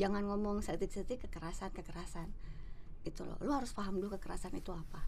jangan 0.00 0.24
ngomong 0.24 0.64
setik-setik 0.64 1.28
kekerasan 1.28 1.68
kekerasan. 1.76 2.32
Itu 3.04 3.28
loh. 3.28 3.36
Lu 3.44 3.52
harus 3.52 3.76
paham 3.76 4.00
dulu 4.00 4.16
kekerasan 4.16 4.56
itu 4.56 4.72
apa. 4.72 5.04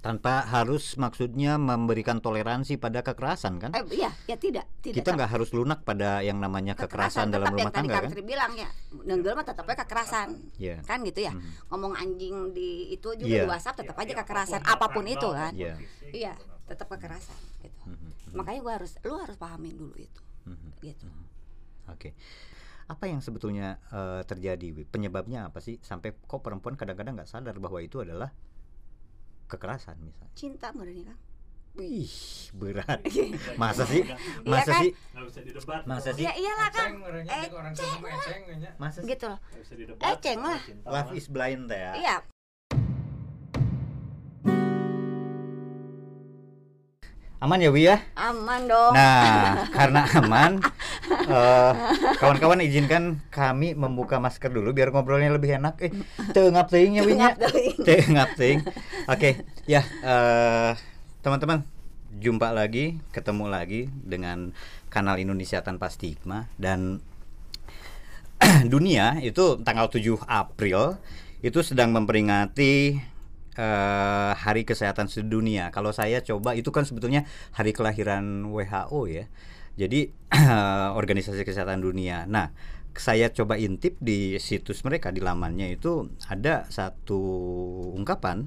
Tanpa 0.00 0.44
harus 0.46 0.94
maksudnya 0.94 1.58
memberikan 1.58 2.22
toleransi 2.22 2.78
pada 2.78 3.02
kekerasan 3.02 3.58
kan? 3.58 3.70
Eh 3.74 3.82
iya. 3.90 4.12
Ya 4.30 4.36
tidak. 4.38 4.70
Tidak 4.84 5.02
kita 5.02 5.16
nggak 5.16 5.30
harus 5.34 5.50
lunak 5.50 5.82
pada 5.82 6.22
yang 6.22 6.38
namanya 6.38 6.78
kekerasan, 6.78 7.32
dalam 7.32 7.50
tetap 7.50 7.54
rumah 7.58 7.62
yang 7.64 7.74
tadi 7.74 7.88
tangga 7.88 7.94
Kang 7.98 8.04
kan? 8.06 8.10
Tri 8.14 8.22
bilang 8.22 8.52
ya. 8.54 8.70
Nenggel 9.02 9.32
mah 9.34 9.46
tetapnya 9.48 9.76
kekerasan. 9.82 10.28
Iya. 10.60 10.76
kan 10.86 10.98
gitu 11.02 11.20
ya? 11.26 11.32
Mhm. 11.34 11.50
ngomong 11.74 11.92
anjing 11.98 12.34
di 12.54 12.94
itu 12.94 13.08
juga 13.18 13.26
Iya. 13.34 13.42
di 13.44 13.50
WhatsApp 13.50 13.76
tetap 13.82 13.96
aja 13.98 14.12
Iya, 14.14 14.18
kekerasan. 14.22 14.60
apa 14.62 14.68
pun, 14.68 14.76
apa 14.78 14.86
pun 14.94 15.04
itu 15.10 15.28
kan? 15.34 15.52
Iya. 15.56 15.74
iya 16.14 16.32
gitu. 16.38 16.54
tetap 16.70 16.86
kekerasan 16.94 17.38
gitu. 17.60 17.82
Mhm. 17.90 18.08
makanya 18.36 18.60
gua 18.62 18.72
harus 18.78 18.92
lu 19.02 19.14
harus 19.18 19.36
pahamin 19.36 19.74
dulu 19.74 19.94
itu. 19.98 20.20
Mhm. 20.46 20.68
gitu. 20.86 21.06
Oke. 21.90 22.14
Apa 22.84 23.04
yang 23.06 23.18
sebetulnya 23.18 23.80
eh, 23.88 24.22
terjadi? 24.22 24.84
Penyebabnya 24.84 25.48
apa 25.48 25.58
sih 25.58 25.80
sampai 25.80 26.12
kok 26.14 26.40
perempuan 26.40 26.74
kadang-kadang 26.74 27.16
nggak 27.16 27.26
sadar 27.26 27.56
bahwa 27.56 27.80
itu 27.80 27.98
adalah 27.98 28.28
kekerasan 29.44 30.00
misalnya? 30.00 30.32
cinta 30.34 30.72
menurutnya 30.72 31.12
kan 31.12 31.18
Ih, 31.74 32.06
berat. 32.54 33.02
Iya 33.02 33.34
Masa 33.58 33.82
sih? 33.82 34.06
kan? 34.06 34.14
Masa 34.46 34.78
sih? 34.78 34.94
bisa 34.94 35.40
didebat 35.42 35.82
Masa 35.84 36.10
sih? 36.14 36.22
ya 36.22 36.32
iyalah 36.32 36.70
kan 36.70 36.90
Eceng 36.94 37.26
Eh, 37.26 37.50
eceng. 37.50 38.40
Masa 38.78 38.98
sih? 39.02 39.10
gitu 39.10 39.26
loh 39.26 39.40
Eceng 40.00 40.38
lah. 40.38 40.60
Love 40.86 41.12
is 41.12 41.26
blind 41.26 41.66
ya. 41.66 41.92
iya 41.98 42.16
Aman 47.44 47.60
ya 47.60 47.68
Wi 47.68 47.84
ya? 47.84 48.00
aman 48.16 48.64
dong 48.64 48.96
Nah, 48.96 49.68
karena 49.76 50.08
aman, 50.16 50.64
eh, 51.28 51.72
kawan-kawan 52.16 52.64
izinkan 52.64 53.20
kami 53.28 53.76
membuka 53.76 54.16
masker 54.16 54.48
dulu 54.48 54.72
biar 54.72 54.88
ngobrolnya 54.88 55.28
lebih 55.28 55.60
enak. 55.60 55.76
Eh, 55.84 55.92
tengap 56.32 56.72
ya 56.72 57.04
Wi 57.04 57.20
nya. 57.20 57.36
Tengap 57.84 58.32
teuing. 58.40 58.64
Oke, 59.12 59.44
ya 59.68 59.84
eh, 59.84 60.72
teman-teman, 61.20 61.68
jumpa 62.16 62.48
lagi, 62.48 62.96
ketemu 63.12 63.44
lagi 63.52 63.92
dengan 63.92 64.56
kanal 64.88 65.20
Indonesia 65.20 65.60
Tanpa 65.60 65.92
Stigma 65.92 66.48
dan 66.56 67.04
dunia 68.72 69.20
itu 69.20 69.60
tanggal 69.60 69.92
7 69.92 70.00
April 70.24 70.96
itu 71.44 71.60
sedang 71.60 71.92
memperingati 71.92 72.96
eh, 73.56 74.32
Hari 74.34 74.62
Kesehatan 74.66 75.06
Sedunia. 75.10 75.70
Kalau 75.70 75.90
saya 75.90 76.20
coba 76.22 76.54
itu 76.58 76.70
kan 76.74 76.86
sebetulnya 76.86 77.26
hari 77.54 77.74
kelahiran 77.74 78.50
WHO 78.50 79.00
ya. 79.10 79.24
Jadi 79.74 80.10
Organisasi 81.00 81.42
Kesehatan 81.42 81.82
Dunia. 81.82 82.26
Nah, 82.30 82.54
saya 82.94 83.30
coba 83.34 83.58
intip 83.58 83.98
di 83.98 84.38
situs 84.38 84.86
mereka 84.86 85.10
di 85.10 85.18
lamannya 85.18 85.74
itu 85.74 86.14
ada 86.30 86.70
satu 86.70 87.18
ungkapan 87.98 88.46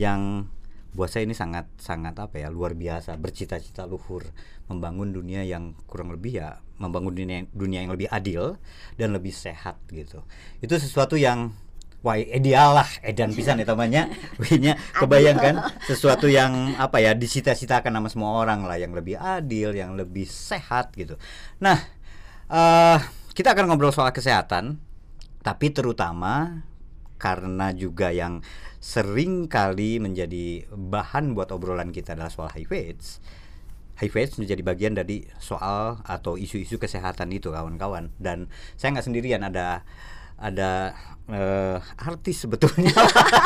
yang 0.00 0.48
buat 0.92 1.08
saya 1.08 1.24
ini 1.24 1.32
sangat 1.32 1.72
sangat 1.80 2.12
apa 2.20 2.36
ya 2.36 2.52
luar 2.52 2.76
biasa 2.76 3.16
bercita-cita 3.16 3.88
luhur 3.88 4.28
membangun 4.68 5.08
dunia 5.08 5.40
yang 5.40 5.72
kurang 5.88 6.12
lebih 6.12 6.40
ya 6.44 6.60
membangun 6.76 7.16
dunia 7.16 7.48
dunia 7.52 7.84
yang 7.84 7.92
lebih 7.96 8.12
adil 8.12 8.60
dan 9.00 9.16
lebih 9.16 9.32
sehat 9.32 9.80
gitu 9.88 10.20
itu 10.60 10.74
sesuatu 10.76 11.16
yang 11.16 11.56
wah 12.02 12.18
ideal 12.18 12.76
lah 12.76 12.88
edan 13.06 13.32
pisan 13.32 13.62
ya 13.62 13.66
namanya. 13.66 14.10
Wihnya 14.42 14.78
kebayangkan 14.98 15.82
sesuatu 15.86 16.26
yang 16.28 16.74
apa 16.76 16.98
ya 16.98 17.14
disita-citakan 17.14 17.94
sama 17.94 18.08
semua 18.10 18.30
orang 18.42 18.66
lah. 18.66 18.76
Yang 18.76 19.02
lebih 19.02 19.16
adil 19.18 19.74
yang 19.74 19.94
lebih 19.94 20.26
sehat 20.26 20.94
gitu. 20.98 21.16
Nah 21.62 21.78
eh 22.52 22.98
kita 23.32 23.56
akan 23.56 23.70
ngobrol 23.70 23.94
soal 23.94 24.12
kesehatan 24.12 24.76
tapi 25.42 25.74
terutama 25.74 26.62
karena 27.18 27.70
juga 27.70 28.10
yang 28.10 28.42
sering 28.82 29.46
kali 29.46 30.02
menjadi 30.02 30.66
bahan 30.74 31.38
buat 31.38 31.54
obrolan 31.54 31.94
kita 31.94 32.18
adalah 32.18 32.34
soal 32.34 32.50
HIV 32.50 32.72
AIDS. 32.74 33.22
HIV 34.02 34.14
AIDS 34.18 34.36
menjadi 34.42 34.62
bagian 34.66 34.98
dari 34.98 35.30
soal 35.38 36.02
atau 36.02 36.34
isu-isu 36.34 36.82
kesehatan 36.82 37.30
itu 37.30 37.54
kawan-kawan. 37.54 38.10
Dan 38.18 38.50
saya 38.74 38.98
nggak 38.98 39.06
sendirian 39.06 39.46
ada 39.46 39.86
ada 40.42 40.90
eh, 41.30 41.78
artis 42.02 42.42
sebetulnya 42.42 42.90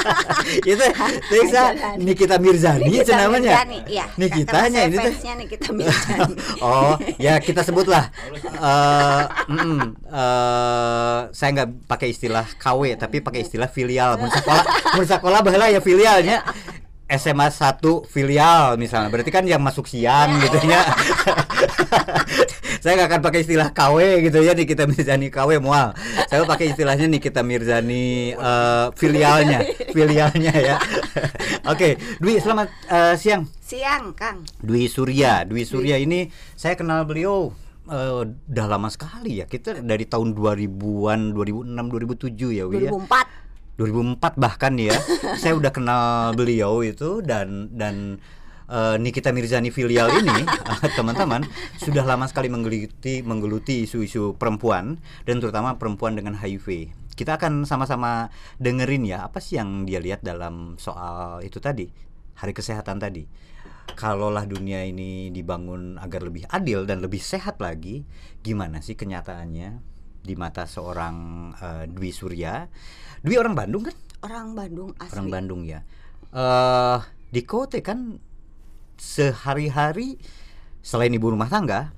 itu 0.73 0.81
ada. 0.81 2.01
Nikita 2.01 2.41
Mirzani 2.41 2.89
itu 2.89 3.13
namanya 3.13 3.63
Mirzani. 3.69 3.79
Nikitanya 4.17 4.81
Karena 4.89 4.89
ini 4.89 4.97
tuh 4.97 5.13
Nikita 5.37 5.69
Mirzani. 5.77 6.35
oh 6.65 6.97
ya 7.21 7.37
kita 7.37 7.61
sebutlah 7.61 8.09
eh 8.41 9.25
mm, 9.53 9.81
eh, 10.09 11.19
saya 11.37 11.51
nggak 11.53 11.69
pakai 11.85 12.09
istilah 12.17 12.49
KW 12.57 12.97
tapi 12.97 13.21
pakai 13.21 13.45
istilah 13.45 13.69
filial 13.69 14.17
mun 14.17 14.33
sekolah 14.33 14.65
mun 14.97 15.05
sekolah 15.05 15.39
baheula 15.45 15.69
ya 15.69 15.85
filialnya 15.85 16.41
SMA 17.07 17.55
1 17.55 17.79
filial 18.11 18.75
misalnya. 18.75 19.15
Berarti 19.15 19.31
kan 19.31 19.47
yang 19.47 19.63
masuk 19.63 19.87
siang 19.87 20.43
gitu 20.43 20.59
ya. 20.67 20.83
Saya 22.83 23.03
nggak 23.03 23.09
akan 23.15 23.23
pakai 23.23 23.41
istilah 23.47 23.71
KW 23.71 24.27
gitu 24.27 24.43
ya 24.43 24.53
Nikita 24.55 24.91
Mirzani 24.91 25.31
KW 25.31 25.63
mual. 25.63 25.95
Saya 26.27 26.43
pakai 26.43 26.75
istilahnya 26.75 27.07
Nikita 27.07 27.47
Mirzani 27.47 28.35
eh, 28.35 28.87
filialnya 28.99 29.63
filialnya 29.95 30.55
ya. 30.55 30.77
Oke 31.71 31.99
Dwi 32.19 32.43
selamat 32.43 32.69
eh, 32.91 33.15
siang. 33.19 33.47
Siang, 33.67 34.15
Kang. 34.15 34.47
Dwi 34.63 34.87
Surya, 34.87 35.43
Dwi 35.43 35.67
Surya 35.67 35.99
ini 35.99 36.31
saya 36.55 36.79
kenal 36.79 37.03
beliau 37.07 37.51
eh, 37.91 38.23
udah 38.27 38.67
lama 38.67 38.91
sekali 38.91 39.43
ya. 39.43 39.47
Kita 39.47 39.79
dari 39.79 40.07
tahun 40.07 40.35
2000-an, 40.35 41.35
2006, 41.35 41.71
2007 41.71 42.59
ya, 42.63 42.65
Wi 42.67 42.87
ya. 42.87 42.91
2004 43.77 44.41
2004 44.41 44.41
bahkan 44.41 44.75
ya. 44.81 44.97
saya 45.41 45.53
udah 45.57 45.73
kenal 45.73 46.33
beliau 46.33 46.81
itu 46.81 47.21
dan 47.21 47.69
dan 47.77 48.19
eh, 48.73 48.97
Nikita 48.97 49.31
Mirzani 49.37 49.69
filial 49.69 50.09
ini 50.17 50.49
teman-teman 50.99 51.45
sudah 51.77 52.05
lama 52.09 52.25
sekali 52.25 52.49
menggeluti 52.49 53.21
menggeluti 53.21 53.85
isu-isu 53.85 54.35
perempuan 54.41 54.97
dan 55.29 55.39
terutama 55.39 55.77
perempuan 55.77 56.17
dengan 56.17 56.35
HIV. 56.37 56.93
Kita 57.17 57.41
akan 57.41 57.65
sama-sama 57.65 58.29
dengerin 58.61 59.09
ya 59.09 59.25
apa 59.25 59.41
sih 59.41 59.57
yang 59.57 59.89
dia 59.89 60.01
lihat 60.05 60.21
dalam 60.21 60.77
soal 60.77 61.41
itu 61.41 61.57
tadi, 61.65 61.89
hari 62.37 62.53
kesehatan 62.53 63.01
tadi. 63.01 63.25
Kalaulah 63.97 64.45
dunia 64.45 64.85
ini 64.85 65.33
dibangun 65.33 65.97
agar 65.97 66.21
lebih 66.29 66.45
adil 66.53 66.85
dan 66.85 67.01
lebih 67.01 67.23
sehat 67.23 67.57
lagi, 67.57 68.05
gimana 68.45 68.85
sih 68.85 68.99
kenyataannya 68.99 69.96
di 70.27 70.35
mata 70.35 70.67
seorang 70.67 71.15
eh, 71.55 71.85
Dwi 71.87 72.11
Surya? 72.11 72.67
Dwi 73.23 73.39
orang 73.39 73.55
Bandung 73.55 73.87
kan? 73.87 73.95
orang 74.19 74.53
Bandung 74.53 74.91
asli. 74.99 75.13
Orang 75.13 75.29
Bandung 75.31 75.63
ya. 75.63 75.87
Eh 76.29 76.99
di 77.29 77.43
Kote 77.43 77.79
kan 77.79 78.19
sehari-hari 78.97 80.19
selain 80.81 81.11
ibu 81.11 81.29
rumah 81.29 81.47
tangga, 81.47 81.95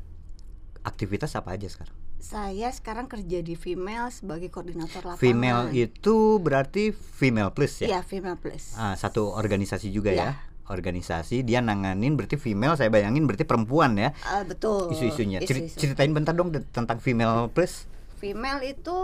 aktivitas 0.83 1.33
apa 1.35 1.57
aja 1.57 1.67
sekarang? 1.67 1.97
Saya 2.19 2.69
sekarang 2.69 3.07
kerja 3.07 3.41
di 3.41 3.55
Female 3.55 4.11
sebagai 4.11 4.51
koordinator 4.51 5.07
lapangan. 5.07 5.23
Female 5.23 5.63
itu 5.71 6.17
berarti 6.37 6.91
female 6.91 7.49
plus 7.49 7.81
ya? 7.81 7.89
Iya, 7.89 8.01
Female 8.03 8.35
Plus. 8.37 8.75
Ah, 8.75 8.93
satu 8.93 9.31
organisasi 9.31 9.89
juga 9.89 10.11
Iya. 10.11 10.21
ya. 10.21 10.31
Organisasi 10.69 11.41
dia 11.43 11.65
nanganin 11.65 12.13
berarti 12.13 12.37
female 12.37 12.77
saya 12.77 12.93
bayangin 12.93 13.25
berarti 13.25 13.47
perempuan 13.47 13.97
ya. 13.97 14.13
Ah, 14.21 14.45
betul. 14.45 14.91
Isu-isunya. 14.91 15.41
Ceri- 15.41 15.65
Isu-isu. 15.65 15.81
Ceritain 15.81 16.13
bentar 16.13 16.35
dong 16.35 16.53
tentang 16.53 16.99
female 16.99 17.49
plus. 17.49 17.89
Female 18.19 18.61
itu 18.67 18.99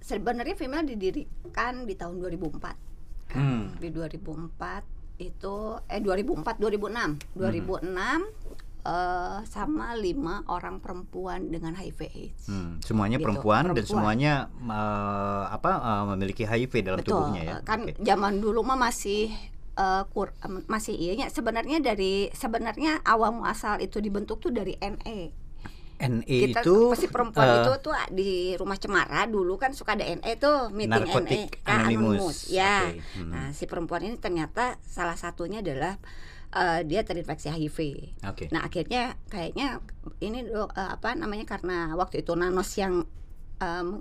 sebenarnya 0.00 0.56
Female 0.56 0.88
didirikan 0.88 1.84
di 1.84 1.94
tahun 1.94 2.16
2004. 2.18 3.36
Hmm. 3.36 3.76
Di 3.76 3.88
2004 3.92 5.20
itu 5.20 5.54
eh 5.86 6.00
2004 6.00 6.58
2006. 6.58 7.36
2006 7.36 8.24
eh, 8.84 9.38
sama 9.46 9.94
lima 9.94 10.42
orang 10.48 10.80
perempuan 10.80 11.48
dengan 11.48 11.76
HIV 11.76 12.00
AIDS. 12.08 12.44
Hmm, 12.48 12.80
semuanya 12.80 13.16
Gitu, 13.20 13.24
perempuan, 13.28 13.62
dan 13.68 13.74
perempuan. 13.76 13.88
semuanya 13.88 14.34
eh, 14.50 15.44
apa 15.52 15.70
eh, 15.76 16.04
memiliki 16.14 16.42
HIV 16.42 16.72
dalam 16.82 17.00
Betul. 17.00 17.12
tubuhnya 17.14 17.42
ya. 17.44 17.56
Kan 17.62 17.88
Oke. 17.88 18.00
zaman 18.00 18.40
dulu 18.40 18.60
mah 18.64 18.78
masih 18.80 19.30
eh, 19.74 20.02
kur, 20.10 20.32
masih 20.66 20.94
iya 20.94 21.26
ya. 21.26 21.28
sebenarnya 21.28 21.78
dari 21.80 22.28
sebenarnya 22.32 23.02
awal 23.04 23.34
muasal 23.34 23.78
itu 23.78 24.00
dibentuk 24.00 24.40
tuh 24.40 24.50
dari 24.50 24.74
NE. 24.78 25.43
NE 25.94 26.26
kita 26.50 26.60
itu 26.66 26.90
pasti 26.90 27.06
perempuan 27.06 27.46
eh, 27.46 27.56
itu 27.62 27.72
tuh 27.78 27.94
di 28.10 28.30
rumah 28.58 28.74
Cemara 28.74 29.30
dulu 29.30 29.54
kan 29.54 29.70
suka 29.70 29.94
ada 29.94 30.02
NE 30.04 30.32
tuh 30.36 30.68
meeting 30.74 31.06
NE 31.06 31.48
kan, 31.62 31.86
Anonymous. 31.86 32.50
ya 32.50 32.90
Oke, 32.90 33.00
hmm. 33.22 33.30
nah 33.30 33.46
si 33.54 33.64
perempuan 33.70 34.02
ini 34.02 34.18
ternyata 34.18 34.76
salah 34.82 35.14
satunya 35.14 35.62
adalah 35.62 35.94
eh, 36.50 36.80
dia 36.82 37.06
terinfeksi 37.06 37.46
HIV 37.48 37.78
Oke. 38.26 38.50
nah 38.50 38.66
akhirnya 38.66 39.14
kayaknya 39.30 39.78
ini 40.18 40.42
do- 40.44 40.70
eh, 40.74 40.90
apa 40.98 41.14
namanya 41.14 41.46
karena 41.46 41.94
waktu 41.94 42.26
itu 42.26 42.34
Nanos 42.34 42.74
yang 42.74 43.06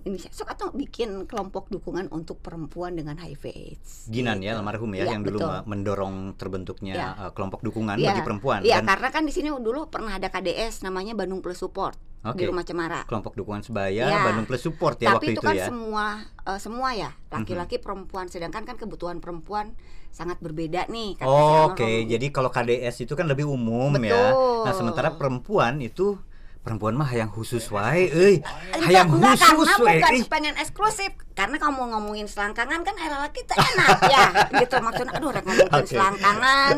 ini 0.03 0.17
sok 0.19 0.49
atau 0.49 0.67
bikin 0.71 1.23
kelompok 1.23 1.69
dukungan 1.69 2.09
untuk 2.09 2.39
perempuan 2.39 2.93
dengan 2.93 3.15
HIV 3.15 3.43
AIDS 3.47 3.91
Ginan 4.07 4.39
ya 4.39 4.53
gitu. 4.53 4.59
almarhum 4.59 4.91
ya, 4.91 5.05
Iya, 5.05 5.11
yang 5.11 5.23
dulu 5.23 5.39
betul. 5.39 5.59
mendorong 5.65 6.15
terbentuknya 6.35 6.93
eh, 7.15 7.31
kelompok 7.31 7.61
dukungan 7.61 7.95
Iya. 7.95 8.11
bagi 8.11 8.21
perempuan 8.21 8.59
Iya, 8.61 8.79
dan 8.79 8.89
karena 8.89 9.09
kan 9.09 9.23
di 9.23 9.31
sini 9.31 9.49
dulu 9.49 9.87
pernah 9.87 10.13
ada 10.13 10.27
KDS 10.27 10.81
namanya 10.81 11.13
Bandung 11.13 11.39
Plus 11.39 11.57
Support. 11.57 11.95
Oke. 12.23 12.39
di 12.39 12.47
rumah 12.47 12.63
Cemara. 12.63 13.03
Kelompok 13.03 13.35
dukungan 13.35 13.61
sebaya 13.61 14.07
Ya. 14.07 14.23
Bandung 14.23 14.47
Plus 14.47 14.63
Support 14.63 14.95
ya 14.97 15.11
Tapi 15.11 15.15
waktu 15.19 15.31
itu 15.35 15.35
itu 15.37 15.43
kan 15.43 15.55
ya. 15.55 15.67
semua 15.67 16.05
eh, 16.41 16.55
semua 16.57 16.89
ya 16.93 17.11
laki-laki 17.29 17.75
perempuan 17.77 18.25
sedangkan 18.25 18.63
kan 18.63 18.75
kebutuhan 18.75 19.19
perempuan 19.19 19.75
sangat 20.07 20.39
berbeda 20.39 20.87
nih 20.87 21.19
Oh, 21.19 21.67
Oke, 21.67 21.83
almarhum. 21.83 22.07
jadi 22.07 22.25
kalau 22.29 22.47
KDS 22.47 22.95
itu 23.01 23.13
kan 23.13 23.27
lebih 23.27 23.43
umum 23.43 23.91
ya. 23.97 24.31
Betul. 24.31 24.63
Nah, 24.63 24.71
sementara 24.73 25.09
perempuan 25.11 25.77
itu 25.79 26.15
perempuan 26.63 26.95
mah 26.95 27.05
hayang 27.05 27.27
khusus 27.27 27.67
wae 27.67 28.07
euy. 28.07 28.35
Hayang 28.73 29.11
enggak, 29.11 29.35
khusus 29.51 29.67
karena 29.69 29.83
wae. 29.83 29.99
bukan 29.99 30.13
pengen 30.31 30.55
eksklusif 30.55 31.11
karena 31.33 31.57
kamu 31.57 31.91
ngomongin 31.91 32.23
selangkangan 32.23 32.81
kan 32.81 32.95
era 32.95 33.19
laki 33.19 33.41
teh 33.41 33.57
enak 33.57 33.99
ya 34.05 34.25
gitu 34.61 34.77
maksudnya 34.79 35.11
aduh 35.11 35.33
rek 35.33 35.43
ngomongin 35.43 35.73
Oke. 35.73 35.89
selangkangan 35.89 36.73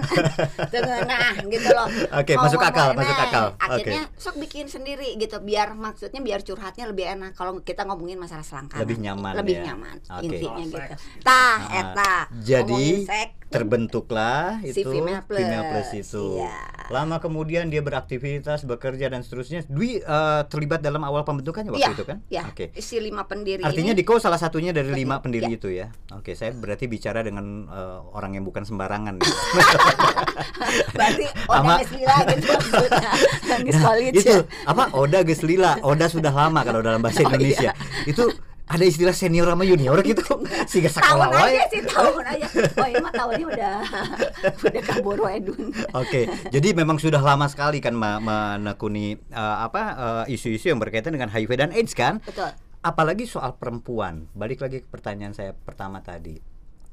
nah 1.12 1.34
gitu 1.44 1.70
loh 1.70 1.88
Oke, 2.16 2.34
Mau 2.34 2.48
masuk 2.48 2.62
akal, 2.62 2.96
masuk 2.96 3.14
nah, 3.14 3.28
akal. 3.28 3.46
akhirnya 3.60 4.02
sok 4.16 4.36
bikin 4.40 4.66
sendiri 4.66 5.20
gitu 5.20 5.38
biar 5.40 5.76
maksudnya 5.76 6.24
biar 6.24 6.40
curhatnya 6.42 6.88
lebih 6.88 7.06
enak 7.06 7.36
kalau 7.36 7.60
kita 7.60 7.84
ngomongin 7.84 8.16
masalah 8.16 8.42
selangkangan 8.42 8.82
Lebih 8.82 8.98
nyaman 8.98 9.34
lebih 9.38 9.56
ya. 9.56 9.64
nyaman 9.70 9.96
Oke. 10.10 10.24
intinya 10.26 10.64
gitu 10.64 10.96
tah 11.22 11.44
Ah, 11.46 11.62
eta 11.72 12.14
Jadi 12.42 13.06
terbentuklah 13.46 14.60
Si 14.62 14.74
itu 14.76 14.90
Female 14.90 15.24
Plus, 15.24 15.90
itu. 15.96 16.26
iya. 16.36 16.58
Lama 16.88 17.18
kemudian 17.18 17.68
dia 17.68 17.80
beraktivitas, 17.80 18.62
bekerja 18.64 19.08
dan 19.08 19.22
seterusnya. 19.22 19.64
Dwi 19.76 20.00
eh, 20.00 20.42
terlibat 20.48 20.80
dalam 20.80 21.04
awal 21.04 21.22
pembentukannya 21.22 21.70
waktu 21.70 21.84
Iya, 21.84 21.92
itu 21.92 22.04
kan? 22.04 22.18
ya 22.26 22.44
Oke. 22.48 22.72
si 22.78 22.96
lima 22.98 23.24
pendiri 23.24 23.60
Artinya 23.60 23.92
ini 23.92 24.00
Diko 24.00 24.16
salah 24.18 24.40
satunya 24.40 24.72
dari 24.72 24.88
lima 24.90 25.20
pendiri 25.20 25.46
Iya. 25.46 25.58
itu 25.58 25.68
ya. 25.70 25.88
Oke, 26.12 26.32
saya 26.32 26.50
berarti 26.52 26.88
bicara 26.88 27.20
dengan 27.20 27.46
eh, 27.66 28.00
orang 28.10 28.34
yang 28.34 28.44
bukan 28.44 28.64
sembarangan. 28.64 29.20
berarti 30.96 31.26
Oda 31.46 31.74
Geslila 31.78 32.16
gitu 32.26 32.48
maksudnya 32.50 33.12
Nah, 33.76 33.96
itu 34.00 34.22
ya. 34.24 34.40
apa 34.66 34.84
Oda 34.92 35.20
Geslila, 35.22 35.72
Oda 35.82 36.06
sudah 36.08 36.32
lama 36.32 36.62
kalau 36.62 36.80
dalam 36.80 37.00
bahasa 37.00 37.22
Oh, 37.22 37.28
Indonesia. 37.28 37.72
Itu 38.06 38.30
ada 38.66 38.82
istilah 38.82 39.14
senior 39.14 39.46
sama 39.46 39.62
junior 39.62 39.98
gitu. 40.02 40.26
Sehingga 40.70 40.90
sekolah 40.90 41.30
tahun 41.30 41.46
aja 41.46 41.62
sih 41.70 41.82
tahun 41.86 42.24
aja 42.26 42.46
oh 42.82 42.88
mah 43.02 43.14
tahunnya 43.14 43.46
udah 43.46 43.76
udah 44.66 44.82
kabur 44.82 45.20
edun 45.30 45.70
Oke, 45.94 46.26
jadi 46.50 46.74
memang 46.74 46.98
sudah 46.98 47.22
lama 47.22 47.46
sekali 47.46 47.78
kan 47.78 47.94
me- 47.94 48.22
menekuni 48.22 49.16
eh, 49.18 49.58
apa 49.62 49.82
eh, 50.28 50.34
isu-isu 50.34 50.74
yang 50.74 50.82
berkaitan 50.82 51.14
dengan 51.14 51.30
HIV 51.30 51.52
dan 51.58 51.70
AIDS 51.72 51.94
kan? 51.94 52.20
betul 52.26 52.50
Apalagi 52.86 53.26
soal 53.26 53.58
perempuan. 53.58 54.30
Balik 54.38 54.62
lagi 54.62 54.78
ke 54.82 54.88
pertanyaan 54.90 55.34
saya 55.34 55.58
pertama 55.58 56.06
tadi. 56.06 56.38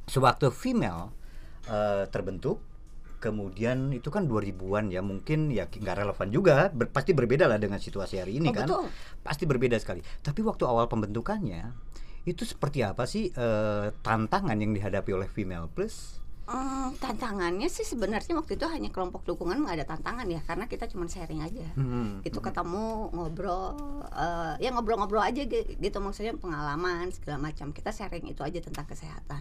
Sewaktu 0.08 0.48
female 0.48 1.12
eh, 1.68 2.08
terbentuk, 2.08 2.64
kemudian 3.22 3.94
itu 3.94 4.10
kan 4.10 4.26
2000-an 4.26 4.90
ya, 4.90 4.98
mungkin 4.98 5.54
ya 5.54 5.70
nggak 5.70 6.02
relevan 6.02 6.28
juga, 6.28 6.68
ber- 6.68 6.90
pasti 6.90 7.14
berbeda 7.14 7.46
lah 7.46 7.62
dengan 7.62 7.78
situasi 7.78 8.18
hari 8.18 8.42
ini 8.42 8.50
Oh, 8.50 8.54
kan. 8.54 8.66
betul. 8.66 8.84
Pasti 9.22 9.46
berbeda 9.46 9.78
sekali. 9.78 10.02
Tapi 10.02 10.42
waktu 10.42 10.66
awal 10.66 10.90
pembentukannya 10.90 11.70
itu 12.22 12.42
seperti 12.42 12.82
apa 12.82 13.06
sih 13.06 13.30
eh, 13.30 13.86
tantangan 14.02 14.58
yang 14.58 14.74
dihadapi 14.74 15.10
oleh 15.10 15.26
female 15.26 15.70
plus? 15.70 16.21
Hmm, 16.42 16.90
tantangannya 16.98 17.64
sih 17.66 17.82
sebenarnya 17.82 18.34
waktu 18.34 18.58
itu 18.58 18.66
hanya 18.66 18.90
kelompok 18.90 19.22
dukungan 19.22 19.62
nggak 19.62 19.76
ada 19.78 19.86
tantangan 19.88 20.26
ya 20.26 20.42
karena 20.42 20.66
kita 20.66 20.84
cuma 20.84 21.06
sharing 21.06 21.38
aja 21.38 21.62
Hmm, 21.72 22.18
itu 22.20 22.34
ketemu 22.36 23.08
ngobrol 23.10 23.78
eh, 24.10 24.58
ya 24.58 24.68
ngobrol-ngobrol 24.70 25.22
aja 25.22 25.38
gi- 25.40 25.78
gitu 25.78 25.98
maksudnya 25.98 26.34
pengalaman 26.34 27.08
segala 27.08 27.38
macam 27.40 27.70
kita 27.70 27.88
sharing 27.88 28.26
itu 28.26 28.42
aja 28.42 28.58
tentang 28.58 28.84
kesehatan 28.84 29.38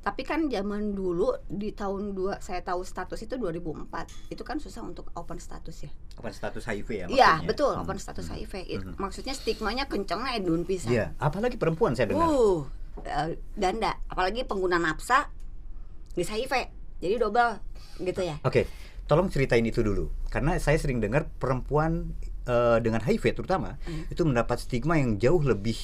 tapi 0.00 0.22
kan 0.22 0.48
zaman 0.48 0.90
dulu 0.90 1.30
di 1.46 1.70
tahun 1.70 2.12
dua 2.12 2.40
saya 2.40 2.60
tahu 2.60 2.82
status 2.82 3.20
itu 3.20 3.36
2004 3.36 3.86
itu 4.28 4.42
kan 4.42 4.56
susah 4.56 4.82
untuk 4.82 5.06
open 5.14 5.38
status 5.38 5.86
ya 5.86 5.90
Open 6.16 6.32
status 6.32 6.66
HIV 6.66 6.88
ya 6.90 7.06
Iya 7.06 7.06
maksudnya? 7.06 7.46
betul 7.46 7.72
Hmm. 7.72 7.82
open 7.84 7.98
status 7.98 8.26
HIV 8.26 8.52
It- 8.66 8.82
Hmm. 8.82 8.98
maksudnya 8.98 9.32
stigmanya 9.32 9.86
kencengnya 9.86 10.34
edun 10.34 10.64
pisan 10.64 10.90
Iya, 10.90 11.14
apalagi 11.16 11.54
perempuan 11.54 11.94
saya 11.94 12.08
dengar. 12.08 12.26
Uh, 12.26 12.66
eh, 13.00 13.38
ganda, 13.54 13.96
apalagi 14.06 14.42
pengguna 14.42 14.76
nafsa 14.76 15.30
bisa 16.12 16.32
HIV. 16.32 16.68
Jadi 17.00 17.14
double 17.16 17.52
gitu 18.00 18.20
ya. 18.20 18.36
Oke, 18.42 18.66
tolong 19.04 19.28
ceritain 19.28 19.62
itu 19.62 19.80
dulu. 19.80 20.08
Karena 20.28 20.56
saya 20.56 20.76
sering 20.76 20.98
dengar 20.98 21.28
perempuan 21.36 22.12
eh, 22.42 22.78
dengan 22.80 22.98
HIV 22.98 23.36
terutama 23.36 23.76
Hmm. 23.84 24.08
itu 24.08 24.24
mendapat 24.24 24.58
stigma 24.58 24.96
yang 24.96 25.16
jauh 25.16 25.38
lebih 25.38 25.76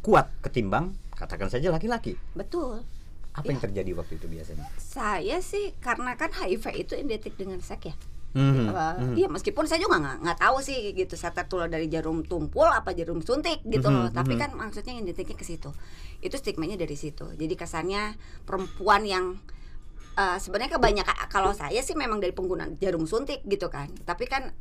kuat 0.00 0.28
ketimbang 0.40 0.92
katakan 1.12 1.48
saja 1.48 1.72
laki-laki. 1.72 2.14
Betul. 2.32 2.84
Apa 3.32 3.42
Iya. 3.42 3.50
yang 3.50 3.60
terjadi 3.62 3.90
waktu 3.96 4.20
itu 4.20 4.26
biasanya? 4.28 4.68
Saya 4.76 5.40
sih 5.40 5.72
karena 5.80 6.12
kan 6.14 6.28
HIV 6.30 6.64
itu 6.76 6.92
identik 6.94 7.32
dengan 7.34 7.58
seks 7.58 7.88
ya. 7.88 7.94
Mhm. 8.32 8.72
Iya 9.12 9.28
meskipun 9.28 9.64
saya 9.64 9.80
juga 9.80 10.00
nggak 10.00 10.16
nggak 10.20 10.38
tahu 10.38 10.56
sih 10.60 10.92
gitu 10.92 11.16
saya 11.16 11.32
tertular 11.32 11.68
dari 11.68 11.88
jarum 11.88 12.24
tumpul 12.24 12.64
apa 12.64 12.92
jarum 12.92 13.20
suntik 13.20 13.60
gitu 13.62 13.88
loh. 13.88 14.08
Mhm, 14.08 14.16
Tapi 14.16 14.34
mhm. 14.36 14.40
kan 14.40 14.50
maksudnya 14.52 14.92
identiknya 14.94 15.34
ke 15.34 15.44
situ. 15.44 15.72
Itu 16.20 16.36
stigmanya 16.36 16.76
dari 16.76 16.94
situ. 16.94 17.28
Jadi 17.32 17.54
kesannya 17.56 18.16
perempuan 18.44 19.04
yang 19.04 19.40
eh, 20.12 20.36
sebenarnya 20.36 20.76
kebanyakan 20.76 21.16
kalau 21.26 21.52
saya 21.52 21.80
sih 21.80 21.94
memang 21.94 22.18
dari 22.18 22.30
pengguna 22.30 22.68
jarum 22.76 23.04
suntik 23.04 23.40
gitu 23.42 23.66
kan. 23.66 23.88
Tapi 24.02 24.24
kan 24.26 24.52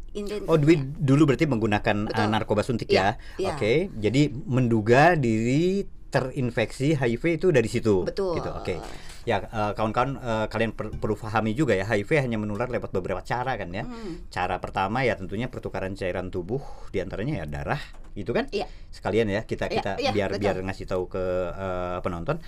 Oh, 0.47 0.59
Dwi 0.59 0.75
dulu 0.97 1.23
berarti 1.25 1.47
menggunakan 1.47 1.97
Betul. 2.07 2.19
eh, 2.19 2.27
narkoba 2.27 2.61
suntik 2.61 2.87
Iya, 2.87 2.95
ya. 2.95 3.11
iya. 3.39 3.49
Oke, 3.55 3.73
jadi 3.95 4.27
menduga 4.45 5.15
diri 5.15 5.87
terinfeksi 6.11 6.91
HIV 6.93 7.39
itu 7.39 7.47
dari 7.49 7.71
situ. 7.71 8.03
Betul. 8.03 8.35
Gitu. 8.35 8.51
Oke. 8.51 8.75
Ya, 9.23 9.37
eh, 9.39 9.71
kawan-kawan 9.71 10.17
eh, 10.17 10.45
kalian 10.49 10.73
per- 10.73 10.91
perlu 10.91 11.15
pahami 11.15 11.53
juga 11.53 11.71
ya, 11.71 11.85
HIV 11.85 12.25
hanya 12.25 12.35
menular 12.35 12.67
lewat 12.67 12.91
beberapa 12.91 13.21
cara 13.21 13.55
kan 13.55 13.71
ya. 13.71 13.87
Hmm. 13.87 14.27
Cara 14.27 14.59
pertama 14.59 15.05
ya 15.05 15.15
tentunya 15.15 15.47
pertukaran 15.47 15.95
cairan 15.95 16.27
tubuh 16.27 16.59
di 16.89 16.99
antaranya 16.99 17.43
ya 17.43 17.45
darah, 17.45 17.79
itu 18.11 18.33
kan? 18.33 18.51
Iya. 18.51 18.67
Sekalian 18.89 19.29
ya 19.29 19.45
kita 19.45 19.69
Iya, 19.69 19.75
kita 19.77 19.91
iya, 20.01 20.11
biar 20.11 20.29
betul. 20.33 20.41
biar 20.43 20.55
ngasih 20.65 20.85
tahu 20.89 21.03
ke 21.07 21.23
eh, 21.53 21.97
penonton. 22.01 22.41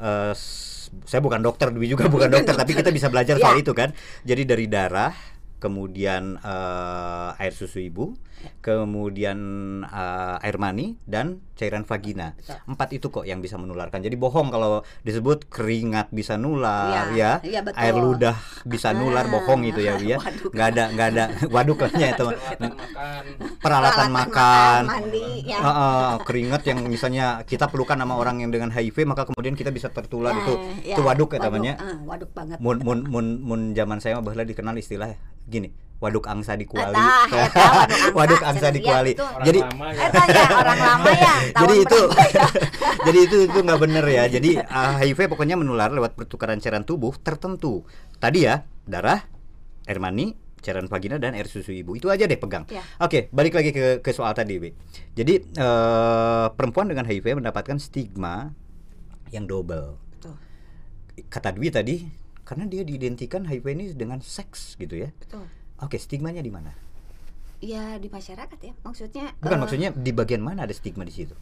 Eh, 0.00 0.32
s- 0.32 0.88
saya 1.04 1.20
bukan 1.20 1.38
dokter, 1.38 1.70
Dwi 1.70 1.86
juga 1.86 2.08
bukan 2.14 2.26
dokter, 2.26 2.56
tapi 2.56 2.72
kita 2.72 2.88
bisa 2.88 3.06
belajar 3.06 3.36
soal 3.36 3.54
Iya. 3.54 3.62
itu 3.62 3.72
kan. 3.72 3.92
Jadi 4.24 4.42
dari 4.42 4.66
darah, 4.66 5.12
kemudian 5.56 6.36
eh, 6.36 7.28
air 7.36 7.52
susu 7.52 7.78
ibu, 7.78 8.16
kemudian 8.60 9.38
eh, 9.82 10.36
air 10.40 10.56
mani 10.56 10.96
dan 11.02 11.40
cairan 11.54 11.82
vagina. 11.82 12.32
Betul. 12.34 12.56
Empat 12.66 12.88
itu 12.90 13.06
kok 13.06 13.24
yang 13.24 13.38
bisa 13.38 13.54
menularkan. 13.54 14.00
Jadi 14.00 14.14
bohong 14.14 14.48
kalau 14.48 14.72
disebut 15.00 15.46
keringat 15.46 16.08
bisa 16.08 16.34
nular 16.34 17.12
Iya, 17.12 17.12
ya, 17.12 17.32
iya, 17.42 17.60
betul. 17.60 17.76
air 17.76 17.94
ludah 17.94 18.36
bisa 18.64 18.90
nular, 18.90 19.24
Ah, 19.24 19.30
bohong 19.30 19.60
itu 19.62 19.78
ya, 19.78 19.96
ya. 19.96 20.16
waduk. 20.16 20.50
Nggak 20.50 20.68
ada 20.70 20.84
nggak 20.90 21.08
ada 21.10 21.24
waduk 21.48 21.78
lah 21.78 21.90
ya 21.92 22.12
teman. 22.14 22.34
Peralatan 22.36 22.72
makan 23.36 23.60
Peralatan 23.60 24.08
makan. 24.10 24.82
mandi 24.86 25.24
ya. 25.44 25.58
Heeh, 25.58 26.10
keringat 26.22 26.62
yang 26.64 26.78
misalnya 26.86 27.26
kita 27.44 27.68
pelukan 27.68 27.94
sama 27.94 28.14
orang 28.14 28.40
yang 28.40 28.50
dengan 28.50 28.70
HIV 28.70 29.04
maka 29.04 29.24
kemudian 29.24 29.52
kita 29.52 29.68
bisa 29.68 29.88
tertular 29.88 30.32
Ya, 30.32 30.38
itu 30.38 30.52
ya, 30.82 30.94
itu 30.94 31.02
waduk 31.02 31.30
ya 31.30 31.38
temannya 31.38 31.74
ah, 31.74 31.96
waduk 32.06 32.30
banget. 32.30 32.56
mun 32.56 32.80
mun 32.80 33.04
mun 33.04 33.26
mun 33.38 33.60
zaman 33.72 33.98
saya 33.98 34.16
mah 34.16 34.24
baheula 34.24 34.42
dikenal 34.42 34.72
istilah 34.74 35.12
gini 35.42 35.68
waduk 36.00 36.24
angsa 36.26 36.56
di 36.56 36.64
kuali 36.64 36.96
eta, 36.96 37.64
waduk 37.84 38.00
waduk 38.18 38.40
angsa, 38.40 38.48
angsa 38.50 38.66
di 38.72 38.80
iya, 38.80 38.88
kuali 38.88 39.12
betul. 39.12 39.28
orang 39.28 39.46
jadi 39.46 39.60
lama 39.60 39.86
ya. 39.92 40.00
Eta 40.08 40.22
ya 40.32 40.46
orang 40.56 40.78
lama 40.80 41.10
ya. 41.12 41.34
tahun 41.54 41.60
jadi 41.60 41.74
itu 41.76 42.00
ya? 42.08 42.46
jadi 43.06 43.18
itu 43.20 43.36
itu 43.52 43.58
nggak 43.60 43.80
bener 43.84 44.04
ya 44.08 44.24
jadi 44.32 44.50
ah, 44.64 44.92
HIV 44.96 45.20
pokoknya 45.28 45.56
menular 45.60 45.92
lewat 45.92 46.16
pertukaran 46.16 46.56
cairan 46.58 46.88
tubuh 46.88 47.12
tertentu 47.20 47.84
tadi 48.16 48.48
ya 48.48 48.64
darah 48.88 49.20
air 49.84 50.00
mani 50.00 50.32
cairan 50.60 50.88
vagina 50.88 51.16
dan 51.16 51.36
air 51.36 51.48
susu 51.48 51.72
ibu 51.72 51.96
itu 51.96 52.08
aja 52.08 52.24
deh 52.24 52.36
pegang 52.36 52.64
Ya. 52.68 52.80
oke 53.00 53.28
balik 53.32 53.56
lagi 53.56 53.72
ke 53.72 54.00
ke 54.00 54.10
soal 54.12 54.32
tadi 54.32 54.56
Wi. 54.56 54.72
jadi 55.12 55.40
eh, 55.40 56.46
perempuan 56.56 56.88
dengan 56.88 57.04
HIV 57.08 57.44
mendapatkan 57.44 57.76
stigma 57.80 58.52
yang 59.32 59.44
double 59.48 59.96
Betul, 60.16 60.36
kata 61.28 61.52
Dwi 61.56 61.68
tadi 61.72 61.96
karena 62.44 62.66
dia 62.66 62.82
diidentikan 62.82 63.46
HIV 63.46 63.66
ini 63.72 63.84
dengan 63.94 64.18
seks 64.20 64.74
gitu 64.76 64.96
ya 64.96 65.12
betul. 65.16 65.44
Oke 65.80 65.96
stigmanya 65.96 66.44
di 66.44 66.52
mana? 66.52 66.72
Ya 67.60 68.00
di 68.00 68.08
masyarakat 68.08 68.58
ya. 68.60 68.72
Maksudnya 68.84 69.36
bukan 69.40 69.58
eh, 69.58 69.60
maksudnya 69.60 69.88
di 69.92 70.12
bagian 70.16 70.40
mana 70.40 70.64
ada 70.64 70.72
stigma 70.72 71.04
di 71.04 71.12
situ? 71.12 71.36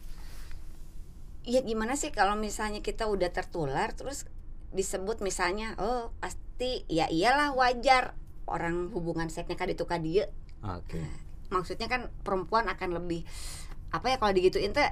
Ya 1.47 1.63
gimana 1.63 1.95
sih 1.95 2.11
kalau 2.11 2.35
misalnya 2.35 2.83
kita 2.83 3.07
udah 3.07 3.31
tertular 3.31 3.95
terus 3.95 4.27
disebut 4.75 5.23
misalnya 5.23 5.73
oh 5.81 6.13
pasti 6.21 6.85
ya 6.91 7.09
iyalah 7.09 7.55
wajar 7.57 8.13
orang 8.45 8.91
hubungan 8.91 9.31
seksnya 9.31 9.55
kan 9.55 9.71
itu 9.71 9.87
dia. 10.03 10.27
Oke. 10.65 10.99
Maksudnya 11.49 11.87
kan 11.87 12.11
perempuan 12.21 12.67
akan 12.67 12.99
lebih 12.99 13.23
apa 13.89 14.13
ya 14.13 14.17
kalau 14.21 14.33
digituin 14.35 14.75
teh 14.75 14.85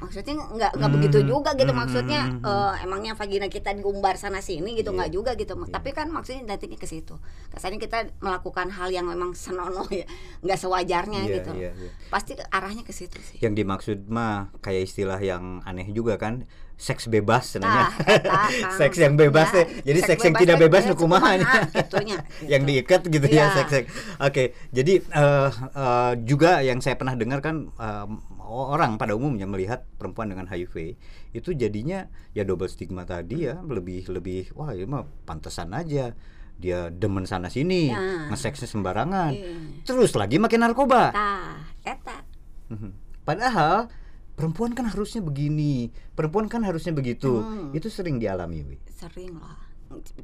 maksudnya 0.00 0.34
nggak 0.34 0.72
nggak 0.74 0.90
Hmm, 0.90 0.96
begitu 0.96 1.18
juga 1.22 1.52
gitu 1.54 1.70
hmm, 1.70 1.80
maksudnya 1.80 2.20
hmm, 2.26 2.40
eh, 2.42 2.74
emangnya 2.84 3.12
vagina 3.12 3.46
kita 3.46 3.76
diumbar 3.76 4.16
sana 4.16 4.40
sini 4.40 4.72
gitu 4.74 4.90
Iya. 4.90 4.96
nggak 4.96 5.10
juga 5.12 5.30
gitu 5.36 5.52
Iya. 5.54 5.68
tapi 5.68 5.92
kan 5.92 6.08
maksudnya 6.08 6.42
nantinya 6.48 6.74
ke 6.74 6.88
situ 6.88 7.14
kesannya 7.52 7.76
kita 7.76 8.08
melakukan 8.18 8.72
hal 8.72 8.88
yang 8.88 9.04
memang 9.04 9.36
senonoh 9.36 9.84
ya 9.92 10.08
nggak 10.40 10.58
sewajarnya 10.58 11.20
Iya, 11.22 11.34
gitu 11.36 11.52
iya, 11.52 11.70
iya. 11.76 11.90
pasti 12.08 12.32
arahnya 12.48 12.82
ke 12.82 12.96
situ 12.96 13.20
sih 13.20 13.38
Yang 13.38 13.54
dimaksud 13.60 13.98
mah 14.08 14.48
kayak 14.58 14.88
istilah 14.88 15.20
yang 15.20 15.60
aneh 15.62 15.86
juga 15.92 16.16
kan, 16.16 16.48
seks 16.80 17.12
bebas 17.12 17.44
sebenarnya. 17.52 17.92
Nah, 17.92 18.48
Kang. 18.64 18.72
seks 18.72 18.96
yang 18.96 19.12
bebas 19.12 19.52
Ya, 19.52 19.54
teh. 19.60 19.64
Jadi 19.84 20.00
seks, 20.00 20.20
yang 20.24 20.32
tidak 20.32 20.56
bebas 20.58 20.82
teh 20.84 20.90
nukumaha 20.96 21.36
kumaha, 21.36 21.60
gitunya, 21.76 22.16
yang 22.52 22.64
gitu. 22.64 22.72
diikat 22.72 23.00
gitu 23.04 23.26
ya 23.28 23.36
Iya. 23.36 23.46
seks-seks. 23.52 23.88
Oke, 24.16 24.44
jadi 24.72 25.04
eh, 25.04 25.48
eh, 25.76 26.12
juga 26.24 26.64
yang 26.64 26.80
saya 26.80 26.96
pernah 26.96 27.12
dengar 27.14 27.44
kan 27.44 27.68
eh, 27.68 28.06
orang 28.50 28.98
pada 28.98 29.14
umumnya 29.14 29.46
melihat 29.46 29.86
perempuan 29.96 30.28
dengan 30.28 30.50
HIV 30.50 30.98
itu 31.32 31.50
jadinya 31.54 32.10
ya 32.34 32.42
double 32.42 32.66
stigma 32.66 33.06
tadi 33.06 33.46
ya, 33.46 33.62
lebih 33.62 34.10
lebih 34.10 34.50
wah 34.58 34.74
ini 34.74 34.84
mah 34.84 35.06
pantesan 35.24 35.70
aja 35.72 36.12
dia 36.60 36.92
demen 36.92 37.24
sana 37.24 37.48
sini, 37.48 37.88
Ya. 37.88 38.28
ngeseksnya 38.28 38.68
sembarangan. 38.68 39.32
Iya. 39.32 39.80
Terus 39.88 40.12
lagi 40.12 40.36
makin 40.36 40.60
narkoba. 40.60 41.08
Tah, 41.08 41.56
eta 41.80 42.20
Mhm. 42.68 43.24
Padahal 43.24 43.88
perempuan 44.36 44.76
kan 44.76 44.84
harusnya 44.92 45.24
begini, 45.24 45.88
perempuan 46.12 46.52
kan 46.52 46.60
harusnya 46.60 46.92
begitu. 46.92 47.40
Hmm. 47.40 47.72
Itu 47.72 47.88
sering 47.88 48.20
dialami, 48.20 48.60
Wi. 48.62 48.76
sering 48.92 49.40
lah 49.40 49.56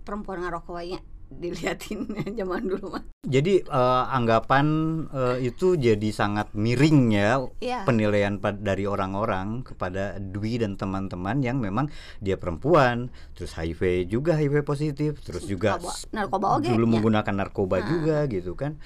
perempuan 0.04 0.44
ngerokoknya 0.44 1.00
diliatin 1.28 2.06
zaman 2.38 2.62
dulu 2.64 2.94
mah 2.94 3.04
Jadi 3.22 3.58
eh, 3.60 4.04
anggapan 4.08 4.66
eh, 5.08 5.36
itu 5.44 5.74
jadi 5.74 6.08
sangat 6.08 6.52
miring 6.52 7.00
ya 7.10 7.42
Iya. 7.58 7.82
penilaian 7.82 8.36
dari 8.38 8.84
orang-orang 8.84 9.62
kepada 9.62 10.16
Dwi 10.16 10.58
dan 10.58 10.74
teman-teman 10.74 11.40
yang 11.40 11.58
memang 11.58 11.90
dia 12.18 12.36
perempuan, 12.36 13.08
terus 13.32 13.52
HIV 13.52 14.06
juga 14.06 14.34
HIV 14.34 14.62
positif, 14.62 15.18
terus 15.20 15.42
juga 15.44 15.74
Narkoba- 15.74 15.98
narkoba 16.12 16.46
oge, 16.54 16.70
dulu 16.70 16.84
ya. 16.84 16.92
menggunakan 16.92 17.34
narkoba 17.36 17.76
Ah. 17.76 17.84
juga 17.84 18.16
gitu 18.26 18.54
kan. 18.54 18.78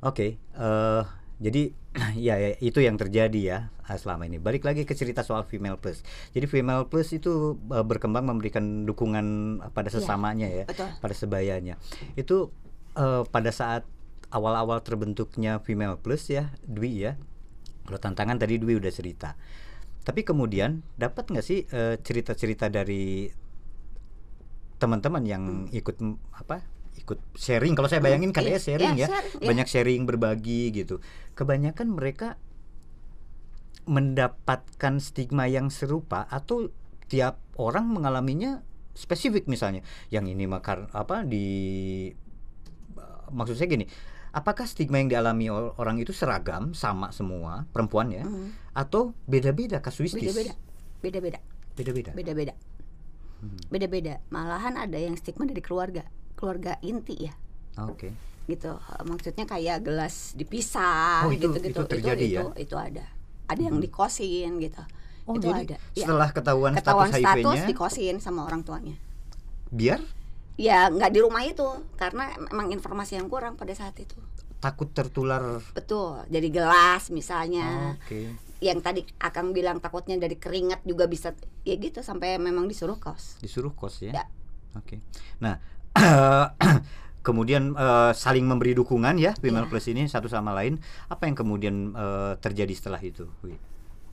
Oke, 0.00 0.38
eh, 0.38 1.02
jadi 1.38 1.70
ya, 2.18 2.34
ya, 2.36 2.54
itu 2.58 2.78
yang 2.78 2.94
terjadi 2.94 3.40
ya 3.40 3.58
ah, 3.82 3.94
selama 3.94 4.26
ini. 4.26 4.38
Balik 4.38 4.62
lagi 4.62 4.82
ke 4.82 4.94
cerita 4.94 5.22
soal 5.22 5.42
female 5.42 5.78
plus. 5.78 6.02
Jadi 6.30 6.46
female 6.46 6.86
plus 6.86 7.10
itu 7.10 7.54
eh, 7.70 7.82
berkembang 7.82 8.26
memberikan 8.26 8.84
dukungan 8.84 9.26
pada 9.72 9.88
Iya, 9.88 9.98
sesamanya 9.98 10.46
ya, 10.46 10.64
betul. 10.66 10.90
pada 10.98 11.14
sebayanya. 11.14 11.74
Itu 12.14 12.50
eh, 12.94 13.22
pada 13.26 13.50
saat 13.50 13.82
awal-awal 14.28 14.82
terbentuknya 14.82 15.58
female 15.58 15.96
plus 15.96 16.28
ya, 16.28 16.52
Dwi 16.62 17.06
ya. 17.06 17.12
Kalau 17.86 17.98
tantangan 17.98 18.36
tadi 18.36 18.60
Dwi 18.60 18.76
udah 18.76 18.92
cerita. 18.92 19.34
Tapi 20.04 20.22
kemudian 20.22 20.84
dapat 20.94 21.30
nggak 21.32 21.44
sih 21.44 21.64
eh, 21.66 21.96
cerita-cerita 21.98 22.68
dari 22.68 23.28
teman-teman 24.78 25.24
yang 25.26 25.44
ikut 25.74 25.98
m- 25.98 26.22
apa 26.30 26.62
ikut 26.98 27.18
sharing. 27.38 27.78
Kalau 27.78 27.86
saya 27.86 28.02
bayangin 28.02 28.34
kan 28.34 28.42
ya. 28.42 28.58
sharing 28.58 28.98
ya 28.98 29.08
banyak 29.38 29.66
sharing 29.70 30.04
berbagi 30.04 30.74
gitu. 30.74 30.98
Kebanyakan 31.38 31.94
mereka 31.94 32.36
mendapatkan 33.88 35.00
stigma 35.00 35.48
yang 35.48 35.72
serupa 35.72 36.28
atau 36.28 36.68
tiap 37.08 37.40
orang 37.56 37.88
mengalaminya 37.88 38.60
spesifik 38.92 39.46
misalnya. 39.46 39.86
Yang 40.10 40.36
ini 40.36 40.44
makar 40.44 40.90
apa 40.92 41.24
di 41.24 41.46
maksud 43.32 43.56
saya 43.60 43.68
gini 43.68 43.86
apakah 44.32 44.68
stigma 44.68 45.00
yang 45.00 45.08
dialami 45.08 45.48
orang 45.52 46.00
itu 46.00 46.12
seragam 46.12 46.76
sama 46.76 47.12
semua 47.12 47.64
perempuan 47.72 48.12
ya? 48.12 48.24
Hmm. 48.24 48.52
atau 48.76 49.16
beda-beda 49.26 49.82
kasuistis? 49.82 50.22
Beda-beda. 50.22 50.54
Beda-beda. 51.02 51.38
Beda-beda. 51.74 52.10
Beda-beda. 52.14 52.54
Hmm. 53.38 53.58
beda-beda. 53.70 54.14
Malahan 54.30 54.74
ada 54.78 54.98
yang 54.98 55.14
stigma 55.14 55.46
dari 55.46 55.62
keluarga 55.62 56.06
keluarga 56.38 56.78
inti 56.80 57.26
ya. 57.26 57.34
Oke. 57.82 58.14
Gitu. 58.46 58.70
Eh, 58.70 59.02
maksudnya 59.04 59.44
kayak 59.44 59.82
gelas 59.82 60.38
dipisah 60.38 61.26
Oh, 61.26 61.34
itu- 61.34 61.50
gitu 61.50 61.58
gitu 61.58 61.82
itu 61.82 61.90
terjadi 61.90 62.22
itu, 62.22 62.34
ya? 62.38 62.42
itu, 62.46 62.70
itu 62.70 62.76
ada. 62.78 63.04
Ada 63.50 63.60
yang 63.66 63.82
dikosin 63.82 64.62
gitu. 64.62 64.82
Oh 65.28 65.36
itu 65.36 65.50
jadi 65.50 65.60
ada. 65.66 65.76
Ya. 65.92 66.06
setelah 66.06 66.28
ketahuan, 66.32 66.72
ketahuan 66.72 67.10
status 67.10 67.20
status 67.20 67.44
HIV-nya 67.44 67.64
dikosin 67.66 68.16
sama 68.22 68.46
orang 68.46 68.62
tuanya. 68.64 68.96
Biar? 69.68 70.00
Ya 70.56 70.88
nggak 70.88 71.10
di 71.12 71.20
rumah 71.20 71.44
itu 71.44 71.66
karena 72.00 72.32
emang 72.48 72.72
informasi 72.72 73.20
yang 73.20 73.28
kurang 73.28 73.58
pada 73.58 73.74
saat 73.76 73.98
itu. 74.00 74.16
Takut 74.58 74.90
tertular. 74.90 75.60
Betul. 75.70 76.24
Jadi 76.26 76.48
gelas 76.50 77.12
misalnya. 77.12 77.94
Oke. 77.94 78.32
Yang 78.58 78.78
tadi 78.82 79.00
akang 79.22 79.54
bilang 79.54 79.78
takutnya 79.78 80.18
dari 80.18 80.34
keringat 80.34 80.82
juga 80.82 81.06
bisa 81.06 81.30
ya 81.62 81.78
gitu 81.78 82.02
sampai 82.02 82.40
memang 82.40 82.66
disuruh 82.66 82.98
kos. 82.98 83.38
Disuruh 83.38 83.70
kos 83.70 84.02
ya? 84.02 84.12
Ya. 84.18 84.24
oke. 84.74 84.98
Nah 85.38 85.62
kemudian 87.26 87.74
eh, 87.76 88.12
saling 88.14 88.46
memberi 88.46 88.72
dukungan 88.72 89.18
ya 89.20 89.34
female 89.36 89.66
Ya. 89.66 89.70
plus 89.70 89.86
ini 89.90 90.06
satu 90.06 90.26
sama 90.26 90.54
lain. 90.54 90.78
Apa 91.08 91.26
yang 91.28 91.36
kemudian 91.36 91.92
eh, 91.92 92.32
terjadi 92.40 92.72
setelah 92.72 93.00
itu 93.02 93.26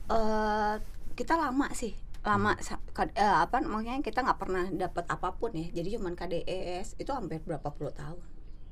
eh 0.06 0.74
kita 1.16 1.34
lama 1.34 1.66
sih 1.74 1.96
lama 2.22 2.54
eh, 2.58 3.36
apa 3.42 3.62
namanya 3.62 3.98
kita 4.02 4.22
nggak 4.22 4.38
pernah 4.38 4.64
dapat 4.70 5.04
apa 5.06 5.34
pun 5.34 5.54
ya. 5.54 5.66
Jadi 5.72 5.96
cuman 5.98 6.14
KDS 6.14 6.98
itu 6.98 7.10
hampir 7.14 7.40
berapa 7.42 7.70
puluh 7.70 7.94
tahun. 7.94 8.18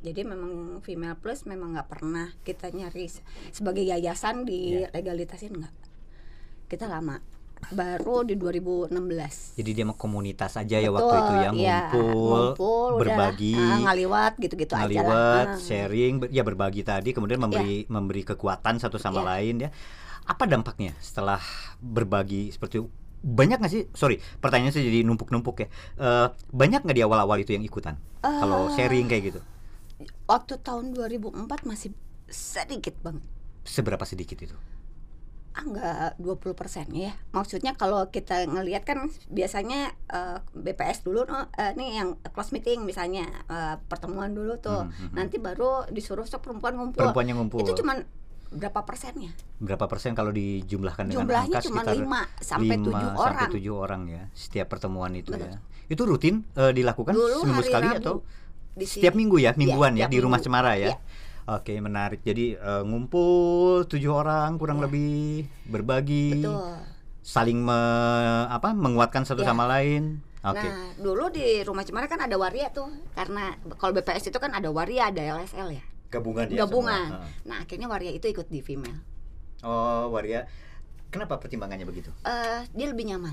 Jadi 0.04 0.21
memang 0.21 0.52
female 0.85 1.16
plus 1.16 1.49
memang 1.49 1.73
nggak 1.73 1.88
pernah 1.88 2.28
kita 2.44 2.68
nyari 2.71 3.09
se- 3.09 3.25
sebagai 3.50 3.83
yayasan 3.83 4.44
di 4.44 4.85
Ya. 4.85 4.90
legalitasin 4.92 5.54
nggak. 5.54 5.75
Kita 6.68 6.90
lama 6.90 7.23
baru 7.71 8.23
di 8.23 8.35
2016 8.35 8.90
jadi 9.54 9.71
dia 9.73 9.85
mau 9.85 9.94
komunitas 9.94 10.54
aja 10.54 10.76
ya 10.76 10.88
Betul, 10.88 10.97
waktu 11.00 11.16
itu 11.16 11.33
ya 11.33 11.50
iya, 11.54 11.78
ngumpul, 11.88 12.02
ngumpul, 12.52 12.88
udah, 12.90 13.00
berbagi. 13.00 13.54
ah, 13.54 13.78
ngaliwat 13.83 14.33
gitu-gitu 14.37 14.73
aja 14.73 14.83
lah. 14.83 14.88
Ngaliwat 14.90 15.49
Ah. 15.49 15.56
sharing 15.56 16.14
ya 16.28 16.42
berbagi 16.42 16.83
tadi 16.83 17.11
kemudian 17.11 17.38
memberi 17.38 17.87
memberi 17.87 18.23
kekuatan 18.23 18.76
satu 18.76 18.97
sama 18.97 19.21
Iya. 19.21 19.28
lain 19.30 19.54
ya. 19.64 19.71
Apa 20.25 20.44
dampaknya 20.44 20.92
setelah 20.99 21.40
berbagi 21.78 22.49
seperti 22.49 22.80
itu? 22.80 22.88
Banyak 23.21 23.56
nggak 23.56 23.73
sih? 23.73 23.85
Sorry 23.90 24.18
pertanyaannya 24.38 24.73
sih 24.73 24.83
jadi 24.83 25.00
numpuk-numpuk 25.02 25.56
ya. 25.59 25.68
Eh, 25.97 26.26
banyak 26.50 26.83
nggak 26.83 26.92
di 26.92 27.02
awal-awal 27.02 27.38
itu 27.38 27.52
yang 27.52 27.62
ikutan? 27.62 27.97
Kalau 28.21 28.68
Eh. 28.68 28.75
sharing 28.75 29.06
kayak 29.06 29.25
gitu. 29.30 29.40
waktu 30.25 30.59
tahun 30.59 30.90
2004 30.90 31.62
masih 31.62 31.94
sedikit 32.26 32.97
banget. 32.99 33.23
Seberapa 33.62 34.02
sedikit 34.02 34.37
itu 34.37 34.56
ah 35.54 35.62
nggak 35.62 36.18
20 36.18 36.58
persen 36.58 36.87
ya. 36.90 37.14
Maksudnya 37.30 37.78
kalau 37.78 38.11
kita 38.11 38.42
ngelihat 38.50 38.82
kan 38.82 39.06
biasanya 39.30 39.94
eh, 40.11 40.38
BPS 40.50 41.06
dulu 41.06 41.23
eh, 41.30 41.73
nih 41.78 42.02
yang 42.02 42.18
close 42.34 42.50
meeting 42.50 42.82
misalnya 42.82 43.23
eh, 43.46 43.78
pertemuan 43.87 44.34
dulu 44.34 44.58
tuh. 44.58 44.84
Hmm, 44.84 44.90
hmm, 44.90 45.06
hmm. 45.11 45.14
nanti 45.14 45.37
baru 45.38 45.87
disuruh 45.94 46.26
sok 46.26 46.50
perempuan 46.50 46.75
ngumpul. 46.75 47.06
Perempuan 47.06 47.26
yang 47.30 47.38
ngumpul. 47.38 47.62
Itu 47.62 47.78
cuman 47.78 48.02
berapa 48.54 48.80
persennya? 48.87 49.30
Berapa 49.58 49.87
persen 49.90 50.14
kalau 50.14 50.30
dijumlahkan 50.30 51.11
dengan 51.11 51.26
jumlahnya 51.26 51.58
angka 51.58 51.66
cuma 51.66 51.82
sekitar 51.82 51.94
5 52.38 52.50
sampai 52.50 52.76
5 52.78 52.82
7 52.82 52.94
sampai 52.94 53.23
orang. 53.23 53.49
7 53.50 53.70
orang 53.75 54.02
ya 54.08 54.23
setiap 54.32 54.66
pertemuan 54.70 55.12
itu 55.14 55.30
Betul. 55.34 55.50
ya. 55.50 55.58
Itu 55.90 56.02
rutin 56.06 56.34
eh, 56.58 56.73
dilakukan 56.73 57.12
dulu 57.12 57.46
seminggu 57.46 57.62
sekali 57.66 57.88
Rabu 57.90 58.00
atau 58.00 58.14
di 58.75 58.87
setiap 58.90 59.14
minggu 59.14 59.38
ya 59.38 59.54
mingguan 59.54 59.94
ya 59.94 60.06
tiap 60.06 60.14
di 60.14 60.18
rumah 60.18 60.38
minggu. 60.38 60.46
cemara 60.50 60.73
ya? 60.75 60.94
Iya. 60.94 60.96
Oke 61.47 61.77
menarik 61.77 62.21
jadi 62.21 62.57
eh, 62.57 62.83
ngumpul 62.83 63.85
tujuh 63.85 64.09
orang 64.09 64.57
kurang 64.57 64.79
Iya. 64.79 64.85
lebih 64.85 65.15
berbagi 65.67 66.41
betul 66.41 66.57
saling 67.21 67.57
me- 67.59 68.49
apa 68.49 68.73
menguatkan 68.73 69.23
satu 69.23 69.41
Iya. 69.41 69.49
sama 69.49 69.65
lain 69.67 70.21
oke 70.41 70.61
Nah, 70.63 70.93
dulu 70.95 71.29
di 71.29 71.61
rumah 71.61 71.81
Cemara 71.81 72.05
kan 72.05 72.19
ada 72.19 72.35
waria 72.35 72.69
tuh. 72.69 72.89
Karena 73.13 73.49
kalau 73.75 73.93
BPS 73.93 74.29
itu 74.29 74.37
kan 74.37 74.53
ada 74.53 74.69
waria, 74.69 75.09
ada 75.09 75.21
LSL 75.35 75.69
ya. 75.71 75.85
gabungan 76.07 76.47
ya 76.47 76.63
Gabungan. 76.63 77.11
semua. 77.11 77.27
Nah, 77.45 77.57
akhirnya 77.61 77.89
waria 77.89 78.09
itu 78.09 78.25
ikut 78.25 78.47
di 78.47 78.61
female. 78.61 79.03
oh 79.61 80.09
waria 80.09 80.45
kenapa 81.09 81.37
pertimbangannya 81.37 81.83
begitu 81.83 82.13
eh 82.23 82.69
dia 82.69 82.87
lebih 82.87 83.05
nyaman 83.07 83.33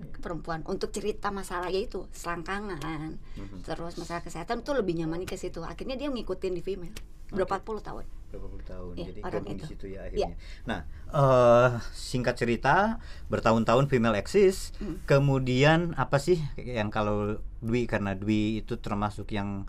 ke 0.00 0.18
perempuan. 0.18 0.64
Untuk 0.64 0.90
cerita 0.90 1.28
masalah 1.28 1.68
yaitu 1.68 2.08
selangkangan. 2.10 3.18
Mhm. 3.38 3.62
terus 3.62 3.94
masalah 3.96 4.24
kesehatan 4.24 4.64
tuh 4.64 4.74
lebih 4.74 4.96
nyaman 4.98 5.22
ke 5.28 5.36
situ. 5.36 5.62
Akhirnya 5.62 5.94
dia 5.94 6.08
ngikutin 6.10 6.52
di 6.54 6.62
female. 6.64 6.94
Berapa 7.32 7.64
puluh 7.64 7.80
tahun? 7.80 8.04
Berapa 8.28 8.46
puluh 8.48 8.64
tahun. 8.64 8.92
Iya, 8.96 9.04
jadi 9.08 9.20
orang 9.24 9.44
di 9.44 9.54
itu. 9.56 9.64
situ 9.72 9.86
ya 9.88 10.04
Iya. 10.04 10.04
akhirnya. 10.08 10.36
Nah 10.68 10.80
eh 11.12 11.70
singkat 11.92 12.34
cerita 12.36 12.98
bertahun-tahun 13.28 13.88
female 13.88 14.16
eksis. 14.16 14.72
Hmm. 14.80 15.00
kemudian 15.04 15.92
apa 15.96 16.16
sih 16.20 16.40
yang 16.56 16.88
kalau 16.92 17.40
Dwi 17.60 17.84
karena 17.88 18.12
Dwi 18.16 18.64
itu 18.64 18.76
termasuk 18.80 19.32
yang 19.32 19.64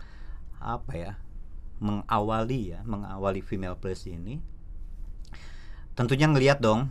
apa 0.60 0.92
ya 0.96 1.12
mengawali 1.80 2.72
ya 2.76 2.80
mengawali 2.84 3.44
female 3.44 3.76
plus 3.76 4.08
ini? 4.08 4.40
Tentunya 5.94 6.26
ngelihat 6.26 6.58
dong 6.58 6.90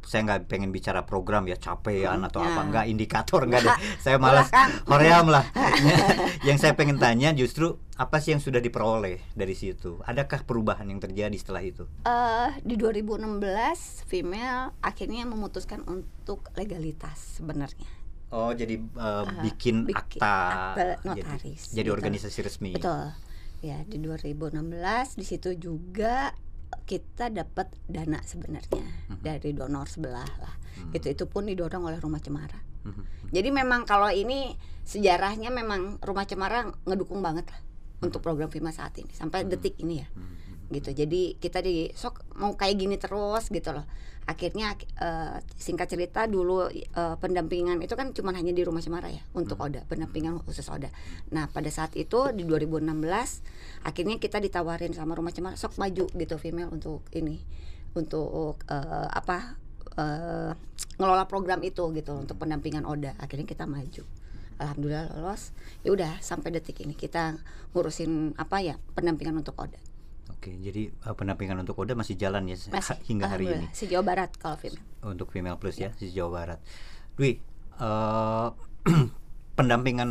saya 0.00 0.24
nggak 0.24 0.46
pengen 0.46 0.70
bicara 0.70 1.02
program 1.02 1.44
ya 1.44 1.54
capean 1.54 2.22
atau 2.22 2.40
Ya. 2.40 2.48
apa. 2.50 2.60
Nggak 2.64 2.84
indikator 2.86 3.44
nggak 3.44 3.60
deh. 3.60 3.76
Saya 4.04 4.16
malas 4.16 4.48
hoream 4.84 5.28
lah. 5.28 5.44
Yang 6.48 6.58
saya 6.60 6.72
pengen 6.72 6.96
tanya 6.96 7.30
justru 7.32 7.76
apa 7.94 8.18
sih 8.18 8.30
yang 8.30 8.38
sudah 8.38 8.58
diperoleh 8.58 9.18
dari 9.32 9.52
situ? 9.52 9.98
Adakah 10.02 10.42
perubahan 10.42 10.86
yang 10.86 10.98
terjadi 10.98 11.34
setelah 11.34 11.60
itu? 11.60 11.84
Eh, 12.06 12.50
di 12.62 12.78
2016 12.78 13.42
female 14.04 14.70
akhirnya 14.78 15.24
memutuskan 15.24 15.82
untuk 15.82 16.46
legalitas 16.54 17.36
sebenarnya. 17.36 17.90
Oh 18.28 18.52
jadi 18.52 18.76
eh, 18.78 19.24
bikin, 19.42 19.84
bikin 19.84 20.20
akta 20.20 20.34
akte 20.72 20.86
jadi- 21.02 21.04
notaris, 21.04 21.62
jadi, 21.70 21.88
gitu. 21.88 21.96
organisasi 21.96 22.38
resmi. 22.40 22.70
Betul. 22.72 23.12
Ya 23.58 23.82
di 23.82 23.98
2016 23.98 24.62
di 25.14 25.24
situ 25.26 25.50
juga 25.52 26.30
kita 26.84 27.28
dapat 27.28 27.68
dana 27.84 28.20
sebenarnya 28.22 28.80
Mhm. 28.80 29.20
dari 29.20 29.50
donor 29.52 29.84
sebelah 29.84 30.28
lah 30.38 30.54
Hmm. 30.78 30.92
gitu 30.92 31.08
itu 31.08 31.24
pun 31.24 31.44
didorong 31.44 31.82
oleh 31.82 31.98
rumah 31.98 32.18
cemara 32.18 32.60
Mhm. 32.84 33.30
jadi 33.30 33.48
memang 33.50 33.82
kalau 33.82 34.08
ini 34.08 34.54
sejarahnya 34.82 35.50
memang 35.50 36.00
rumah 36.00 36.24
cemara 36.24 36.64
ngedukung 36.84 37.20
banget 37.20 37.48
lah 37.48 37.60
untuk 38.00 38.20
program 38.20 38.48
Vima 38.48 38.70
saat 38.70 38.96
ini 38.96 39.10
sampai 39.10 39.42
Mhm. 39.42 39.50
detik 39.50 39.74
ini 39.78 39.94
ya 39.98 40.08
Mhm. 40.08 40.36
gitu 40.70 40.90
jadi 40.94 41.22
kita 41.34 41.58
di 41.60 41.88
sok 41.90 42.24
mau 42.34 42.52
kayak 42.52 42.76
gini 42.76 42.96
terus 42.96 43.48
gitu 43.48 43.72
loh 43.72 43.84
akhirnya 44.28 44.76
eh, 45.00 45.40
singkat 45.56 45.88
cerita 45.88 46.28
dulu 46.28 46.68
eh, 46.68 47.16
pendampingan 47.16 47.80
itu 47.80 47.96
kan 47.96 48.12
cuma 48.12 48.36
hanya 48.36 48.52
di 48.52 48.60
rumah 48.60 48.84
cemara 48.84 49.08
ya 49.08 49.24
untuk 49.32 49.56
Hmm. 49.58 49.72
Oda 49.72 49.80
pendampingan 49.88 50.38
khusus 50.44 50.68
Oda. 50.68 50.92
Nah 51.32 51.48
pada 51.48 51.66
saat 51.72 51.96
itu 51.96 52.30
di 52.36 52.44
2016 52.44 52.84
akhirnya 53.82 54.20
kita 54.20 54.38
ditawarin 54.38 54.92
sama 54.92 55.16
rumah 55.16 55.32
cemara 55.32 55.56
sok 55.56 55.80
maju 55.80 56.06
gitu 56.12 56.36
female 56.36 56.68
untuk 56.68 57.02
ini 57.16 57.40
untuk 57.96 58.60
eh, 58.68 59.08
apa 59.08 59.56
eh, 59.96 60.52
ngelola 61.00 61.24
program 61.24 61.64
itu 61.64 61.88
gitu 61.96 62.12
untuk 62.20 62.36
pendampingan 62.36 62.84
Oda. 62.84 63.16
Akhirnya 63.16 63.48
kita 63.48 63.64
maju. 63.64 64.04
Alhamdulillah 64.60 65.16
lolos. 65.16 65.56
Ya 65.80 65.90
udah 65.96 66.20
sampai 66.20 66.52
detik 66.52 66.84
ini 66.84 66.92
kita 66.92 67.40
ngurusin 67.72 68.36
apa 68.36 68.60
ya 68.60 68.76
pendampingan 68.92 69.40
untuk 69.40 69.56
Oda 69.56 69.87
Oke, 70.28 70.54
jadi 70.54 70.92
eh, 70.92 71.14
pendampingan 71.16 71.58
untuk 71.58 71.78
Oda 71.78 71.92
masih 71.92 72.14
jalan 72.14 72.46
ya 72.46 72.56
masih 72.70 72.96
hingga 73.04 73.26
hari 73.26 73.48
ini 73.50 73.66
se 73.72 73.88
Jawa 73.88 74.04
Barat 74.04 74.30
kalau 74.38 74.54
female 74.54 74.82
untuk 75.02 75.28
female 75.28 75.56
plus 75.56 75.76
Iya. 75.76 75.90
ya 75.90 75.98
di 75.98 76.06
Jawa 76.12 76.30
Barat. 76.30 76.58
Dwi, 77.16 77.40
eh, 77.80 78.48
pendampingan 79.58 80.10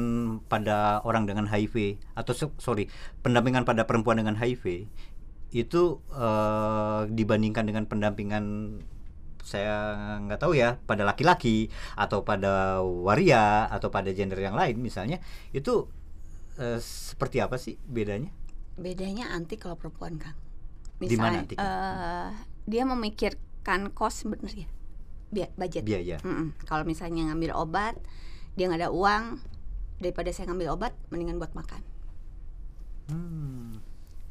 pada 0.52 1.00
orang 1.08 1.24
dengan 1.24 1.48
HIV 1.48 1.96
atau 2.20 2.34
so- 2.36 2.58
sorry 2.60 2.92
pendampingan 3.24 3.64
pada 3.64 3.88
perempuan 3.88 4.20
dengan 4.20 4.36
HIV 4.36 4.92
itu 5.56 5.84
eh, 6.12 7.02
dibandingkan 7.08 7.64
dengan 7.64 7.88
pendampingan 7.88 8.44
saya 9.48 9.96
nggak 10.28 10.44
tahu 10.44 10.60
ya 10.60 10.76
pada 10.84 11.08
laki-laki 11.08 11.72
atau 11.96 12.28
pada 12.28 12.84
waria 12.84 13.64
atau 13.72 13.88
pada 13.88 14.12
gender 14.12 14.36
yang 14.36 14.60
lain 14.60 14.76
misalnya 14.76 15.24
itu 15.56 15.88
eh, 16.60 16.84
seperti 16.84 17.40
apa 17.40 17.56
sih 17.56 17.80
bedanya? 17.88 18.28
Bedanya 18.78 19.30
anti 19.30 19.58
kalau 19.58 19.74
perempuan 19.74 20.16
kang 20.16 20.38
mana 20.98 21.04
misalnya 21.04 21.42
eh, 21.52 22.30
dia 22.64 22.84
memikirkan 22.84 23.90
cost 23.92 24.24
sebenarnya 24.24 24.70
Bi- 25.28 25.52
budget 25.54 25.84
Biaya. 25.84 26.18
Mm-mm. 26.22 26.56
kalau 26.64 26.82
misalnya 26.82 27.28
ngambil 27.28 27.52
obat 27.54 27.98
dia 28.54 28.66
nggak 28.66 28.80
ada 28.80 28.90
uang 28.90 29.42
daripada 29.98 30.30
saya 30.30 30.48
ngambil 30.48 30.72
obat 30.72 30.94
mendingan 31.10 31.38
buat 31.38 31.52
makan 31.52 31.82
Hmm. 33.08 33.80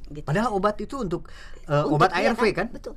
gitu 0.06 0.28
Padahal 0.28 0.52
obat 0.52 0.76
itu 0.76 1.00
untuk 1.00 1.32
eh, 1.64 1.80
Untuk 1.80 1.96
obat 1.96 2.12
ARV 2.12 2.44
kan? 2.52 2.68
betul 2.68 2.92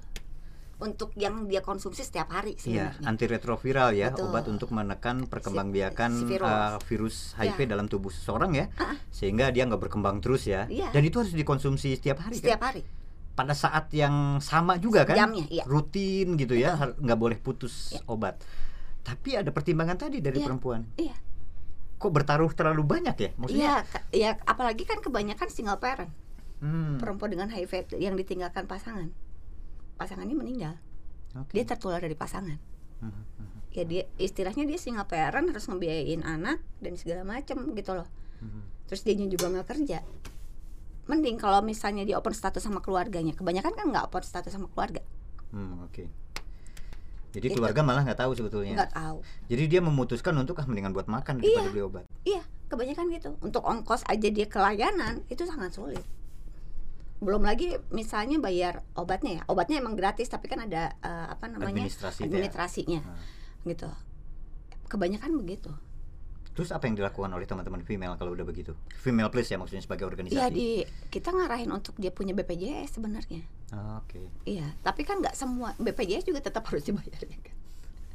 untuk 0.80 1.12
yang 1.14 1.44
dia 1.46 1.60
konsumsi 1.60 2.02
setiap 2.02 2.32
hari 2.32 2.56
Iya, 2.56 2.96
sebenarnya 2.96 3.04
antiretroviral 3.04 3.90
ya, 3.92 4.08
Betul. 4.10 4.26
obat 4.26 4.46
untuk 4.48 4.70
menekan 4.70 5.28
perkembangbiakan 5.28 6.12
si 6.16 6.24
virus. 6.26 6.48
uh, 6.48 6.80
virus 6.82 7.16
HIV 7.36 7.60
Ya. 7.60 7.68
dalam 7.70 7.86
tubuh 7.86 8.08
seseorang 8.08 8.56
ya, 8.56 8.66
Ah, 8.76 8.96
sehingga 9.10 9.50
dia 9.50 9.64
nggak 9.64 9.80
berkembang 9.82 10.20
terus 10.20 10.44
ya. 10.44 10.66
Iya. 10.66 10.88
Dan 10.90 11.04
itu 11.04 11.20
harus 11.20 11.32
dikonsumsi 11.32 11.94
setiap 11.94 12.20
hari 12.22 12.40
setiap 12.40 12.58
kan? 12.58 12.68
hari 12.72 12.82
Pada 13.30 13.52
saat 13.54 13.88
yang 13.92 14.40
sama 14.40 14.76
juga 14.76 15.04
kan? 15.04 15.16
Jamnya, 15.16 15.48
iya. 15.48 15.64
Rutin 15.64 16.36
gitu 16.36 16.56
ya, 16.56 16.76
nggak 16.76 17.16
boleh 17.18 17.36
putus 17.36 17.92
Iya. 17.94 18.04
obat. 18.06 18.40
Tapi 19.02 19.36
ada 19.36 19.52
pertimbangan 19.52 19.96
tadi 19.98 20.20
dari 20.20 20.40
Iya. 20.40 20.46
perempuan. 20.46 20.84
iya 20.96 21.16
Kok 21.96 22.12
bertaruh 22.14 22.48
terlalu 22.50 22.84
banyak 22.86 23.16
ya? 23.18 23.30
Maksudnya? 23.36 23.60
iya 23.60 23.76
ya 24.10 24.30
apalagi 24.42 24.84
kan 24.84 25.00
kebanyakan 25.00 25.48
single 25.48 25.76
parent 25.78 26.08
Hmm, 26.60 26.96
perempuan 26.96 27.32
dengan 27.32 27.48
HIV 27.48 27.96
yang 27.96 28.16
ditinggalkan 28.16 28.64
pasangan 28.64 29.12
pasangannya 30.00 30.34
meninggal 30.34 30.80
oke. 31.36 31.52
dia 31.52 31.68
tertular 31.68 32.00
dari 32.00 32.16
pasangan 32.16 32.56
hmm, 33.04 33.76
ya 33.76 33.84
dia 33.84 34.04
istilahnya 34.16 34.64
dia 34.64 34.80
single 34.80 35.06
parent 35.06 35.52
harus 35.52 35.68
ngebiayain 35.68 36.24
anak 36.24 36.64
dan 36.80 36.96
segala 36.96 37.28
macem 37.28 37.60
gitu 37.76 37.92
loh 37.94 38.08
hmm. 38.40 38.88
terus 38.88 39.04
dia 39.04 39.14
juga 39.20 39.52
nggak 39.52 39.68
kerja 39.68 40.00
mending 41.12 41.36
kalau 41.36 41.60
misalnya 41.60 42.08
dia 42.08 42.16
open 42.16 42.32
status 42.32 42.64
sama 42.64 42.80
keluarganya 42.80 43.36
kebanyakan 43.36 43.76
kan 43.76 43.86
nggak 43.92 44.08
open 44.08 44.24
status 44.24 44.56
sama 44.56 44.72
keluarga 44.72 45.04
Hmm, 45.50 45.82
oke. 45.82 46.06
Jadi 47.30 47.46
Itu. 47.46 47.58
keluarga 47.58 47.82
malah 47.86 48.02
nggak 48.06 48.22
tahu 48.22 48.38
sebetulnya. 48.38 48.74
nggak 48.74 48.94
tahu 48.94 49.18
Jadi 49.50 49.64
dia 49.66 49.82
memutuskan 49.82 50.34
untuk 50.38 50.58
ah 50.58 50.66
mendingan 50.66 50.94
buat 50.94 51.06
makan 51.06 51.42
Iya. 51.42 51.46
daripada 51.46 51.70
beli 51.74 51.84
obat. 51.86 52.04
iya 52.22 52.42
kebanyakan 52.70 53.06
gitu 53.18 53.30
untuk 53.42 53.66
ongkos 53.66 54.06
aja 54.06 54.30
dia 54.30 54.46
ke 54.46 54.62
layanan 54.62 55.26
itu 55.26 55.42
sangat 55.50 55.74
sulit 55.74 56.06
belum 57.20 57.44
lagi 57.44 57.76
misalnya 57.92 58.40
bayar 58.40 58.80
obatnya 58.96 59.40
ya 59.40 59.42
obatnya 59.46 59.84
emang 59.84 60.00
gratis 60.00 60.32
tapi 60.32 60.48
kan 60.48 60.64
ada 60.64 60.96
eh, 61.00 61.28
apa 61.30 61.52
namanya 61.52 61.84
Administrasi 61.84 62.20
ya. 62.20 62.26
administrasinya 62.28 63.02
Hmm. 63.04 63.68
gitu 63.68 63.90
kebanyakan 64.88 65.36
begitu 65.38 65.72
Terus 66.50 66.76
apa 66.76 66.92
yang 66.92 67.00
dilakukan 67.00 67.32
oleh 67.32 67.48
teman-teman 67.48 67.80
female 67.88 68.20
kalau 68.20 68.36
udah 68.36 68.44
begitu? 68.44 68.76
Female 69.00 69.32
plus 69.32 69.48
ya 69.48 69.56
maksudnya 69.56 69.80
sebagai 69.80 70.04
organisasi. 70.12 70.36
Iya 70.36 70.52
di 70.52 70.84
kita 71.08 71.32
ngarahin 71.32 71.72
untuk 71.72 71.96
dia 71.96 72.12
punya 72.12 72.36
BPJS 72.36 73.00
sebenarnya 73.00 73.48
Ah, 73.72 74.04
Oke. 74.04 74.28
Iya, 74.44 74.68
tapi 74.84 75.08
kan 75.08 75.24
nggak 75.24 75.40
semua 75.40 75.72
BPJS 75.80 76.28
juga 76.28 76.44
tetap 76.44 76.68
harus 76.68 76.84
dibayar 76.84 77.16
ya 77.16 77.40
kan. 77.40 77.56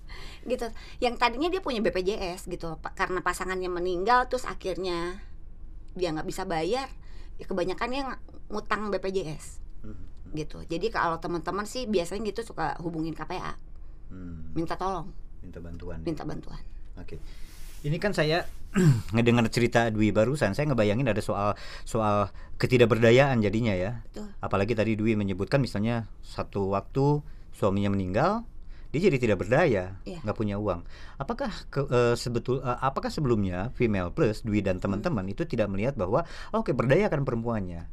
Gitu. 0.50 0.66
Yang 1.00 1.14
tadinya 1.16 1.48
dia 1.48 1.64
punya 1.64 1.80
BPJS 1.80 2.44
gitu, 2.44 2.76
karena 2.92 3.24
pasangannya 3.24 3.72
meninggal 3.72 4.28
terus 4.28 4.44
akhirnya 4.44 5.24
dia 5.96 6.12
nggak 6.12 6.28
bisa 6.28 6.44
bayar, 6.44 6.92
ya 7.40 7.48
kebanyakan 7.48 7.90
yang 7.96 8.08
ngutang 8.48 8.88
BPJS 8.88 9.60
Hmm, 9.80 10.00
gitu. 10.32 10.64
Jadi 10.64 10.88
kalau 10.88 11.20
teman-teman 11.20 11.64
sih 11.64 11.84
biasanya 11.84 12.24
gitu 12.24 12.40
suka 12.40 12.72
hubungin 12.80 13.12
KPA, 13.12 13.52
hmm, 14.08 14.56
minta 14.56 14.74
tolong, 14.74 15.12
minta 15.44 15.60
bantuan. 15.60 16.00
ya. 16.00 16.04
minta 16.08 16.24
bantuan. 16.24 16.62
Oke. 16.96 17.20
Ini 17.84 18.00
kan 18.00 18.16
saya 18.16 18.48
ngedengar 19.12 19.44
cerita 19.52 19.92
Dwi 19.92 20.08
barusan, 20.08 20.56
saya 20.56 20.72
ngebayangin 20.72 21.04
ada 21.04 21.20
soal 21.20 21.52
soal 21.84 22.32
ketidakberdayaan 22.56 23.44
jadinya 23.44 23.76
ya. 23.76 24.00
Betul. 24.08 24.32
Apalagi 24.40 24.72
tadi 24.72 24.96
Dwi 24.96 25.14
menyebutkan 25.14 25.60
misalnya 25.60 26.08
satu 26.24 26.72
waktu 26.72 27.20
suaminya 27.52 27.92
meninggal, 27.92 28.48
dia 28.88 29.04
jadi 29.04 29.20
tidak 29.20 29.44
berdaya, 29.44 30.00
Iya. 30.08 30.24
nggak 30.24 30.32
punya 30.34 30.56
uang. 30.56 30.80
Apakah 31.20 31.52
ke, 31.68 31.84
eh, 31.84 32.16
sebetul 32.16 32.64
eh, 32.64 32.78
apakah 32.80 33.12
sebelumnya 33.12 33.68
female 33.76 34.08
plus 34.10 34.40
Dwi 34.40 34.64
dan 34.64 34.80
teman-teman 34.80 35.28
itu 35.28 35.44
tidak 35.44 35.68
melihat 35.68 35.92
bahwa 35.92 36.24
oke 36.50 36.72
berdayakan 36.72 37.28
perempuannya. 37.28 37.84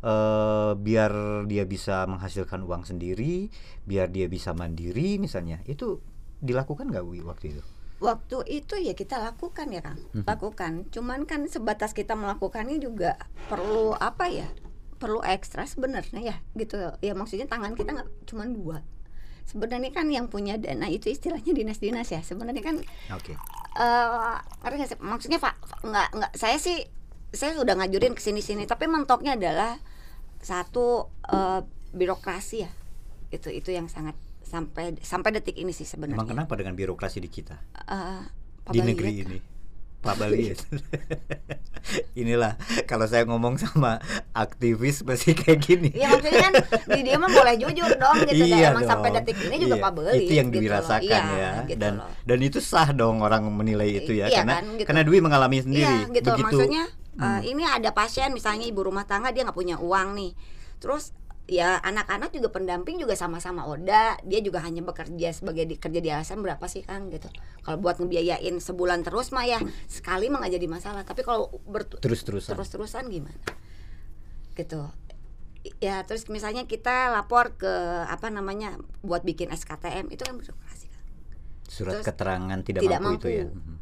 Eh 0.00 0.72
biar 0.74 1.12
dia 1.44 1.64
bisa 1.64 2.04
menghasilkan 2.04 2.64
uang 2.64 2.84
sendiri, 2.84 3.52
biar 3.84 4.08
dia 4.08 4.26
bisa 4.26 4.52
mandiri 4.52 5.16
misalnya. 5.16 5.60
Itu 5.64 6.00
dilakukan 6.40 6.88
nggak 6.88 7.04
Wi 7.04 7.20
waktu 7.20 7.52
itu? 7.52 7.62
Waktu 8.00 8.36
itu 8.48 8.80
ya 8.80 8.96
kita 8.96 9.20
lakukan 9.20 9.68
ya 9.68 9.84
Kang, 9.84 10.00
Mhm. 10.16 10.24
lakukan. 10.24 10.72
Cuman 10.88 11.28
kan 11.28 11.44
sebatas 11.44 11.92
kita 11.92 12.16
melakukannya 12.16 12.80
juga 12.80 13.20
perlu 13.46 13.92
apa 13.92 14.24
ya? 14.26 14.48
Perlu 14.96 15.20
ekstra 15.20 15.68
sebenarnya 15.68 16.20
ya, 16.20 16.36
gitu. 16.54 16.80
Ya 17.00 17.12
maksudnya 17.12 17.44
tangan 17.44 17.76
kita 17.76 17.92
nggak 17.92 18.08
cuma 18.24 18.48
dua. 18.48 18.80
Sebenarnya 19.44 19.92
kan 19.92 20.08
yang 20.08 20.32
punya 20.32 20.56
dana 20.56 20.88
itu 20.88 21.12
istilahnya 21.12 21.52
dinas-dinas 21.52 22.08
ya. 22.08 22.24
Sebenarnya 22.24 22.64
kan 22.64 22.80
Oke. 23.12 23.36
eh 23.70 24.36
ngerti 24.64 24.76
nggak 24.76 24.90
sih? 24.90 24.98
maksudnya 24.98 25.38
Pak 25.38 25.54
nggak 25.82 26.08
nggak 26.10 26.32
saya 26.34 26.56
sih 26.56 26.88
saya 27.30 27.54
sudah 27.54 27.76
ngajurin 27.76 28.12
ke 28.12 28.20
sini-sini 28.20 28.64
tapi 28.64 28.88
mentoknya 28.88 29.36
adalah 29.36 29.78
satu 30.40 31.06
eh, 31.24 31.60
birokrasi 31.90 32.56
ya. 32.60 32.70
Itu 33.30 33.48
itu 33.48 33.70
yang 33.70 33.86
sangat 33.86 34.16
sampai 34.42 34.98
sampai 34.98 35.30
detik 35.32 35.54
ini 35.54 35.70
sih 35.70 35.84
sebenarnya. 35.84 36.18
Emang 36.18 36.26
kenapa 36.28 36.58
dengan 36.58 36.74
birokrasi 36.74 37.20
di 37.20 37.28
kita? 37.28 37.54
Eh, 37.86 38.22
Pak 38.60 38.72
di 38.72 38.80
negeri 38.80 39.12
kan? 39.14 39.24
ini 39.26 39.38
Pak 40.00 40.16
Baliet 40.16 40.56
inilah 42.16 42.56
kalau 42.84 43.04
saya 43.04 43.28
ngomong 43.28 43.56
sama 43.56 44.00
aktivis 44.32 45.04
pasti 45.04 45.36
kayak 45.36 45.60
gini 45.60 45.90
Ya 45.92 46.08
maksudnya 46.10 46.40
kan 46.40 46.52
di 46.88 47.00
dia 47.02 47.16
mah 47.16 47.28
boleh 47.28 47.54
jujur 47.56 47.90
dong 47.96 48.16
gitu 48.24 48.44
Iya 48.46 48.72
emang 48.72 48.84
dong. 48.84 48.90
sampai 48.90 49.08
detik 49.12 49.36
ini 49.38 49.56
juga 49.60 49.76
Iya, 49.76 49.84
Pak 49.84 49.92
Beli 49.92 50.16
itu 50.18 50.32
yang 50.34 50.48
gitu 50.48 50.56
loh. 50.56 50.64
dirasakan 50.64 51.04
Iya, 51.04 51.36
ya 51.36 51.50
gitu 51.66 51.76
dan 51.76 51.92
loh. 52.00 52.08
dan 52.24 52.38
itu 52.40 52.58
sah 52.60 52.88
dong 52.90 53.20
orang 53.20 53.44
menilai 53.44 53.88
itu 53.94 54.12
ya 54.14 54.28
Iya 54.28 54.40
karena 54.40 54.54
kan, 54.54 54.64
gitu. 54.72 54.86
karena 54.88 55.02
Dwi 55.04 55.18
mengalami 55.20 55.58
sendiri 55.60 55.84
Iya 55.84 56.08
gitu 56.10 56.28
begitu 56.30 56.44
maksudnya 56.48 56.84
Hmm. 57.20 57.44
eh, 57.44 57.52
ini 57.52 57.68
ada 57.68 57.92
pasien 57.92 58.32
misalnya 58.32 58.64
ibu 58.64 58.80
rumah 58.80 59.04
tangga 59.04 59.28
dia 59.28 59.44
nggak 59.44 59.52
punya 59.54 59.76
uang 59.76 60.16
nih 60.16 60.32
terus 60.80 61.12
ya 61.44 61.82
anak-anak 61.82 62.30
juga 62.30 62.48
pendamping 62.54 62.96
juga 62.96 63.18
sama-sama 63.18 63.66
Oda 63.66 64.16
dia 64.22 64.38
juga 64.38 64.62
hanya 64.62 64.86
bekerja 64.86 65.34
sebagai 65.34 65.66
di, 65.66 65.74
kerja 65.76 65.98
di 65.98 66.06
LSM 66.08 66.40
berapa 66.40 66.62
sih 66.70 66.86
Kang 66.86 67.10
gitu 67.10 67.26
kalau 67.66 67.76
buat 67.82 67.98
ngebiayain 67.98 68.56
sebulan 68.62 69.02
terus 69.02 69.34
mah 69.34 69.44
ya 69.44 69.58
sekali 69.90 70.30
mah 70.30 70.40
nggak 70.40 70.54
jadi 70.56 70.66
masalah 70.70 71.02
tapi 71.02 71.26
kalau 71.26 71.50
Terus-terusan. 72.00 72.54
terus-terusan 72.54 73.10
gimana 73.10 73.36
gitu 74.54 74.88
ya 75.82 76.06
terus 76.06 76.24
misalnya 76.30 76.64
kita 76.64 77.12
lapor 77.12 77.58
ke 77.58 77.68
apa 78.06 78.30
namanya 78.32 78.78
buat 79.04 79.26
bikin 79.26 79.50
SKTM 79.52 80.08
itu 80.08 80.22
kan 80.24 80.38
birokrasi 80.38 80.86
kan 80.88 81.02
Surat 81.68 82.00
Terus 82.00 82.06
keterangan 82.06 82.58
tidak, 82.64 82.80
tidak 82.86 83.00
mampu, 83.02 83.26
itu 83.26 83.28
ya. 83.28 83.44
mampu. 83.50 83.58
Mhm. 83.58 83.76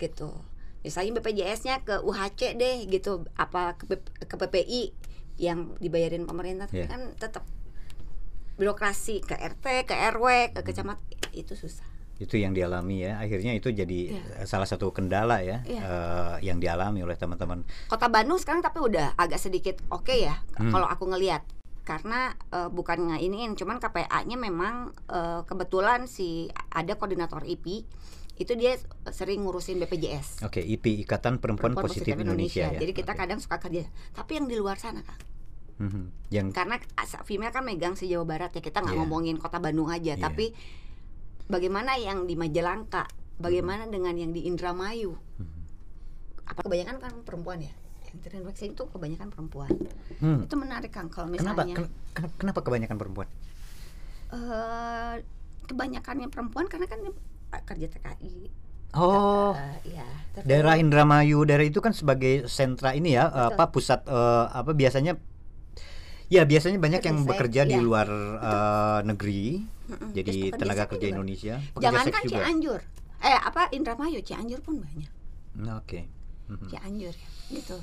gitu 0.00 0.30
misalnya 0.80 1.20
BPJS-nya 1.20 1.82
ke 1.82 2.00
UHC 2.00 2.56
deh 2.56 2.86
gitu 2.86 3.24
apa 3.34 3.76
ke, 3.76 4.00
ke 4.18 4.34
PPI 4.34 4.96
yang 5.36 5.76
dibayarin 5.76 6.24
pemerintah 6.24 6.66
tapi 6.66 6.84
Iya. 6.84 6.88
kan 6.88 7.02
tetap 7.14 7.44
birokrasi 8.56 9.20
ke 9.20 9.32
RT 9.34 9.88
ke 9.88 9.94
RW 10.12 10.52
ke 10.52 10.60
kecamatan 10.62 11.00
itu 11.32 11.54
susah 11.54 11.88
Itu 12.20 12.36
yang 12.36 12.52
dialami 12.52 13.00
ya. 13.00 13.16
Akhirnya 13.16 13.56
itu 13.56 13.72
jadi 13.72 14.12
eh, 14.12 14.44
salah 14.44 14.68
satu 14.68 14.92
kendala 14.92 15.40
ya 15.40 15.64
Iya. 15.64 15.80
eh, 15.80 16.34
yang 16.44 16.60
dialami 16.60 17.00
oleh 17.00 17.16
teman-teman. 17.16 17.64
Kota 17.88 18.12
Bandung 18.12 18.36
sekarang 18.36 18.60
tapi 18.60 18.76
udah 18.78 19.16
agak 19.16 19.40
sedikit 19.40 19.80
oke 19.88 20.12
ya 20.12 20.36
Hmm. 20.56 20.68
kalau 20.68 20.84
aku 20.84 21.08
ngelihat 21.08 21.40
karena 21.80 22.36
eh, 22.52 22.68
bukan 22.68 23.16
iniin 23.16 23.56
cuman 23.56 23.80
KPA-nya 23.80 24.36
memang 24.36 24.92
eh, 25.08 25.40
kebetulan 25.44 26.04
si 26.04 26.52
ada 26.68 26.92
koordinator 26.94 27.40
IP 27.42 27.88
itu 28.40 28.56
dia 28.56 28.72
sering 29.12 29.44
ngurusin 29.44 29.76
BPJS 29.76 30.40
Oke, 30.48 30.64
IP 30.64 31.04
Ikatan 31.04 31.36
Perempuan, 31.44 31.76
Positif, 31.76 32.16
Indonesia, 32.16 32.72
ya. 32.72 32.80
Jadi 32.80 32.96
kita 32.96 33.12
Oke. 33.12 33.20
kadang 33.20 33.36
suka 33.36 33.60
kerja. 33.60 33.84
Tapi 34.16 34.40
yang 34.40 34.48
di 34.48 34.56
luar 34.56 34.80
sana 34.80 35.04
Kak. 35.04 35.20
Mhm. 35.76 36.32
Yang 36.32 36.46
Karena 36.56 36.80
female 37.28 37.52
kan 37.52 37.64
megang 37.68 38.00
si 38.00 38.08
Jawa 38.08 38.24
Barat 38.24 38.56
ya. 38.56 38.64
Kita 38.64 38.80
nggak 38.80 38.96
Iya. 38.96 39.00
ngomongin 39.04 39.36
Kota 39.36 39.60
Bandung 39.60 39.92
aja, 39.92 40.16
Iya. 40.16 40.24
tapi 40.24 40.56
bagaimana 41.46 42.00
yang 42.00 42.24
di 42.24 42.32
Majalengka? 42.32 43.04
Bagaimana 43.36 43.84
dengan 43.88 44.16
yang 44.16 44.32
di 44.32 44.48
Indramayu? 44.48 45.16
Mhm. 45.36 45.60
Apa 46.48 46.60
kebanyakan 46.64 46.96
kan 46.96 47.12
perempuan 47.20 47.60
ya? 47.60 47.72
Yang 48.10 48.72
itu 48.72 48.82
kebanyakan 48.88 49.28
perempuan. 49.30 49.70
Hmm. 50.18 50.42
Itu 50.42 50.56
menarik 50.56 50.90
Kang 50.90 51.12
kalau 51.12 51.30
Kenapa? 51.30 51.62
misalnya 51.62 51.76
Ken- 51.76 51.92
ken- 52.16 52.34
kenapa 52.40 52.60
kebanyakan 52.64 52.96
perempuan? 52.96 53.28
eh, 54.30 55.14
kebanyakannya 55.66 56.28
perempuan 56.30 56.66
karena 56.66 56.86
kan 56.86 56.98
kerja 57.60 57.86
TKI. 57.88 58.34
Oh, 58.90 59.54
Eh, 59.54 59.94
iya. 59.94 60.06
Tapi- 60.34 60.46
daerah 60.46 60.74
Indramayu, 60.74 61.42
daerah 61.42 61.62
itu 61.62 61.78
kan 61.78 61.90
sebagai 61.90 62.46
sentra 62.46 62.90
ini 62.90 63.14
ya, 63.14 63.26
Betul. 63.26 63.46
apa 63.50 63.64
pusat 63.70 64.00
eh, 64.06 64.44
apa 64.50 64.70
biasanya 64.72 65.18
Ya, 66.30 66.46
biasanya 66.46 66.78
banyak 66.78 67.02
yang 67.02 67.26
bekerja 67.26 67.66
di 67.66 67.74
iya. 67.74 67.82
luar 67.82 68.06
eh, 68.38 69.00
negeri. 69.02 69.66
Mm-mm. 69.90 70.14
Jadi 70.14 70.54
tenaga 70.54 70.86
kerja 70.86 71.10
juga. 71.10 71.14
Indonesia, 71.18 71.54
pekerja 71.58 71.82
Jangan 71.90 72.04
kan 72.06 72.22
juga. 72.22 72.38
Cianjur. 72.38 72.80
Eh 73.20 73.34
apa 73.36 73.62
Indramayu, 73.74 74.18
Cianjur 74.22 74.62
pun 74.62 74.78
banyak. 74.78 75.10
Nah, 75.58 75.82
Oke. 75.82 76.06
Mhm. 76.46 76.70
Cianjur 76.70 77.10
ya. 77.10 77.28
Gitu. 77.50 77.76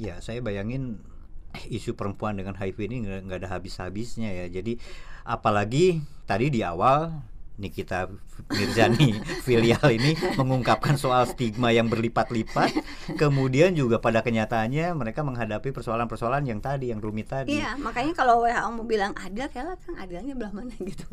Ya, 0.00 0.14
saya 0.18 0.40
bayangin 0.40 1.04
eh, 1.52 1.64
isu 1.70 1.92
perempuan 1.92 2.34
dengan 2.34 2.56
HIV 2.56 2.88
ini 2.88 2.96
nggak 3.04 3.44
ada 3.44 3.48
habis-habisnya 3.52 4.32
ya. 4.32 4.46
Jadi 4.48 4.80
apalagi 5.22 6.00
tadi 6.24 6.48
di 6.48 6.64
awal 6.64 7.12
Nikita 7.54 8.10
Mirzani 8.50 9.14
filial 9.46 9.86
ini 9.86 10.12
mengungkapkan 10.34 10.98
soal 10.98 11.22
stigma 11.24 11.70
yang 11.70 11.86
berlipat-lipat, 11.86 12.74
kemudian 13.14 13.70
juga 13.72 14.02
pada 14.02 14.20
kenyataannya 14.20 14.90
mereka 14.90 15.22
menghadapi 15.22 15.70
persoalan-persoalan 15.70 16.42
yang 16.44 16.58
tadi 16.58 16.90
yang 16.90 16.98
rumit 16.98 17.30
tadi. 17.30 17.54
Iya, 17.54 17.78
makanya 17.78 18.10
kalau 18.12 18.42
WHO 18.42 18.68
mau 18.74 18.82
bilang 18.82 19.14
adil, 19.14 19.46
kayak 19.46 19.78
kan 19.78 19.94
adilnya 19.96 20.34
belah 20.34 20.50
mana 20.50 20.74
gitu. 20.82 21.06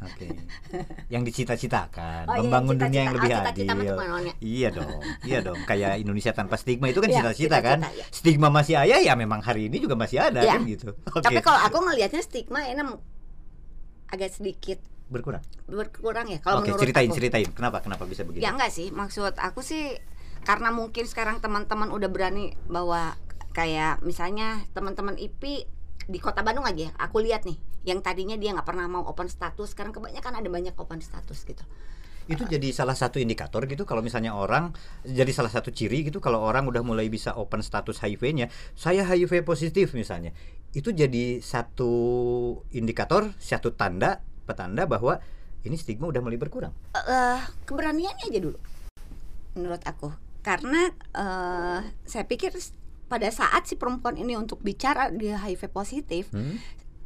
Oke. 0.00 0.32
Yang 1.12 1.22
dicita-citakan, 1.28 2.24
Oh, 2.24 2.34
iya, 2.34 2.40
membangun 2.40 2.74
cita-cita. 2.74 2.84
dunia 2.88 3.00
yang 3.02 3.12
lebih 3.12 3.28
Oh, 3.28 3.36
adil. 3.44 3.66
mah 3.68 3.84
teman 3.84 4.08
onnya. 4.16 4.34
Iya 4.40 4.68
dong. 4.72 5.00
Iya 5.22 5.38
dong. 5.44 5.58
Kayak 5.62 5.92
Indonesia 6.00 6.32
tanpa 6.32 6.56
stigma 6.56 6.88
itu 6.88 6.98
kan 6.98 7.10
Iya, 7.12 7.16
cita-cita 7.20 7.58
kan. 7.60 7.78
cita-cita, 7.84 8.00
iya. 8.00 8.04
Stigma 8.08 8.48
masih 8.48 8.74
ada 8.80 8.96
ya 8.96 9.12
memang 9.12 9.44
hari 9.44 9.68
ini 9.68 9.76
juga 9.76 9.92
masih 9.92 10.24
ada 10.24 10.40
Iya. 10.40 10.56
kan 10.56 10.60
gitu. 10.64 10.88
Oke. 11.04 11.20
Tapi 11.20 11.40
kalau 11.44 11.60
aku 11.60 11.78
ngelihatnya 11.84 12.24
stigma 12.24 12.64
ini 12.64 12.80
agak 14.08 14.32
sedikit 14.32 14.80
berkurang. 15.12 15.44
berkurang 15.68 16.26
ya 16.32 16.40
kalau 16.40 16.64
Oke, 16.64 16.72
menurut 16.72 16.82
ceritain 16.82 17.10
aku. 17.12 17.16
ceritain. 17.20 17.48
Kenapa 17.52 17.84
kenapa 17.84 18.08
bisa 18.08 18.24
begitu? 18.24 18.42
Ya 18.42 18.50
enggak 18.50 18.72
sih, 18.72 18.88
maksud 18.88 19.36
aku 19.36 19.60
sih 19.60 20.00
karena 20.42 20.74
mungkin 20.74 21.06
sekarang 21.06 21.38
teman-teman 21.38 21.92
udah 21.94 22.10
berani 22.10 22.56
bahwa 22.66 23.14
kayak 23.52 24.00
misalnya 24.02 24.64
teman-teman 24.72 25.14
IP 25.20 25.68
di 26.02 26.18
Kota 26.18 26.42
Bandung 26.42 26.66
aja, 26.66 26.90
aku 26.98 27.22
lihat 27.22 27.46
nih, 27.46 27.54
yang 27.86 28.02
tadinya 28.02 28.34
dia 28.34 28.50
nggak 28.50 28.66
pernah 28.66 28.90
mau 28.90 29.06
open 29.06 29.30
status, 29.30 29.70
sekarang 29.70 29.94
kebanyakan 29.94 30.42
ada 30.42 30.48
banyak 30.50 30.74
open 30.74 30.98
status 30.98 31.46
gitu. 31.46 31.62
Itu 32.30 32.46
jadi 32.46 32.70
salah 32.70 32.94
satu 32.94 33.18
indikator 33.18 33.66
gitu 33.66 33.82
kalau 33.82 33.98
misalnya 33.98 34.34
orang 34.34 34.70
jadi 35.02 35.30
salah 35.34 35.50
satu 35.50 35.74
ciri 35.74 36.06
gitu 36.06 36.22
kalau 36.22 36.38
orang 36.38 36.70
udah 36.70 36.82
mulai 36.86 37.10
bisa 37.10 37.34
open 37.34 37.62
status 37.62 37.98
HIV-nya, 38.02 38.50
saya 38.74 39.06
HIV 39.06 39.46
positif 39.46 39.94
misalnya. 39.94 40.34
Itu 40.74 40.94
jadi 40.94 41.42
satu 41.42 41.92
indikator, 42.74 43.30
satu 43.38 43.74
tanda 43.74 44.22
petanda 44.42 44.84
bahwa 44.84 45.18
ini 45.62 45.74
stigma 45.74 46.06
udah 46.06 46.18
mulai 46.18 46.36
berkurang. 46.36 46.74
eh 46.92 47.40
keberaniannya 47.64 48.26
aja 48.26 48.40
dulu 48.40 48.58
menurut 49.52 49.82
aku 49.82 50.08
karena 50.40 50.90
eh 51.12 51.80
saya 52.02 52.24
pikir 52.24 52.50
pada 53.06 53.28
saat 53.28 53.64
si 53.64 53.76
perempuan 53.76 54.16
ini 54.16 54.34
untuk 54.34 54.58
bicara 54.58 55.08
dia 55.08 55.36
HIV 55.36 55.68
positif 55.68 56.32
Hmm? 56.32 56.56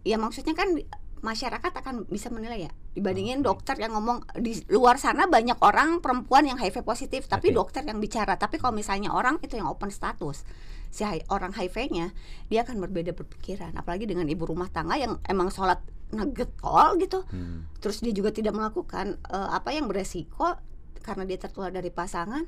ya 0.03 0.17
maksudnya 0.17 0.55
kan 0.55 0.71
di- 0.73 0.87
masyarakat 1.19 1.73
akan 1.75 2.07
bisa 2.07 2.31
menilai 2.31 2.63
ya 2.63 2.73
dibandingin 2.93 3.41
Oke. 3.41 3.51
dokter 3.51 3.75
yang 3.77 3.93
ngomong 3.93 4.23
di 4.39 4.63
luar 4.69 4.95
sana 4.95 5.27
banyak 5.27 5.59
orang 5.59 5.99
perempuan 5.99 6.47
yang 6.47 6.55
HIV 6.55 6.81
positif 6.81 7.27
tapi 7.27 7.51
Oke. 7.51 7.57
dokter 7.57 7.83
yang 7.83 7.99
bicara 7.99 8.37
tapi 8.37 8.57
kalau 8.57 8.71
misalnya 8.71 9.11
orang 9.11 9.43
itu 9.43 9.59
yang 9.59 9.67
open 9.67 9.91
status 9.91 10.47
si 10.87 11.03
orang 11.27 11.51
HIV-nya 11.51 12.15
dia 12.47 12.63
akan 12.63 12.79
berbeda 12.79 13.11
berpikiran 13.13 13.75
apalagi 13.75 14.07
dengan 14.07 14.31
ibu 14.31 14.47
rumah 14.47 14.71
tangga 14.71 14.95
yang 14.95 15.19
emang 15.27 15.51
sholat 15.51 15.83
ngegetol 16.17 16.97
gitu 16.97 17.21
Hmm. 17.29 17.69
terus 17.79 18.01
dia 18.01 18.11
juga 18.11 18.31
tidak 18.31 18.53
melakukan 18.53 19.21
eh, 19.23 19.49
apa 19.53 19.71
yang 19.71 19.87
beresiko 19.87 20.57
karena 21.01 21.23
dia 21.23 21.39
tertular 21.39 21.69
dari 21.69 21.89
pasangan 21.89 22.45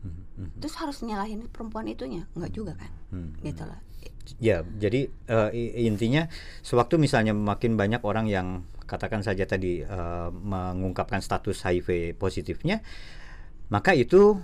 Hmm. 0.00 0.24
Hmm. 0.34 0.48
terus 0.56 0.76
harus 0.76 1.00
nyalahin 1.00 1.44
perempuan 1.46 1.84
itunya 1.84 2.24
enggak 2.32 2.52
juga 2.52 2.72
kan 2.74 2.92
Hmm. 3.10 3.32
gitu 3.40 3.64
lah 3.64 3.80
Ya, 4.38 4.62
jadi 4.62 5.10
i- 5.50 5.84
intinya 5.84 6.30
sewaktu 6.62 6.96
misalnya 6.96 7.34
makin 7.34 7.74
banyak 7.74 7.98
orang 8.00 8.30
yang 8.30 8.62
katakan 8.86 9.20
saja 9.20 9.42
tadi 9.42 9.82
eh, 9.82 10.28
mengungkapkan 10.30 11.18
status 11.18 11.60
HIV 11.60 12.14
positifnya, 12.14 12.78
maka 13.68 13.90
itu 13.90 14.38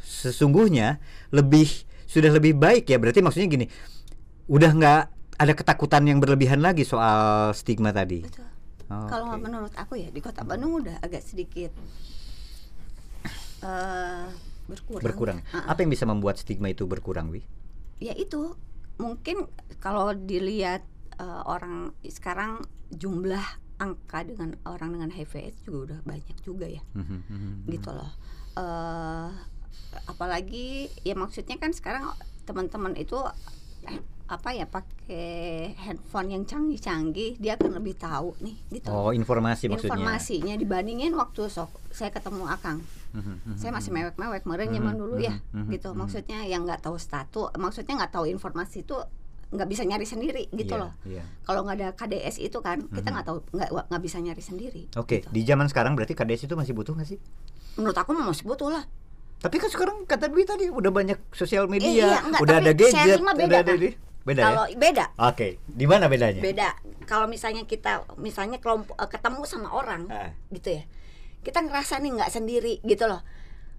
sesungguhnya 0.00 1.02
lebih 1.30 1.66
sudah 2.06 2.30
lebih 2.30 2.54
baik 2.54 2.86
ya. 2.86 2.96
Berarti 2.96 3.18
maksudnya 3.18 3.48
gini, 3.48 3.66
udah 4.46 4.70
nggak 4.72 5.02
ada 5.36 5.52
ketakutan 5.52 6.02
yang 6.02 6.18
berlebihan 6.18 6.58
lagi 6.58 6.82
soal 6.82 7.50
stigma 7.52 7.90
tadi. 7.90 8.22
betul 8.22 8.46
Oh, 8.86 9.10
kalau 9.10 9.34
oke. 9.34 9.42
menurut 9.42 9.74
aku 9.74 9.98
ya 9.98 10.08
di 10.08 10.22
kota 10.22 10.46
Bandung 10.46 10.78
udah 10.78 11.02
agak 11.02 11.18
sedikit 11.18 11.74
eh 13.62 14.26
berkurang 14.66 15.02
berkurang. 15.02 15.38
Ah. 15.50 15.74
Apa 15.74 15.82
yang 15.82 15.90
bisa 15.90 16.02
membuat 16.04 16.36
stigma 16.36 16.68
itu 16.68 16.86
berkurang, 16.86 17.30
Wi? 17.30 17.42
ya 17.96 18.12
itu 18.12 18.52
mungkin 18.96 19.48
kalau 19.78 20.12
dilihat 20.12 20.84
eh, 21.16 21.42
orang 21.44 21.96
sekarang 22.04 22.60
jumlah 22.92 23.42
angka 23.76 24.22
dengan 24.22 24.54
orang 24.62 24.94
dengan 24.94 25.10
HIV 25.10 25.32
AIDS 25.42 25.60
juga 25.64 25.78
udah 25.86 26.00
banyak 26.04 26.36
juga 26.40 26.66
ya 26.68 26.82
Mhm, 26.92 27.18
mhm, 27.26 27.52
gitu 27.66 27.90
loh 27.90 28.12
eh 28.54 29.28
apalagi 30.06 30.68
ya 31.02 31.12
maksudnya 31.12 31.56
kan 31.56 31.72
sekarang 31.72 32.04
teman-teman 32.44 32.94
itu 32.94 33.16
apa 34.26 34.50
ya 34.50 34.66
pakai 34.66 35.26
handphone 35.78 36.28
yang 36.28 36.42
canggih-canggih 36.42 37.38
dia 37.38 37.54
akan 37.54 37.78
lebih 37.78 37.94
tahu 37.94 38.34
nih 38.40 38.58
gitu 38.72 38.90
Oh, 38.90 39.14
informasi 39.14 39.70
maksudnya. 39.70 39.94
informasinya 39.94 40.54
dibandingin 40.54 41.14
waktu 41.14 41.46
sok 41.46 41.70
saya 41.90 42.10
ketemu 42.10 42.42
akang 42.44 42.82
Mhm, 43.14 43.22
mhm, 43.22 43.56
saya 43.56 43.70
masih 43.70 43.94
mewek-mewek 43.94 44.42
meren 44.44 44.68
Mhm, 44.68 44.74
zaman 44.74 44.94
dulu 44.98 45.14
ya 45.16 45.32
mhm, 45.48 45.70
gitu 45.70 45.94
maksudnya 45.94 46.42
yang 46.42 46.66
nggak 46.66 46.82
tahu 46.82 46.98
status 46.98 47.54
maksudnya 47.54 47.96
nggak 47.96 48.12
tahu 48.12 48.26
informasi 48.26 48.82
itu 48.82 48.98
nggak 49.46 49.68
bisa 49.70 49.86
nyari 49.86 50.02
sendiri 50.02 50.50
gitu 50.50 50.74
Iya, 50.74 50.82
loh 50.82 50.92
iya. 51.06 51.22
kalau 51.46 51.62
nggak 51.62 51.76
ada 51.78 51.88
KDS 51.94 52.42
itu 52.42 52.58
kan 52.58 52.82
kita 52.84 53.08
nggak 53.08 53.24
tahu 53.24 53.38
nggak 53.54 53.70
nggak 53.88 54.02
bisa 54.02 54.18
nyari 54.18 54.42
sendiri 54.42 54.82
Oke, 54.92 55.22
gitu. 55.22 55.30
di 55.30 55.46
zaman 55.46 55.70
sekarang 55.70 55.94
berarti 55.94 56.12
KDS 56.12 56.44
itu 56.44 56.54
masih 56.54 56.74
butuh 56.74 56.92
nggak 56.92 57.08
sih? 57.08 57.18
menurut 57.78 57.94
aku 57.94 58.10
masih 58.10 58.42
butuh 58.42 58.68
lah 58.68 58.84
Tapi 59.36 59.60
kan 59.60 59.68
sekarang 59.68 60.02
kata 60.02 60.26
Dwi 60.26 60.42
tadi 60.42 60.66
udah 60.66 60.88
banyak 60.88 61.20
sosial 61.30 61.68
media, 61.68 61.86
iya, 61.86 62.18
enggak, 62.20 62.40
udah 62.40 62.56
tapi 62.56 62.64
ada 62.64 62.72
gadget, 62.74 63.18
beda, 63.20 63.44
udah 63.46 63.60
ada 63.60 63.72
Kak. 63.76 63.94
Beda 64.26 64.42
kalau 64.42 64.64
ya? 64.66 64.74
beda 64.74 65.04
Oke, 65.22 65.62
di 65.70 65.86
mana 65.86 66.10
bedanya? 66.10 66.42
beda 66.42 66.68
kalau 67.06 67.30
misalnya 67.30 67.62
kita 67.62 68.02
misalnya 68.18 68.58
kelompok 68.58 68.98
eh, 68.98 69.06
ketemu 69.06 69.42
sama 69.46 69.70
orang 69.70 70.10
Ah, 70.10 70.34
gitu 70.50 70.82
ya 70.82 70.84
kita 71.46 71.62
ngerasa 71.62 72.02
nih 72.02 72.18
nggak 72.18 72.32
sendiri 72.34 72.82
gitu 72.82 73.06
loh 73.06 73.22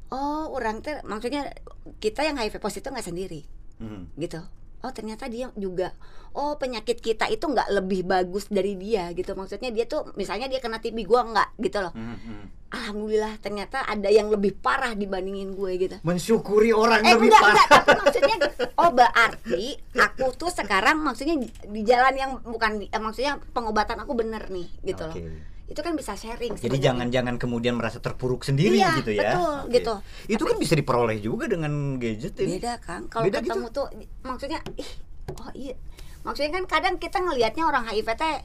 oh 0.07 0.55
orang 0.55 0.79
teh 0.79 1.03
maksudnya 1.03 1.51
kita 1.99 2.23
yang 2.23 2.39
HIV 2.39 2.63
positif 2.63 2.87
nggak 2.87 3.03
sendiri 3.03 3.43
mhm. 3.83 4.15
gitu 4.15 4.39
oh 4.87 4.95
ternyata 4.95 5.27
dia 5.27 5.51
juga 5.59 5.91
oh 6.31 6.55
penyakit 6.55 7.03
kita 7.03 7.27
itu 7.27 7.43
nggak 7.43 7.75
lebih 7.75 8.07
bagus 8.07 8.47
dari 8.47 8.79
dia 8.79 9.11
gitu 9.11 9.35
maksudnya 9.35 9.67
dia 9.67 9.83
tuh 9.83 10.07
misalnya 10.15 10.47
dia 10.47 10.63
kena 10.63 10.79
TB 10.79 11.03
gua 11.03 11.27
nggak 11.27 11.49
gitu 11.59 11.83
loh 11.83 11.91
Hmm, 11.91 12.15
hmm. 12.15 12.43
alhamdulillah 12.71 13.35
ternyata 13.43 13.83
ada 13.83 14.07
yang 14.07 14.31
lebih 14.31 14.55
parah 14.55 14.91
dibandingin 14.93 15.51
gue 15.51 15.71
gitu 15.79 15.95
Mensyukuri 16.03 16.71
orang 16.71 17.03
eh 17.03 17.15
lebih 17.15 17.31
enggak 17.31 17.41
parah. 17.43 17.51
enggak 17.55 17.67
tapi 17.71 17.89
maksudnya 18.03 18.37
oh 18.75 18.91
berarti 18.91 19.65
aku 19.95 20.25
tuh 20.35 20.51
sekarang 20.51 20.97
maksudnya 20.99 21.35
di, 21.43 21.81
jalan 21.83 22.13
yang 22.15 22.31
bukan 22.43 22.85
eh, 22.85 23.01
maksudnya 23.01 23.39
pengobatan 23.51 23.99
aku 23.99 24.13
bener 24.15 24.47
nih 24.47 24.67
gitu 24.83 25.03
loh 25.03 25.15
Oke. 25.15 25.56
Itu 25.67 25.79
kan 25.79 25.93
bisa 25.93 26.15
sharing 26.15 26.55
Jadi 26.55 26.79
jangan-jangan 26.79 27.35
kemudian 27.35 27.75
merasa 27.75 27.99
terpuruk 27.99 28.41
sendiri 28.41 28.79
Iya, 28.79 28.97
gitu 28.97 29.11
ya. 29.11 29.35
betul, 29.35 29.55
Oke. 29.59 29.73
gitu. 29.75 29.93
Itu 30.31 30.43
kan 30.43 30.57
bisa 30.57 30.73
diperoleh 30.73 31.19
juga 31.19 31.45
dengan 31.45 31.71
gadget 31.97 32.39
ini. 32.39 32.55
beda 32.55 32.79
kan 32.79 33.01
kalau 33.05 33.27
Beda 33.27 33.39
gitu? 33.39 33.51
ketemu 33.51 33.67
tuh 33.69 33.85
maksudnya 34.21 34.59
ih 34.73 34.91
oh 35.35 35.51
iya 35.53 35.75
maksudnya 36.23 36.51
kan 36.53 36.63
kadang 36.65 36.95
kita 36.95 37.19
ngelihatnya 37.19 37.63
orang 37.63 37.83
HIV 37.85 38.07
teh 38.15 38.35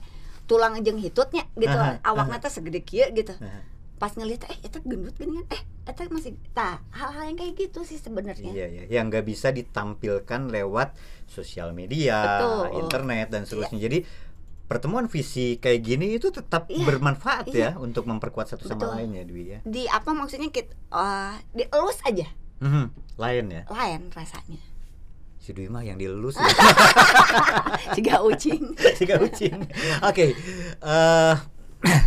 tulang 0.45 0.75
jeng 0.83 0.99
hitutnya 0.99 1.47
gitu 1.55 1.73
Aha, 1.73 2.03
awaknya 2.03 2.39
teh 2.39 2.51
segede 2.51 2.83
kieu 2.83 3.07
gitu 3.09 3.39
Nah, 3.39 3.63
pas 3.97 4.11
ngelihat 4.13 4.51
eh 4.51 4.59
itu 4.61 4.83
gendut 4.83 5.15
gini 5.15 5.39
kan 5.39 5.47
eh 5.55 5.63
itu 5.85 6.01
masih 6.11 6.33
tah 6.51 6.83
hal-hal 6.91 7.23
yang 7.25 7.39
kayak 7.39 7.55
gitu 7.57 7.83
sih 7.83 7.97
sebenarnya 7.97 8.51
Iya 8.51 8.67
ya, 8.69 8.83
yang 8.91 9.07
nggak 9.07 9.23
bisa 9.23 9.51
ditampilkan 9.51 10.51
lewat 10.51 10.99
sosial 11.27 11.71
media, 11.71 12.19
Betul. 12.19 12.83
internet 12.83 13.27
dan 13.31 13.43
seterusnya. 13.43 13.79
Jadi 13.81 13.99
pertemuan 14.73 15.05
visi 15.05 15.57
kayak 15.57 15.81
gini 15.83 16.17
itu 16.17 16.29
tetap 16.29 16.65
Iya, 16.67 16.87
bermanfaat 16.87 17.45
iya. 17.49 17.71
ya 17.71 17.79
untuk 17.79 18.05
memperkuat 18.05 18.49
satu 18.49 18.65
sama 18.65 18.81
Betul. 18.83 18.93
lain 18.97 19.11
ya 19.13 19.25
Dwi 19.25 19.45
ya. 19.47 19.59
di 19.63 19.85
apa 19.85 20.11
maksudnya 20.11 20.49
kita 20.49 20.73
eh, 20.89 21.35
dielus 21.53 22.01
aja 22.03 22.25
Mhm, 22.59 22.85
Lain 23.17 23.47
ya. 23.51 23.63
lain 23.69 24.09
rasanya 24.09 24.63
Si 25.37 25.51
Dwi 25.51 25.67
mah 25.67 25.83
yang 25.83 25.99
dilulus. 25.99 26.39
jika 27.93 28.23
ucing 28.31 28.73
Jika 28.97 29.19
ucing. 29.19 29.59
Oke. 30.01 30.33
eh, 30.79 31.35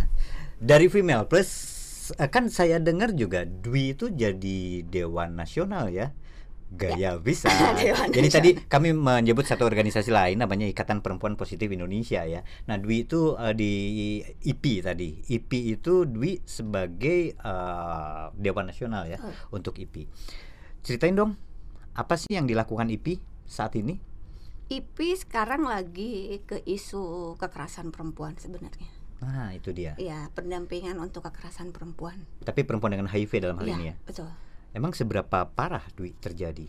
dari 0.58 0.88
female 0.88 1.24
plus 1.24 1.50
eh, 2.12 2.26
kan 2.26 2.48
saya 2.48 2.78
dengar 2.78 3.12
juga 3.12 3.44
Dwi 3.44 3.92
itu 3.92 4.08
jadi 4.08 4.80
dewan 4.82 5.34
nasional 5.34 5.86
ya. 5.86 6.16
Gaya 6.76 7.14
bisa. 7.16 7.46
Dewan 7.74 8.10
Jadi 8.10 8.26
nasional. 8.26 8.34
tadi 8.34 8.50
kami 8.66 8.88
menyebut 8.90 9.42
satu 9.42 9.62
organisasi 9.62 10.10
lain 10.10 10.36
namanya 10.36 10.66
Ikatan 10.66 10.98
Perempuan 10.98 11.34
Positif 11.34 11.68
Indonesia 11.68 12.22
ya. 12.22 12.42
Nah, 12.64 12.76
Dwi 12.76 13.04
itu 13.04 13.34
eh, 13.34 13.54
di 13.54 13.72
IP 14.42 14.80
tadi. 14.80 15.22
IP 15.24 15.50
itu 15.72 16.04
Dwi 16.04 16.42
sebagai 16.42 17.32
eh, 17.32 18.24
dewan 18.34 18.66
nasional 18.66 19.06
ya 19.06 19.16
Oh. 19.16 19.30
untuk 19.52 19.76
IP. 19.76 20.10
Ceritain 20.80 21.12
dong, 21.12 21.38
apa 21.92 22.14
sih 22.14 22.30
yang 22.30 22.44
dilakukan 22.44 22.86
IP 22.88 23.18
saat 23.42 23.74
ini? 23.74 23.98
IP 24.66 24.98
sekarang 25.16 25.62
lagi 25.62 26.42
ke 26.42 26.58
isu 26.60 27.34
kekerasan 27.36 27.88
perempuan 27.88 28.34
sebenarnya 28.34 28.90
Nah, 29.16 29.54
itu 29.54 29.70
dia. 29.70 29.94
ya 29.96 30.26
pendampingan 30.30 30.98
untuk 30.98 31.22
kekerasan 31.22 31.70
perempuan 31.70 32.26
Tapi 32.42 32.62
perempuan 32.62 32.90
dengan 32.90 33.06
HIV 33.06 33.40
dalam 33.40 33.56
hal 33.56 33.64
Iya, 33.64 33.74
ini 33.74 33.84
ya. 33.86 33.94
betul 34.02 34.26
Emang 34.76 34.92
seberapa 34.92 35.48
parah 35.48 35.80
Dwi 35.90 36.12
terjadi? 36.14 36.68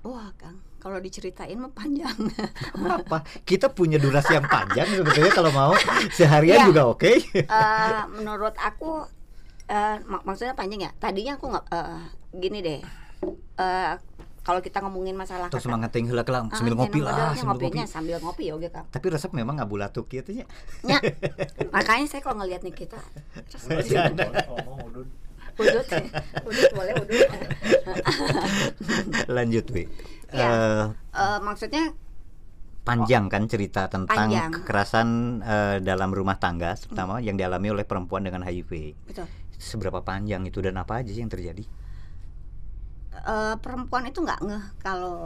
wah 0.00 0.32
kang 0.32 0.56
kalau 0.78 0.96
diceritain 0.96 1.58
mah 1.58 1.68
panjang 1.68 2.16
Apa? 2.96 3.20
Kita 3.42 3.68
punya 3.68 3.98
durasi 3.98 4.32
yang 4.32 4.46
panjang 4.46 4.88
sebetulnya 4.88 5.28
kalau 5.28 5.52
mau 5.52 5.76
seharian 6.10 6.56
Iya. 6.56 6.64
juga 6.64 6.82
oke. 6.88 7.12
Eh, 7.36 8.02
menurut 8.10 8.56
aku 8.56 9.04
eh, 9.66 10.00
mak- 10.00 10.24
maksudnya 10.24 10.54
panjang 10.54 10.80
ya 10.80 10.90
tadinya 10.96 11.36
aku 11.36 11.50
nggak 11.50 11.66
eh, 11.68 12.00
gini 12.32 12.58
deh 12.60 12.80
Eh, 13.58 13.92
kalau 14.40 14.58
kita 14.58 14.80
ngomongin 14.80 15.12
masalah 15.12 15.52
Terus 15.52 15.68
semangat 15.68 15.92
tinggi 15.92 16.16
lah 16.16 16.24
kelang 16.24 16.48
sambil 16.48 16.72
ngopi 16.72 17.04
lah, 17.04 17.36
sambil 17.36 17.44
ngopi. 17.52 17.64
ngopinya 17.68 17.84
sambil 17.84 18.16
ngopi 18.16 18.42
ya 18.46 18.52
oke 18.56 18.68
kang 18.70 18.86
Tapi 18.88 19.06
resep 19.10 19.30
memang 19.30 19.60
ngabu 19.60 19.76
latuk 19.76 20.08
gitu 20.08 20.32
ya. 20.32 20.48
Ya, 20.80 20.96
makanya 21.76 22.08
saya 22.08 22.24
kalau 22.24 22.40
ngelihat 22.40 22.64
nih 22.64 22.72
kita 22.72 22.96
terus 23.52 23.68
Bercanda. 23.68 24.32
Udut 25.56 25.86
udut 26.42 26.70
boleh 26.72 26.94
udut 26.96 27.28
Lanjut 29.30 29.64
Dwi. 29.64 29.84
Iya. 30.30 30.46
Eh, 30.46 30.84
Eh, 31.10 31.38
maksudnya 31.40 31.90
panjang 32.80 33.26
kan 33.26 33.44
cerita 33.44 33.86
tentang 33.86 34.30
Panjang. 34.30 34.50
kekerasan 34.56 35.08
eh, 35.40 35.76
dalam 35.80 36.10
rumah 36.10 36.36
tangga, 36.36 36.74
terutama 36.74 37.18
yang 37.18 37.34
dialami 37.34 37.70
oleh 37.70 37.82
perempuan 37.82 38.22
dengan 38.22 38.40
HIV. 38.40 38.94
betul 39.04 39.26
Seberapa 39.52 40.00
panjang 40.00 40.42
itu 40.42 40.58
dan 40.58 40.74
apa 40.74 41.02
aja 41.02 41.10
sih 41.10 41.20
yang 41.20 41.28
terjadi? 41.28 41.66
Eh, 43.12 43.54
perempuan 43.58 44.06
itu 44.06 44.18
nggak 44.18 44.40
ngeh 44.40 44.64
kalau 44.78 45.18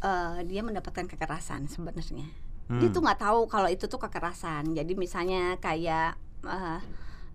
eh, 0.00 0.38
dia 0.44 0.62
mendapatkan 0.62 1.04
kekerasan 1.06 1.66
sebenarnya 1.66 2.28
dia 2.64 2.88
Hmm. 2.88 2.96
tuh 2.96 3.04
nggak 3.04 3.20
tahu 3.20 3.44
kalau 3.44 3.68
itu 3.68 3.84
tuh 3.84 4.00
kekerasan 4.00 4.72
jadi 4.72 4.88
misalnya 4.94 5.60
kayak 5.60 6.16
eh, 6.42 6.80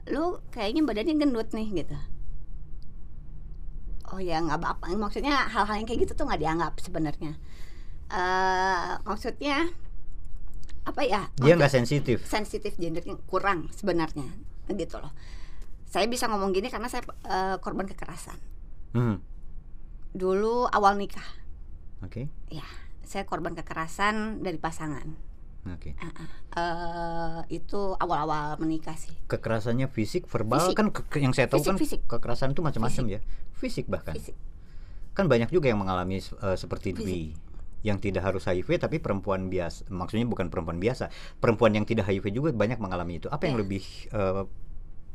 lu 0.09 0.41
kayaknya 0.49 0.81
badannya 0.85 1.15
gendut 1.17 1.49
nih 1.53 1.85
gitu. 1.85 1.97
Oh 4.09 4.17
ya 4.17 4.41
nggak 4.41 4.57
apa 4.57 4.89
maksudnya 4.97 5.45
hal-hal 5.45 5.77
yang 5.77 5.85
kayak 5.85 6.09
gitu 6.09 6.13
tuh 6.17 6.25
nggak 6.25 6.41
dianggap 6.41 6.73
sebenarnya. 6.81 7.37
Eh 8.09 8.93
maksudnya 9.05 9.69
apa 10.85 11.01
ya? 11.05 11.29
Dia 11.37 11.53
nggak 11.53 11.73
sensitif. 11.73 12.25
sensitif 12.25 12.73
gendernya 12.81 13.21
kurang 13.29 13.69
sebenarnya 13.69 14.25
gitu 14.69 14.97
loh. 14.97 15.13
Saya 15.89 16.05
bisa 16.05 16.29
ngomong 16.29 16.53
gini 16.53 16.69
karena 16.73 16.89
saya 16.89 17.05
eh, 17.25 17.55
korban 17.61 17.85
kekerasan. 17.85 18.37
Hmm, 18.97 19.21
dulu 20.13 20.65
awal 20.69 20.97
nikah. 20.97 21.25
Oke. 21.99 22.31
ya 22.47 22.63
saya 23.03 23.25
korban 23.25 23.57
kekerasan 23.57 24.45
dari 24.45 24.55
pasangan 24.55 25.28
Oke. 25.65 25.91
eh 26.49 27.39
itu 27.49 27.81
awal-awal 27.93 28.55
menikah 28.57 28.95
sih 28.95 29.11
Kekerasannya 29.25 29.87
fisik, 29.87 30.25
verbal 30.25 30.63
Fisik. 30.63 30.75
kan 30.75 30.87
ke- 30.89 31.19
yang 31.19 31.31
saya 31.31 31.45
tahu 31.45 31.59
Fisik, 31.59 31.69
kan 31.69 31.77
fisik. 31.77 32.01
kekerasan 32.05 32.49
itu 32.49 32.61
macam-macam 32.61 33.03
ya. 33.07 33.19
Fisik 33.53 33.85
bahkan. 33.85 34.13
fisik 34.13 34.35
Kan 35.11 35.27
banyak 35.27 35.49
juga 35.49 35.67
yang 35.67 35.77
mengalami 35.77 36.17
eh, 36.17 36.55
seperti 36.55 36.91
Fisik. 36.91 37.03
Dwi 37.03 37.21
yang 37.79 37.95
tidak 37.95 38.23
harus 38.25 38.43
HIV 38.43 38.75
tapi 38.77 38.97
perempuan 38.97 39.47
biasa. 39.47 39.87
Maksudnya 39.89 40.23
bukan 40.25 40.47
perempuan 40.47 40.77
biasa. 40.77 41.07
Perempuan 41.37 41.71
yang 41.71 41.83
tidak 41.83 42.07
HIV 42.07 42.27
juga 42.29 42.49
banyak 42.51 42.75
mengalami 42.75 43.19
itu. 43.19 43.27
Apa 43.27 43.45
yang 43.45 43.55
Iya. 43.55 43.61
lebih 43.61 43.83
eh, 44.09 44.43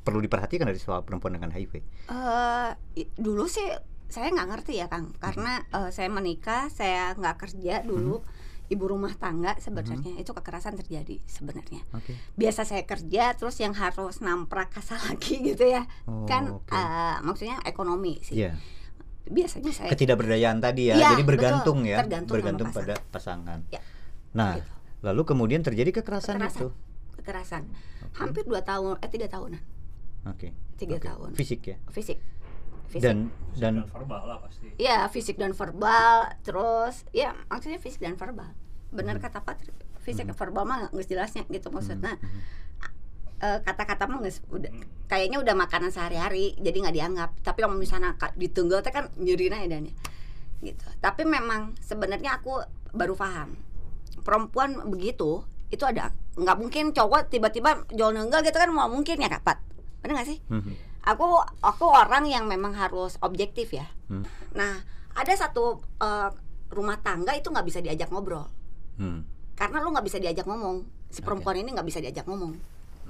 perlu 0.01 0.21
diperhatikan 0.21 0.65
dari 0.65 0.77
soal 0.79 1.01
perempuan 1.01 1.33
dengan 1.33 1.49
HIV? 1.51 1.81
eh 2.05 2.71
i- 2.95 3.09
dulu 3.15 3.45
sih 3.47 3.65
saya 4.07 4.29
nggak 4.29 4.47
ngerti 4.47 4.77
ya 4.77 4.87
kang 4.87 5.17
karena 5.19 5.65
eh, 5.67 5.89
saya 5.89 6.09
menikah 6.09 6.69
saya 6.69 7.13
nggak 7.15 7.37
kerja 7.39 7.81
dulu 7.83 8.21
ibu 8.67 8.85
rumah 8.87 9.13
tangga 9.13 9.53
sebenarnya 9.57 10.17
itu 10.17 10.31
kekerasan 10.31 10.75
terjadi 10.75 11.21
sebenarnya 11.23 11.85
Oke. 11.91 12.17
biasa 12.35 12.65
saya 12.65 12.83
kerja 12.83 13.33
terus 13.33 13.57
yang 13.57 13.73
harus 13.73 14.19
namprak 14.19 14.71
kasar 14.71 14.97
lagi 15.07 15.37
gitu 15.39 15.65
ya 15.65 15.85
Oh, 16.05 16.25
kan 16.25 16.49
oke. 16.51 16.69
eh, 16.69 17.17
maksudnya 17.21 17.61
ekonomi 17.63 18.19
sih 18.21 18.41
Iya. 18.41 18.57
biasanya 19.25 19.69
saya 19.71 19.89
Ketidakberdayaan 19.89 20.61
tadi 20.61 20.89
ya. 20.89 20.95
Iya, 20.95 21.09
Jadi 21.13 21.25
bergantung 21.25 21.81
betul. 21.81 21.91
ya, 21.91 21.99
Tergantung 22.01 22.35
bergantung 22.35 22.69
pasangan. 22.69 22.89
pada 22.93 23.09
pasangan. 23.09 23.59
Ya. 23.69 23.81
Nah, 24.33 24.53
Gitu. 24.55 24.69
lalu 25.01 25.23
kemudian 25.25 25.61
terjadi 25.61 25.91
kekerasan, 25.95 26.37
Kekerasan. 26.37 26.61
itu. 26.61 26.69
kekerasan 27.15 27.63
Oke. 28.05 28.17
hampir 28.19 28.45
dua 28.45 28.61
tahun 28.61 28.97
eh 28.99 29.09
tiga 29.09 29.25
tahunan 29.27 29.57
Oke. 30.27 30.53
tiga 30.77 30.97
Oke. 30.97 31.09
tahun 31.09 31.31
Fisik 31.33 31.61
ya. 31.65 31.77
fisik 31.89 32.21
fisik. 32.95 33.03
Dan 33.03 33.19
dan 33.55 33.75
verbal 33.87 34.23
lah 34.23 34.39
pasti. 34.39 34.71
Ya 34.79 35.11
fisik 35.11 35.35
dan 35.35 35.51
verbal 35.51 36.31
terus 36.41 37.03
ya 37.11 37.35
maksudnya 37.51 37.83
fisik 37.83 37.99
dan 37.99 38.15
verbal. 38.15 38.55
Benar 38.89 39.19
Hmm. 39.19 39.25
kata 39.27 39.43
Patri 39.43 39.75
fisik 40.01 40.25
dan 40.25 40.37
verbal 40.37 40.63
mah 40.63 40.87
nggak 40.89 41.05
jelasnya 41.05 41.43
gitu 41.51 41.69
maksudnya. 41.69 42.15
Mhm. 42.17 42.63
eh, 43.35 43.61
kata-kata 43.61 44.07
mah 44.07 44.23
nggak 44.23 44.47
udah 44.49 44.71
Hmm. 44.73 44.87
kayaknya 45.05 45.37
udah 45.37 45.53
makanan 45.53 45.91
sehari-hari 45.91 46.55
jadi 46.57 46.77
nggak 46.81 46.97
dianggap. 46.97 47.31
Tapi 47.43 47.59
kalau 47.61 47.77
misalnya 47.77 48.15
ditunggal 48.39 48.81
teh 48.81 48.89
kan 48.89 49.11
nyerina 49.19 49.61
edannya 49.61 49.93
gitu. 50.63 50.87
Tapi 51.03 51.29
memang 51.29 51.77
sebenarnya 51.77 52.41
aku 52.41 52.63
baru 52.95 53.13
paham. 53.13 53.59
Perempuan 54.23 54.81
begitu 54.89 55.45
itu 55.69 55.85
ada 55.85 56.15
nggak 56.39 56.57
mungkin 56.57 56.85
cowok 56.95 57.29
tiba-tiba 57.29 57.85
jual 57.93 58.15
nunggal 58.15 58.41
gitu 58.41 58.55
kan 58.55 58.71
mau 58.71 58.89
mungkin 58.89 59.19
ya 59.21 59.29
kak 59.29 59.43
Pat? 59.45 59.59
Benar 60.01 60.23
nggak 60.23 60.29
sih? 60.31 60.39
Mhm. 60.49 60.73
Aku 61.05 61.25
aku 61.61 61.87
orang 61.87 62.25
yang 62.27 62.49
memang 62.49 62.73
harus 62.75 63.21
objektif 63.21 63.73
ya. 63.73 63.87
Hmm. 64.09 64.25
nah 64.53 64.81
ada 65.15 65.33
satu 65.33 65.79
eh, 66.01 66.31
rumah 66.73 66.99
tangga 66.99 67.37
itu 67.37 67.53
nggak 67.53 67.67
bisa 67.69 67.79
diajak 67.81 68.11
ngobrol. 68.11 68.49
Hmm. 68.97 69.27
karena 69.55 69.79
lu 69.83 69.95
nggak 69.95 70.07
bisa 70.07 70.19
diajak 70.19 70.47
ngomong. 70.51 70.83
Si 71.15 71.23
perempuan 71.23 71.55
ini 71.55 71.71
nggak 71.71 71.87
bisa 71.87 72.03
diajak 72.03 72.27
ngomong. 72.27 72.59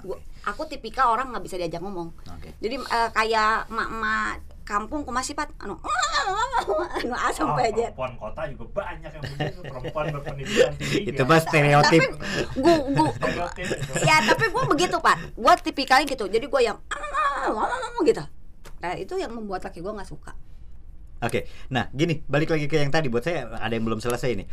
Gua- 0.04 0.20
aku 0.44 0.68
tipikal 0.68 1.08
orang 1.16 1.32
nggak 1.32 1.44
bisa 1.44 1.56
diajak 1.56 1.80
ngomong. 1.80 2.12
Oke. 2.28 2.52
jadi 2.60 2.76
eh, 2.76 3.10
kayak 3.16 3.72
mak-mak 3.72 4.53
kampung 4.64 5.04
kumasih 5.04 5.32
pat. 5.32 5.52
Anu 5.58 5.76
anu 6.96 7.12
ah 7.12 7.30
sampai 7.30 7.68
Ah, 7.68 7.70
aja. 7.70 7.84
perempuan 7.86 8.12
kota 8.16 8.42
juga 8.48 8.64
banyak 8.74 9.10
yang 9.10 9.22
begitu 9.22 9.60
perempuan 9.62 10.04
berpendidikan 10.10 10.72
tinggi 10.74 10.98
Itu 11.06 11.22
ya. 11.22 11.28
mah 11.28 11.38
stereotip. 11.38 12.02
gua 12.56 12.74
gua 12.90 13.08
stereotip 13.16 13.66
itu. 13.70 13.92
ya 14.08 14.16
tapi 14.24 14.44
gua 14.48 14.64
begitu 14.64 14.96
pak 14.98 15.16
gua 15.34 15.52
tipikalnya 15.54 16.06
gitu. 16.06 16.24
Jadi 16.26 16.46
gua 16.46 16.60
yang 16.60 16.78
gitu. 18.02 18.24
Nah 18.80 18.92
itu 18.94 19.14
yang 19.16 19.30
membuat 19.30 19.60
laki 19.62 19.78
gua 19.78 19.92
nggak 19.92 20.08
suka 20.08 20.32
Oke, 21.24 21.48
nah 21.68 21.88
gini 21.90 22.20
balik 22.24 22.52
lagi 22.52 22.68
ke 22.68 22.76
yang 22.76 22.92
tadi 22.92 23.08
buat 23.08 23.24
saya 23.24 23.48
ada 23.56 23.72
yang 23.72 23.82
belum 23.82 23.96
selesai 23.98 24.30
ini. 24.30 24.44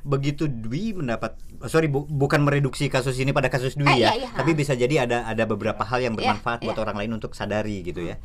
Begitu 0.00 0.46
Dwi 0.46 0.94
mendapat, 0.94 1.34
oh, 1.58 1.66
sorry 1.66 1.90
bu- 1.90 2.06
bukan 2.06 2.38
mereduksi 2.40 2.86
kasus 2.86 3.18
ini 3.18 3.30
pada 3.30 3.50
kasus 3.50 3.74
Dwi 3.74 3.90
Eh, 3.90 3.96
ya, 4.00 4.14
iya, 4.14 4.24
iya. 4.24 4.28
tapi 4.30 4.54
bisa 4.54 4.72
jadi 4.72 5.04
ada 5.04 5.26
ada 5.26 5.42
beberapa 5.44 5.82
hal 5.82 5.98
yang 6.00 6.14
Iya, 6.14 6.30
bermanfaat 6.30 6.62
buat 6.62 6.78
iya. 6.78 6.82
orang 6.82 6.96
lain 6.96 7.12
untuk 7.12 7.34
sadari 7.34 7.82
gitu 7.82 8.00
ya. 8.00 8.22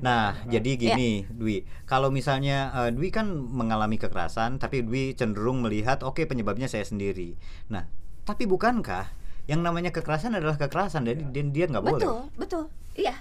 Nah, 0.00 0.34
jadi 0.44 0.66
Iya. 0.68 0.80
gini, 0.90 1.10
Dwi. 1.28 1.56
Kalau 1.84 2.10
misalnya 2.10 2.56
eh, 2.76 2.90
Dwi 2.90 3.08
kan 3.08 3.30
mengalami 3.30 3.96
kekerasan, 3.96 4.58
tapi 4.58 4.82
Dwi 4.82 5.14
cenderung 5.14 5.62
melihat, 5.62 6.02
oke 6.02 6.26
penyebabnya 6.26 6.66
saya 6.66 6.82
sendiri. 6.82 7.38
Nah, 7.68 7.86
tapi 8.22 8.44
bukankah 8.44 9.14
yang 9.44 9.60
namanya 9.60 9.88
kekerasan 9.88 10.34
adalah 10.34 10.56
kekerasan, 10.56 11.04
jadi 11.04 11.22
dia, 11.28 11.44
dia 11.46 11.64
nggak 11.68 11.84
boleh. 11.84 12.02
betul 12.02 12.20
betul 12.34 12.64
iya 12.94 13.12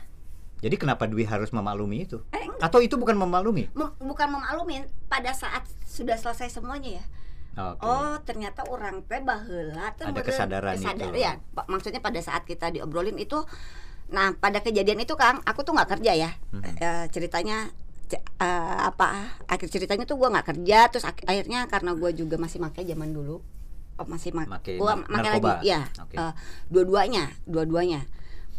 Jadi 0.63 0.75
kenapa 0.75 1.03
Dwi 1.03 1.23
harus 1.23 1.51
memaklumi 1.51 2.03
itu? 2.03 2.23
Eh, 2.31 2.39
enggak. 2.41 2.63
Atau 2.63 2.79
itu 2.79 2.95
bukan 2.95 3.13
memaklumi? 3.13 3.67
Mem- 3.69 3.95
bukan 3.99 4.27
memaklumin 4.29 4.81
pada 5.05 5.29
saat 5.29 5.61
sudah 5.83 6.15
selesai 6.15 6.49
semuanya 6.49 6.97
ya 6.97 7.05
Oke. 7.53 7.85
Oh 7.85 8.17
ternyata 8.19 8.65
orang 8.65 9.03
teh 9.03 9.19
baheula 9.19 9.93
teh 9.93 10.03
Ada 10.03 10.21
kesadaran 10.21 10.73
kesadar- 10.73 11.11
itu. 11.11 11.21
ya 11.21 11.37
maksudnya 11.67 11.99
pada 11.99 12.17
saat 12.17 12.43
kita 12.43 12.71
diobrolin 12.71 13.13
itu 13.15 13.45
nah 14.05 14.33
pada 14.33 14.57
kejadian 14.57 14.97
itu 14.99 15.13
Kang 15.13 15.37
aku 15.43 15.61
tuh 15.61 15.69
nggak 15.71 15.85
kerja 15.91 16.17
ya 16.17 16.31
Mhm. 16.49 16.73
Eh, 16.75 17.05
ceritanya 17.09 17.69
ce- 18.05 18.25
eh, 18.35 18.77
apa 18.83 19.05
akhir 19.45 19.69
ceritanya 19.69 20.01
tuh 20.03 20.15
gua 20.15 20.31
nggak 20.31 20.47
kerja 20.49 20.89
terus 20.89 21.03
ak- 21.03 21.23
akhirnya 21.23 21.67
karena 21.67 21.93
gua 21.93 22.09
juga 22.09 22.35
masih 22.35 22.57
pakai 22.59 22.83
zaman 22.83 23.11
dulu 23.11 23.37
oh, 23.93 24.07
masih 24.07 24.33
mak 24.33 24.49
Make 24.49 24.73
gua 24.75 24.97
nar- 24.97 25.05
pakai 25.05 25.31
lagi 25.35 25.51
ya 25.67 25.81
Oke. 25.99 26.15
eh, 26.15 26.33
dua-duanya 26.67 27.29
dua-duanya 27.43 28.01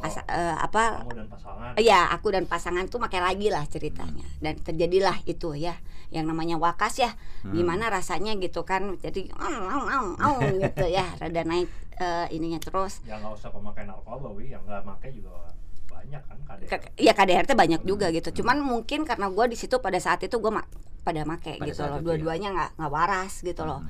Asa- 0.05 0.27
eh, 0.27 0.55
apa 0.55 1.01
kamu 1.01 1.13
dan 1.17 1.27
pasangan 1.27 1.71
Iya, 1.77 2.01
aku 2.11 2.29
dan 2.29 2.45
pasangan 2.45 2.85
tuh 2.87 2.99
pakai 2.99 3.19
lagi 3.19 3.49
lah 3.49 3.65
ceritanya 3.65 4.25
dan 4.39 4.55
terjadilah 4.57 5.25
itu 5.25 5.55
ya 5.55 5.75
yang 6.09 6.25
namanya 6.25 6.55
wakas 6.57 7.01
ya. 7.01 7.11
Hmm. 7.43 7.51
Gimana 7.53 7.89
rasanya 7.89 8.37
gitu 8.37 8.63
kan. 8.63 8.95
Jadi 8.97 9.33
au 9.35 9.51
au 9.67 9.83
au 9.85 10.07
au 10.15 10.35
gitu 10.61 10.87
ya, 10.87 11.03
rada 11.17 11.43
naik 11.43 11.67
eh, 11.97 12.27
ininya 12.31 12.59
terus. 12.59 13.01
yang 13.03 13.19
nggak 13.19 13.35
usah 13.35 13.49
pemakai 13.49 13.83
narkoba 13.83 14.29
wi 14.31 14.51
yang 14.51 14.63
nggak 14.63 14.85
pakai 14.85 15.11
juga 15.11 15.51
banyak 15.87 16.23
kan 16.23 16.37
KDR 16.45 16.69
Ke- 16.69 16.93
ya 16.97 17.13
KDRT 17.13 17.51
banyak 17.53 17.83
juga 17.83 18.07
Hmm. 18.07 18.15
gitu. 18.15 18.29
Cuman 18.37 18.61
mungkin 18.61 19.03
karena 19.03 19.27
gua 19.27 19.47
di 19.47 19.55
situ 19.55 19.79
pada 19.79 19.97
saat 19.97 20.21
itu 20.21 20.37
gua 20.37 20.53
ma- 20.55 20.69
pada 21.01 21.25
make 21.25 21.57
Pada 21.57 21.65
gitu 21.65 21.81
loh. 21.81 21.89
itu 21.89 21.97
ya. 21.97 22.05
Dua-duanya 22.05 22.49
nggak 22.53 22.71
nggak 22.77 22.93
waras 22.93 23.33
gitu 23.41 23.63
loh. 23.65 23.81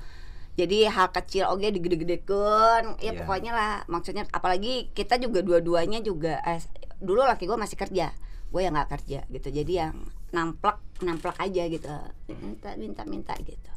Jadi 0.55 0.87
hal 0.87 1.11
kecil 1.11 1.51
oke 1.51 1.67
digede-gedekan 1.67 2.95
ya 2.99 3.11
Iya. 3.11 3.19
pokoknya 3.23 3.53
lah. 3.53 3.75
Maksudnya 3.87 4.23
apalagi 4.31 4.91
kita 4.93 5.19
juga 5.19 5.43
dua-duanya 5.43 5.99
juga 5.99 6.39
eh, 6.43 6.63
dulu 6.99 7.23
laki 7.23 7.45
gue 7.45 7.59
masih 7.59 7.75
kerja. 7.75 8.15
Gue 8.49 8.63
yang 8.63 8.73
nggak 8.73 8.91
kerja 8.95 9.27
gitu. 9.27 9.49
Jadi 9.51 9.73
yang 9.75 9.95
namplak 10.31 10.79
namplak 11.03 11.39
aja 11.39 11.67
gitu. 11.67 11.91
Minta 12.31 12.79
minta 12.79 13.03
minta 13.03 13.35
gitu. 13.39 13.71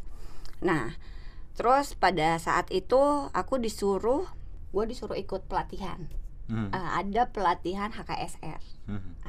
Nah 0.61 0.93
terus 1.57 1.97
pada 1.97 2.37
saat 2.37 2.69
itu 2.69 3.01
aku 3.33 3.57
disuruh 3.57 4.29
gue 4.69 4.83
disuruh 4.85 5.17
ikut 5.17 5.49
pelatihan. 5.49 5.97
Hmm. 6.47 6.69
Eh, 6.71 6.89
ada 7.03 7.27
pelatihan 7.27 7.91
HKSR 7.91 8.61
Hmm. 8.87 9.19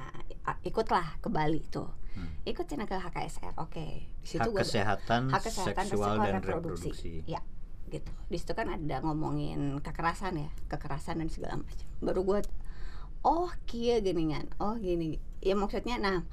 Ah, 0.47 0.55
ikutlah 0.63 1.19
ke 1.19 1.27
Bali 1.27 1.59
tuh 1.67 1.91
Hmm. 2.17 2.31
ikut 2.45 2.65
ke 2.65 2.97
HKSR 2.99 3.55
oke 3.61 3.87
di 4.05 4.27
situ 4.27 4.41
Hak 4.41 4.51
gua- 4.51 4.63
kesehatan, 4.65 5.23
hak 5.31 5.43
kesehatan 5.45 5.85
seksual 5.87 6.17
seksual 6.17 6.25
dan 6.25 6.33
reproduksi. 6.41 6.91
reproduksi. 6.91 7.13
Ya, 7.29 7.41
gitu. 7.89 8.11
Di 8.27 8.37
situ 8.37 8.53
kan 8.53 8.69
ada 8.69 8.97
ngomongin 9.01 9.79
kekerasan 9.81 10.37
ya, 10.37 10.51
kekerasan 10.67 11.21
dan 11.21 11.29
segala 11.29 11.61
macam. 11.61 11.87
Baru 12.01 12.25
gue, 12.25 12.41
oh 13.23 13.51
kia 13.65 14.01
gini 14.01 14.33
kan, 14.33 14.47
oh 14.59 14.75
gini. 14.77 15.21
Ya 15.39 15.55
maksudnya, 15.55 16.01
nah 16.01 16.25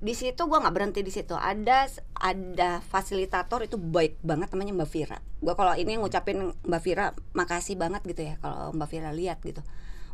di 0.00 0.16
situ 0.16 0.40
gua 0.48 0.64
nggak 0.64 0.74
berhenti 0.74 1.00
di 1.04 1.12
situ. 1.12 1.36
Ada 1.36 1.92
ada 2.16 2.80
fasilitator 2.80 3.60
itu 3.62 3.76
baik 3.76 4.16
banget 4.24 4.48
namanya 4.50 4.82
Mbak 4.82 4.90
Vira. 4.90 5.18
Gua 5.44 5.52
kalau 5.52 5.76
ini 5.76 6.00
ngucapin 6.00 6.56
Mbak 6.64 6.80
Vira 6.82 7.12
makasih 7.36 7.76
banget 7.76 8.00
gitu 8.08 8.24
ya 8.24 8.34
kalau 8.40 8.72
Mbak 8.72 8.88
Vira 8.88 9.12
lihat 9.12 9.44
gitu. 9.44 9.60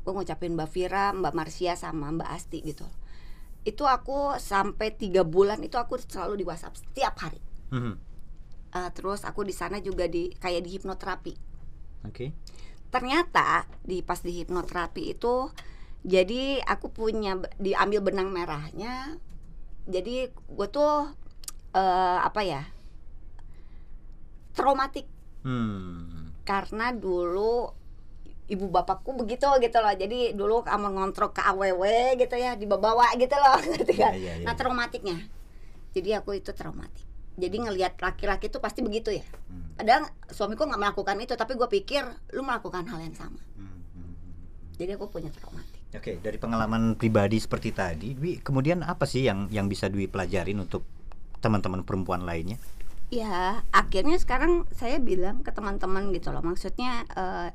Gue 0.03 0.15
ngucapin 0.15 0.55
Mbak 0.55 0.71
Vira, 0.71 1.11
Mbak 1.11 1.35
Marsia 1.35 1.75
sama 1.75 2.15
Mbak 2.15 2.31
Asti 2.31 2.63
gitu. 2.63 2.87
Itu 3.67 3.83
aku 3.83 4.39
sampai 4.39 4.95
tiga 4.95 5.27
bulan 5.27 5.59
itu 5.67 5.75
aku 5.75 5.99
selalu 5.99 6.39
di 6.41 6.45
WhatsApp 6.47 6.79
setiap 6.79 7.19
hari. 7.19 7.43
Hmm. 7.75 7.99
Uh, 8.71 8.91
terus 8.95 9.27
aku 9.27 9.43
di 9.43 9.51
sana 9.51 9.83
juga 9.83 10.07
di 10.07 10.31
kayak 10.31 10.63
di 10.63 10.71
hipnoterapi. 10.79 11.35
Oke. 12.07 12.31
Ternyata 12.95 13.67
di 13.83 14.07
pas 14.07 14.23
di 14.23 14.31
hipnoterapi 14.39 15.03
itu 15.11 15.51
jadi 16.07 16.63
aku 16.63 16.95
punya 16.95 17.43
diambil 17.59 18.07
benang 18.07 18.31
merahnya. 18.31 19.19
Jadi 19.91 20.31
gue 20.31 20.69
tuh 20.71 21.11
eh, 21.75 22.19
apa 22.23 22.43
ya? 22.47 22.63
traumatik 24.57 25.07
Hmm. 25.47 26.33
karena 26.43 26.91
dulu 26.91 27.71
ibu 28.47 28.71
bapakku 28.71 29.15
begitu 29.19 29.47
gitu 29.59 29.79
loh. 29.83 29.95
Jadi 29.95 30.33
dulu 30.35 30.63
kamu 30.63 30.95
ngontrol 30.95 31.35
ke 31.35 31.43
AWW 31.43 31.83
gitu 32.19 32.37
ya, 32.39 32.55
dibawa 32.55 33.11
gitu 33.19 33.35
loh, 33.35 33.59
ngerti 33.75 33.95
kan? 33.99 34.13
Iya, 34.15 34.43
iya, 34.43 34.45
Nah, 34.47 34.55
iya. 34.55 34.59
traumatiknya. 34.59 35.19
Jadi 35.95 36.11
aku 36.15 36.39
itu 36.39 36.55
traumatik. 36.55 37.05
Jadi 37.37 37.57
ngelihat 37.69 38.01
laki-laki 38.01 38.49
itu 38.49 38.59
pasti 38.63 38.81
begitu 38.81 39.13
ya. 39.13 39.25
Hmm. 39.51 39.77
Padahal 39.77 40.09
suamiku 40.33 40.65
nggak 40.65 40.81
melakukan 40.81 41.17
itu, 41.21 41.35
tapi 41.37 41.53
gue 41.59 41.69
pikir 41.69 42.07
lu 42.33 42.41
melakukan 42.41 42.87
hal 42.89 42.97
yang 43.03 43.13
sama. 43.13 43.41
Hmm, 43.59 43.69
hmm, 43.93 44.13
hmm. 44.15 44.33
Jadi 44.81 44.91
aku 44.97 45.13
punya 45.13 45.29
traumatik. 45.29 45.77
Oke, 45.97 46.21
dari 46.21 46.37
pengalaman 46.41 46.97
pribadi 46.97 47.41
seperti 47.41 47.73
tadi, 47.73 48.13
Dwi, 48.17 48.41
kemudian 48.41 48.85
apa 48.85 49.05
sih 49.05 49.25
yang 49.25 49.49
yang 49.53 49.69
bisa 49.69 49.89
Dwi 49.89 50.09
pelajarin 50.09 50.65
untuk 50.65 50.85
teman-teman 51.41 51.85
perempuan 51.85 52.25
lainnya? 52.25 52.57
Ya, 53.09 53.63
akhirnya 53.71 54.19
sekarang 54.19 54.67
saya 54.75 54.99
bilang 54.99 55.45
ke 55.47 55.53
teman-teman 55.55 56.11
gitu 56.11 56.35
loh. 56.35 56.43
Maksudnya 56.43 57.07
eh, 57.15 57.49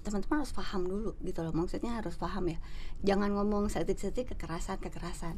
teman-teman 0.00 0.42
harus 0.42 0.54
paham 0.54 0.82
dulu 0.88 1.10
gitu 1.20 1.40
loh. 1.44 1.52
Maksudnya 1.52 2.00
harus 2.00 2.16
paham 2.16 2.48
ya. 2.48 2.58
Jangan 3.04 3.30
ngomong 3.36 3.68
setik-setik 3.68 4.32
kekerasan 4.36 4.80
kekerasan 4.80 5.36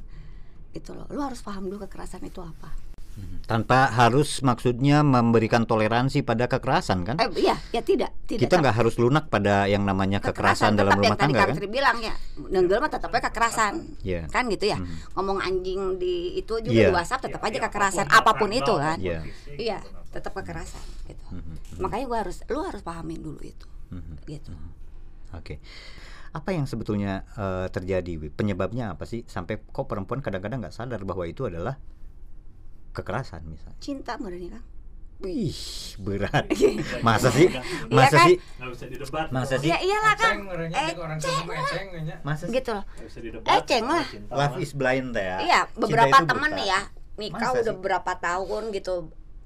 gitu 0.72 0.94
loh. 0.96 1.06
Lu 1.10 1.20
harus 1.20 1.42
paham 1.42 1.66
dulu 1.68 1.82
kekerasan 1.84 2.22
itu 2.24 2.40
apa. 2.40 2.72
Tanpa 3.44 3.92
harus 3.92 4.40
maksudnya 4.40 5.04
memberikan 5.04 5.68
toleransi 5.68 6.24
pada 6.24 6.48
kekerasan 6.48 7.04
kan? 7.04 7.20
Eh, 7.20 7.44
iya, 7.44 7.60
ya 7.68 7.84
tidak, 7.84 8.08
tidak. 8.24 8.48
Kita 8.48 8.56
nggak 8.56 8.72
harus 8.72 8.96
lunak 8.96 9.28
pada 9.28 9.68
yang 9.68 9.84
namanya 9.84 10.16
kekerasan, 10.16 10.72
dalam 10.72 10.96
tetap 10.96 11.00
rumah 11.04 11.08
yang 11.12 11.20
tadi 11.20 11.32
tangga 11.36 11.44
kan? 11.44 11.56
Tri 11.60 11.68
bilang 11.68 11.98
ya, 12.00 12.14
nenggel 12.48 12.80
mah 12.80 12.88
tetapnya 12.88 13.20
kekerasan. 13.28 13.72
Iya. 14.00 14.32
Kan 14.32 14.48
gitu 14.48 14.64
ya. 14.64 14.80
Mhm. 14.80 15.12
Ngomong 15.12 15.38
anjing 15.44 15.80
di 16.00 16.40
itu 16.40 16.56
juga 16.64 16.72
Iya. 16.72 16.88
di 16.88 16.94
WhatsApp 16.96 17.20
tetap 17.28 17.40
Ya, 17.44 17.46
aja 17.52 17.58
ya, 17.60 17.62
kekerasan 17.68 18.06
apa 18.08 18.16
pun, 18.16 18.24
apa 18.24 18.32
pun 18.40 18.50
itu 18.56 18.74
kan. 18.80 18.96
Iya. 18.96 19.18
Iya, 19.60 19.78
gitu. 19.84 20.00
tetap 20.16 20.32
kekerasan 20.32 20.84
gitu. 21.04 21.24
Mhm, 21.28 21.40
mhm, 21.44 21.56
Makanya 21.84 22.04
gua 22.08 22.18
harus 22.24 22.36
lu 22.48 22.60
harus 22.64 22.80
pahamin 22.80 23.20
dulu 23.20 23.44
itu. 23.44 23.66
Mhm. 23.92 24.24
Gitu. 24.24 24.50
Oke. 25.32 25.60
Apa 26.32 26.50
yang 26.50 26.64
sebetulnya 26.64 27.28
eh, 27.36 27.68
terjadi? 27.68 28.16
Wi? 28.16 28.28
Penyebabnya 28.28 28.96
apa 28.96 29.04
sih 29.04 29.22
sampai 29.24 29.60
kok 29.60 29.84
perempuan 29.84 30.24
kadang-kadang 30.24 30.64
nggak 30.64 30.72
sadar 30.72 31.04
bahwa 31.04 31.28
itu 31.28 31.44
adalah 31.44 31.76
kekerasan 32.92 33.44
misalnya? 33.44 33.76
Cinta 33.78 34.16
merenya 34.16 34.56
kan. 34.56 34.64
Wih, 35.22 35.54
berat. 36.02 36.50
Masa 37.06 37.30
sih? 37.30 37.46
Iya 37.46 37.62
Masa 37.94 38.16
kan? 38.18 38.26
sih? 38.26 38.36
bisa 38.42 38.86
didebat 38.90 39.26
Masa 39.30 39.54
sih? 39.54 39.70
Ya 39.70 39.78
iyalah 39.78 40.14
kan. 40.18 40.34
Eceng 40.66 41.86
Eh, 41.94 42.02
nya. 42.02 42.16
Masa 42.26 42.50
sih? 42.50 42.52
gitu 42.52 42.74
loh. 42.74 42.84
Eceng 43.46 43.86
lah. 43.86 44.02
cinta 44.02 44.34
Love 44.34 44.58
is 44.58 44.74
blind 44.74 45.14
ya. 45.14 45.38
Iya, 45.38 45.60
beberapa 45.78 46.16
teman 46.26 46.50
buta. 46.50 46.58
nih 46.58 46.66
ya 46.66 46.80
nikah 47.12 47.54
Masa 47.54 47.60
udah 47.62 47.74
sih? 47.76 47.82
berapa 47.86 48.12
tahun 48.18 48.62
gitu. 48.74 48.94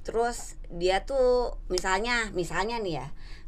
Terus 0.01 0.39
dia 0.73 1.03
tuh 1.05 1.59
misalnya, 1.67 2.31
misalnya 2.33 2.79
nih 2.81 3.05
ya, 3.05 3.07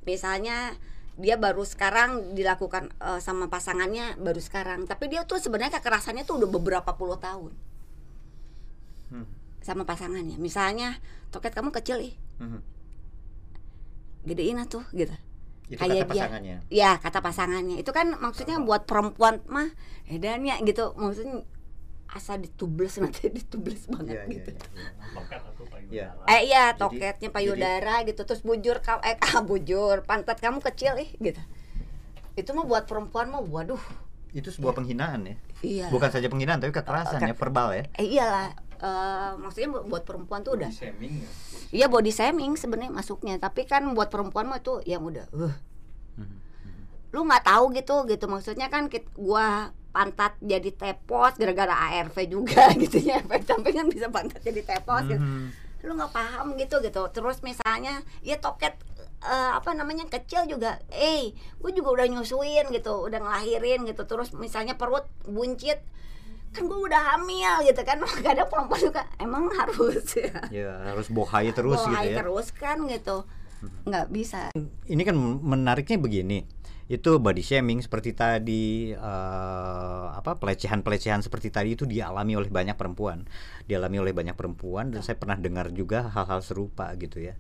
misalnya 0.09 0.73
dia 1.19 1.37
baru 1.37 1.67
sekarang 1.67 2.33
dilakukan 2.39 2.89
eh, 3.03 3.21
sama 3.21 3.53
pasangannya 3.53 4.17
baru 4.17 4.41
sekarang, 4.41 4.89
tapi 4.89 5.13
dia 5.13 5.27
tuh 5.29 5.37
sebenarnya 5.37 5.77
kekerasannya 5.77 6.25
tuh 6.25 6.41
udah 6.41 6.49
beberapa 6.49 6.91
puluh 6.97 7.19
tahun 7.21 7.53
Hmm, 9.09 9.25
sama 9.65 9.89
pasangannya. 9.89 10.37
Misalnya, 10.37 11.01
toket 11.33 11.57
kamu 11.57 11.73
kecil 11.73 11.97
ih, 12.13 12.15
mhm. 12.45 12.61
gedein 14.29 14.61
tuh 14.69 14.85
gitu. 14.93 15.15
Itu 15.69 15.81
Kayak 15.81 16.09
kata 16.09 16.13
dia. 16.13 16.25
pasangannya. 16.25 16.57
Ya 16.73 16.91
kata 16.97 17.19
pasangannya 17.21 17.77
itu 17.81 17.91
kan 17.93 18.17
maksudnya 18.17 18.57
buat 18.61 18.85
perempuan 18.89 19.41
mah 19.49 19.69
edannya 20.09 20.61
gitu 20.65 20.97
maksudnya 20.97 21.45
asa 22.09 22.35
ditubles 22.35 22.97
nanti 23.03 23.29
ditubles 23.29 23.85
banget 23.87 24.15
Iya, 24.15 24.23
iya, 24.23 24.33
gitu. 24.33 24.51
iya, 24.51 24.59
iya. 24.59 24.89
Iya. 25.89 26.07
Eh 26.27 26.41
iya 26.47 26.65
Jadi- 26.67 26.79
toketnya 26.79 27.29
payudara 27.31 27.95
gitu 28.03 28.21
terus 28.23 28.41
bujur 28.41 28.79
kau 28.79 29.01
eh 29.01 29.17
ah, 29.17 29.41
bujur 29.41 30.03
pantat 30.03 30.37
kamu 30.37 30.61
kecil 30.63 30.97
ih 30.97 31.11
gitu. 31.19 31.41
Itu 32.35 32.53
mah 32.53 32.63
buat 32.63 32.85
perempuan 32.85 33.29
mah 33.29 33.41
waduh. 33.41 33.81
Itu 34.31 34.49
sebuah 34.49 34.73
penghinaan 34.75 35.25
ya. 35.25 35.37
Iya. 35.61 35.87
Bukan 35.89 36.09
saja 36.09 36.27
penghinaan 36.27 36.59
tapi 36.59 36.71
kekerasan 36.71 37.19
Ke- 37.19 37.29
ya, 37.29 37.35
verbal 37.35 37.69
ya. 37.73 37.85
Eh 37.95 38.07
iyalah 38.11 38.53
eh, 38.79 39.31
maksudnya 39.37 39.69
bu- 39.71 39.85
buat 39.87 40.03
perempuan 40.03 40.41
tuh 40.41 40.55
udah 40.55 40.71
Shaming 40.71 41.19
ya. 41.19 41.29
iya 41.71 41.87
body 41.87 42.09
shaming 42.09 42.55
sebenarnya 42.55 42.89
masuknya 42.91 43.35
tapi 43.37 43.65
kan 43.65 43.83
buat 43.91 44.07
perempuan 44.07 44.47
mah 44.47 44.57
itu 44.57 44.79
yang 44.85 45.03
udah 45.03 45.27
uh 45.31 45.51
Mhm, 46.15 46.25
mhm. 46.25 46.83
lu 47.11 47.21
nggak 47.23 47.43
tahu 47.43 47.65
gitu 47.73 48.07
gitu 48.07 48.25
maksudnya 48.25 48.67
kan 48.67 48.87
gua 49.13 49.75
pantat 49.99 50.39
jadi 50.39 50.71
tepos 50.71 51.35
gara-gara 51.35 51.75
ARV 51.91 52.15
juga 52.25 52.71
gitu 52.79 53.03
ya 53.03 53.19
efek 53.19 53.43
samping 53.45 53.75
kan 53.75 53.87
bisa 53.89 54.07
pantat 54.07 54.39
jadi 54.41 54.63
tepos 54.63 55.03
gitu 55.05 55.19
Mhm. 55.19 55.51
lu 55.81 55.93
nggak 55.95 56.13
paham 56.13 56.55
gitu 56.55 56.79
gitu 56.79 57.03
terus 57.09 57.39
misalnya 57.41 57.99
ya 58.21 58.35
toket 58.37 58.79
eh, 59.21 59.51
apa 59.53 59.75
namanya 59.75 60.07
kecil 60.07 60.47
juga 60.47 60.79
eh 60.89 61.31
gue 61.35 61.71
juga 61.73 61.91
udah 61.93 62.07
nyusuin 62.09 62.67
gitu 62.69 63.03
udah 63.05 63.19
ngelahirin 63.19 63.83
gitu 63.85 64.03
terus 64.05 64.31
misalnya 64.33 64.75
perut 64.75 65.07
buncit 65.25 65.83
kan 66.49 66.63
gue 66.63 66.79
udah 66.81 67.03
hamil 67.13 67.63
gitu 67.65 67.79
kan 67.81 67.99
kadang 68.25 68.47
perempuan 68.47 68.79
juga 68.81 69.03
emang 69.17 69.51
harus 69.53 70.07
ya 70.21 70.39
Ya 70.49 70.71
harus 70.89 71.07
bohai 71.09 71.51
terus 71.51 71.79
gitu 71.81 71.91
Mulai 71.91 72.07
ya. 72.07 72.11
Hmm. 72.13 72.19
terus 72.23 72.47
kan 72.53 72.79
gitu 72.85 73.17
nggak 73.85 74.07
bisa 74.09 74.55
Ini 74.85 75.03
kan 75.03 75.19
menariknya 75.19 75.99
begini. 75.99 76.47
Itu 76.89 77.21
body 77.21 77.45
shaming 77.45 77.85
seperti 77.85 78.17
tadi 78.17 78.97
eh, 78.97 80.07
apa 80.09 80.41
pelecehan-pelecehan 80.41 81.21
seperti 81.21 81.53
tadi 81.53 81.77
itu 81.77 81.85
dialami 81.85 82.33
oleh 82.41 82.49
banyak 82.49 82.77
perempuan. 82.81 83.29
Dialami 83.69 83.97
oleh 84.01 84.13
banyak 84.17 84.33
perempuan 84.33 84.89
dan 84.89 85.05
saya 85.05 85.21
pernah 85.21 85.37
dengar 85.37 85.69
juga 85.77 86.09
hal-hal 86.09 86.41
serupa 86.41 86.89
gitu 86.97 87.21
ya. 87.21 87.37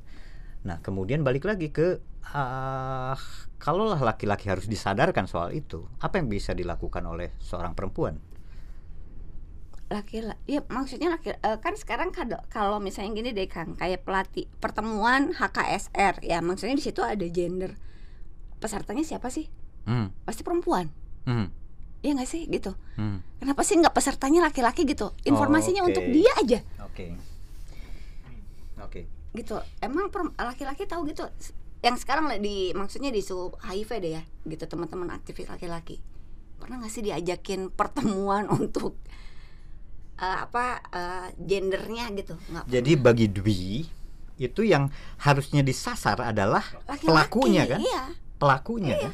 Nah, 0.68 0.84
kemudian 0.84 1.24
balik 1.24 1.48
lagi 1.48 1.72
ke 1.72 2.04
ah 2.28 3.16
kalaulah 3.56 4.04
laki-laki 4.04 4.52
harus 4.52 4.68
disadarkan 4.68 5.24
soal 5.24 5.56
itu, 5.56 5.88
apa 6.04 6.20
yang 6.20 6.28
bisa 6.28 6.52
dilakukan 6.52 7.00
oleh 7.08 7.32
seorang 7.40 7.72
perempuan? 7.72 8.20
laki 9.88 10.20
ya 10.44 10.60
maksudnya 10.68 11.08
laki 11.16 11.32
eh, 11.32 11.58
kan 11.64 11.72
sekarang 11.72 12.12
kado- 12.12 12.44
kalau 12.52 12.76
misalnya 12.76 13.10
gini 13.16 13.30
deh 13.32 13.48
Kang 13.48 13.72
kayak 13.72 14.04
pelatih 14.04 14.44
pertemuan 14.60 15.32
HKSR 15.32 16.20
ya 16.20 16.44
maksudnya 16.44 16.76
di 16.76 16.84
situ 16.84 17.00
ada 17.00 17.24
gender 17.24 17.72
pesertanya 18.58 19.02
siapa 19.02 19.28
sih 19.28 19.46
Hmm. 19.82 20.12
pasti 20.22 20.42
perempuan 20.42 20.92
Hmm. 21.24 21.48
ya 21.98 22.12
nggak 22.12 22.26
sih 22.26 22.44
gitu 22.46 22.76
Hmm. 22.94 23.24
kenapa 23.38 23.62
sih 23.62 23.74
nggak 23.74 23.90
pesertanya 23.90 24.44
laki-laki 24.44 24.84
gitu 24.84 25.16
informasinya 25.22 25.82
oke. 25.82 25.88
untuk 25.88 26.04
dia 26.06 26.32
aja 26.36 26.58
Oke. 26.84 27.16
Oke. 28.78 29.00
gitu 29.30 29.54
emang 29.78 30.08
laki-laki 30.36 30.84
tahu 30.84 31.06
gitu 31.06 31.26
yang 31.78 31.94
sekarang 31.94 32.30
di 32.38 32.70
maksudnya 32.72 33.08
di 33.08 33.18
isu 33.18 33.54
HIV 33.56 33.90
deh 33.98 34.12
ya 34.12 34.22
gitu 34.44 34.64
teman-teman 34.64 35.10
aktivis 35.10 35.46
laki-laki 35.46 36.02
pernah 36.58 36.78
nggak 36.78 36.90
sih 36.90 37.02
diajakin 37.02 37.70
pertemuan 37.70 38.50
untuk 38.60 38.98
eh, 40.16 40.38
apa 40.38 40.82
eh, 40.90 41.26
gendernya 41.38 42.10
gitu 42.12 42.34
nggak 42.44 42.64
Jadi 42.66 42.92
bagi 42.94 43.26
Dwi 43.28 43.86
itu 44.38 44.62
yang 44.62 44.90
harusnya 45.18 45.62
disasar 45.62 46.18
adalah 46.20 46.62
Laki-laki, 46.84 47.06
pelakunya 47.06 47.62
kan? 47.66 47.80
iya 47.80 48.04
Pelakunya 48.38 48.94
kan? 48.98 49.12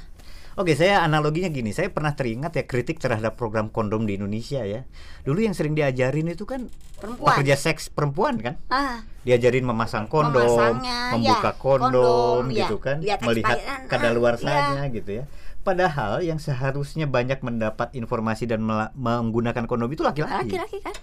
Oke, 0.55 0.79
saya 0.79 1.03
analoginya 1.03 1.51
gini, 1.51 1.75
saya 1.75 1.91
pernah 1.91 2.15
teringat 2.15 2.55
ya 2.55 2.63
kritik 2.63 3.03
terhadap 3.03 3.35
program 3.35 3.67
kondom 3.75 4.07
di 4.07 4.15
Indonesia 4.15 4.63
ya. 4.63 4.87
Dulu 5.27 5.43
yang 5.43 5.51
sering 5.51 5.75
diajarin 5.75 6.31
itu 6.31 6.47
kan 6.47 6.71
perempuan 6.95 7.35
pekerja 7.35 7.59
seks 7.59 7.91
perempuan 7.91 8.39
kan? 8.39 8.55
ah 8.71 9.03
Diajarin 9.27 9.67
memasang 9.67 10.07
kondom, 10.07 10.47
Memasangnya, 10.47 11.11
membuka 11.11 11.51
ya, 11.51 11.59
kondom, 11.59 11.91
kondom, 11.91 12.43
gitu 12.55 12.77
ya. 12.79 12.85
kan, 12.87 12.97
Lihat 13.03 13.21
melihat 13.27 13.59
expirean, 13.59 13.81
ah, 13.83 13.89
kadaluarsanya 13.91 14.83
gitu 14.95 15.11
ya. 15.11 15.25
Padahal 15.67 16.23
yang 16.23 16.39
seharusnya 16.39 17.11
banyak 17.11 17.43
mendapat 17.43 17.91
informasi 17.97 18.47
dan 18.47 18.63
menggunakan 18.95 19.65
kondom 19.67 19.91
itu 19.91 20.07
laki-laki. 20.07 20.55
laki-laki 20.55 20.79
kan 20.85 20.95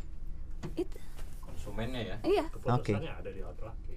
itu 0.78 0.96
konsumennya 1.42 2.02
ya 2.06 2.16
iya 2.22 2.46
keputusannya 2.54 3.12
ada 3.12 3.30
di 3.34 3.42
laki-laki 3.42 3.96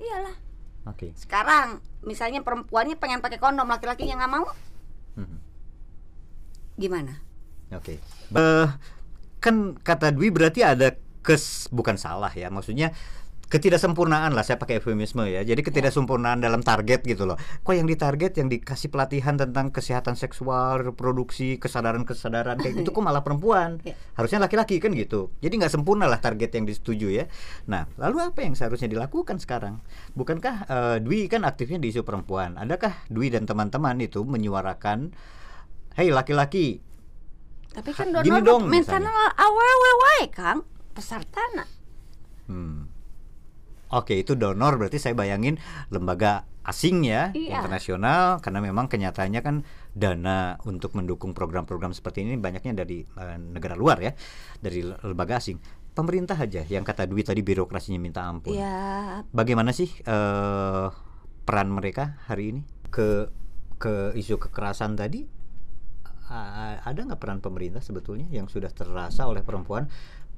iyalah 0.00 0.34
Oke. 0.82 1.14
sekarang 1.14 1.78
misalnya 2.02 2.42
perempuannya 2.42 2.98
pengen 2.98 3.22
pakai 3.22 3.38
kondom 3.38 3.66
laki-laki 3.66 4.06
yang 4.06 4.18
nggak 4.18 4.32
mau 4.32 4.46
Mhm. 5.14 5.38
gimana 6.76 7.22
Oke. 7.72 7.96
Eh, 8.36 8.68
kan 9.40 9.56
kata 9.80 10.12
Dwi 10.12 10.28
berarti 10.28 10.60
ada 10.60 10.92
kes 11.24 11.72
bukan 11.72 11.96
salah 11.96 12.28
ya, 12.28 12.52
maksudnya 12.52 12.92
ketidaksempurnaan 13.52 14.32
lah 14.32 14.40
saya 14.40 14.56
pakai 14.56 14.80
eufemisme 14.80 15.28
ya. 15.28 15.44
Jadi 15.44 15.60
ketidaksempurnaan 15.60 16.40
dalam 16.40 16.64
target 16.64 17.04
gitu 17.04 17.28
loh. 17.28 17.36
Kok 17.36 17.74
yang 17.76 17.84
ditarget 17.84 18.40
yang 18.40 18.48
dikasih 18.48 18.88
pelatihan 18.88 19.36
tentang 19.36 19.68
kesehatan 19.68 20.16
seksual, 20.16 20.80
reproduksi, 20.80 21.60
kesadaran-kesadaran 21.60 22.56
kayak 22.56 22.80
gitu 22.80 22.96
kok 22.96 23.04
malah 23.04 23.20
perempuan. 23.20 23.84
Iya. 23.84 23.92
Harusnya 24.16 24.40
laki-laki 24.40 24.80
kan 24.80 24.96
gitu. 24.96 25.28
Jadi 25.44 25.60
nggak 25.60 25.68
sempurna 25.68 26.08
lah 26.08 26.24
target 26.24 26.56
yang 26.56 26.64
disetujui 26.64 27.20
ya. 27.20 27.28
Nah, 27.68 27.84
lalu 28.00 28.24
apa 28.24 28.40
yang 28.40 28.56
seharusnya 28.56 28.88
dilakukan 28.88 29.36
sekarang? 29.36 29.84
Bukankah 30.16 30.54
eh, 30.64 30.96
Dwi 31.04 31.28
kan 31.28 31.44
aktifnya 31.44 31.76
di 31.76 31.92
isu 31.92 32.08
perempuan? 32.08 32.56
Adakah 32.56 33.04
Dwi 33.12 33.28
dan 33.28 33.44
teman-teman 33.44 34.00
itu 34.00 34.24
menyuarakan 34.24 35.12
Hei 35.92 36.08
laki-laki, 36.08 36.80
tapi 37.76 37.92
kan 37.92 38.08
gini 38.24 38.40
dong, 38.40 38.64
misalnya. 38.64 39.12
sana 39.12 39.28
awewe 39.36 39.90
wae 40.00 40.24
kang 40.32 40.64
pesertana 40.96 41.68
Hmm. 42.48 42.91
Oke, 43.92 44.16
itu 44.16 44.32
donor 44.34 44.80
berarti 44.80 44.96
saya 44.96 45.12
bayangin 45.12 45.60
lembaga 45.92 46.48
asing 46.64 47.04
ya, 47.04 47.28
Iya. 47.34 47.60
internasional 47.60 48.40
karena 48.40 48.62
memang 48.62 48.86
kenyataannya 48.88 49.40
kan 49.42 49.56
dana 49.92 50.56
untuk 50.64 50.94
mendukung 50.96 51.34
program-program 51.36 51.92
seperti 51.92 52.24
ini 52.24 52.38
banyaknya 52.38 52.72
dari 52.72 53.04
eh, 53.04 53.36
negara 53.36 53.76
luar 53.76 54.00
ya, 54.00 54.16
dari 54.58 54.80
le- 54.80 54.96
lembaga 55.04 55.36
asing. 55.36 55.60
Pemerintah 55.92 56.40
aja 56.40 56.64
yang 56.64 56.88
kata 56.88 57.04
duit 57.04 57.28
tadi 57.28 57.44
birokrasinya 57.44 58.00
minta 58.00 58.24
ampun. 58.24 58.56
ya 58.56 59.20
Bagaimana 59.28 59.76
sih 59.76 59.92
eh, 59.92 60.86
peran 61.44 61.68
mereka 61.68 62.16
hari 62.24 62.56
ini 62.56 62.62
ke 62.88 63.28
ke 63.76 64.14
isu 64.16 64.40
kekerasan 64.40 64.96
tadi? 64.96 65.26
Ada 66.32 66.96
nggak 67.04 67.20
peran 67.20 67.44
pemerintah 67.44 67.84
sebetulnya 67.84 68.24
yang 68.32 68.48
sudah 68.48 68.72
terasa 68.72 69.28
oleh 69.28 69.44
perempuan? 69.44 69.84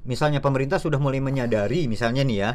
Misalnya 0.03 0.43
pemerintah 0.43 0.75
sudah 0.75 0.99
mulai 0.99 1.23
menyadari, 1.23 1.87
misalnya 1.87 2.27
nih 2.27 2.37
ya, 2.43 2.51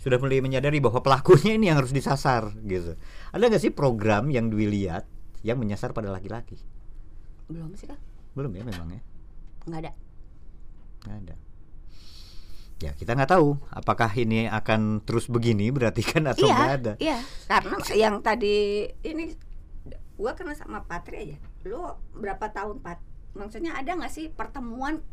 sudah 0.00 0.16
mulai 0.16 0.40
menyadari 0.40 0.80
bahwa 0.80 1.04
pelakunya 1.04 1.60
ini 1.60 1.68
yang 1.68 1.76
harus 1.76 1.92
disasar 1.92 2.48
gitu. 2.64 2.96
Ada 3.36 3.44
nggak 3.52 3.62
sih 3.62 3.72
program 3.72 4.32
yang 4.32 4.48
dilihat 4.48 5.04
yang 5.44 5.60
menyasar 5.60 5.92
pada 5.92 6.08
laki-laki? 6.08 6.56
belum 7.50 7.74
sih 7.74 7.90
kang 7.90 7.98
Belum 8.38 8.54
ya 8.54 8.62
memang 8.62 8.88
ya, 8.94 9.02
nggak 9.66 9.80
ada 9.82 9.92
nggak 11.00 11.18
ada. 11.26 11.34
Ya 12.80 12.96
kita 12.96 13.12
nggak 13.12 13.30
tahu 13.36 13.58
apakah 13.68 14.08
ini 14.16 14.48
akan 14.48 15.04
terus 15.04 15.28
begini 15.28 15.68
berarti 15.68 16.00
kan 16.00 16.24
atau 16.30 16.48
iya 16.48 16.54
nggak 16.56 16.76
ada. 16.80 16.92
iya 16.96 17.18
karena 17.50 17.76
yang 17.92 18.14
tadi 18.24 18.88
ini 19.04 19.34
gua 20.16 20.32
kena 20.38 20.56
sama 20.56 20.84
Patri 20.86 21.16
aja 21.28 21.36
lu 21.68 21.80
berapa 22.16 22.52
tahun 22.52 22.80
Pat 22.80 23.00
maksudnya 23.36 23.76
ada 23.76 23.96
nggak 23.96 24.12
sih 24.12 24.32
pertemuan 24.32 25.04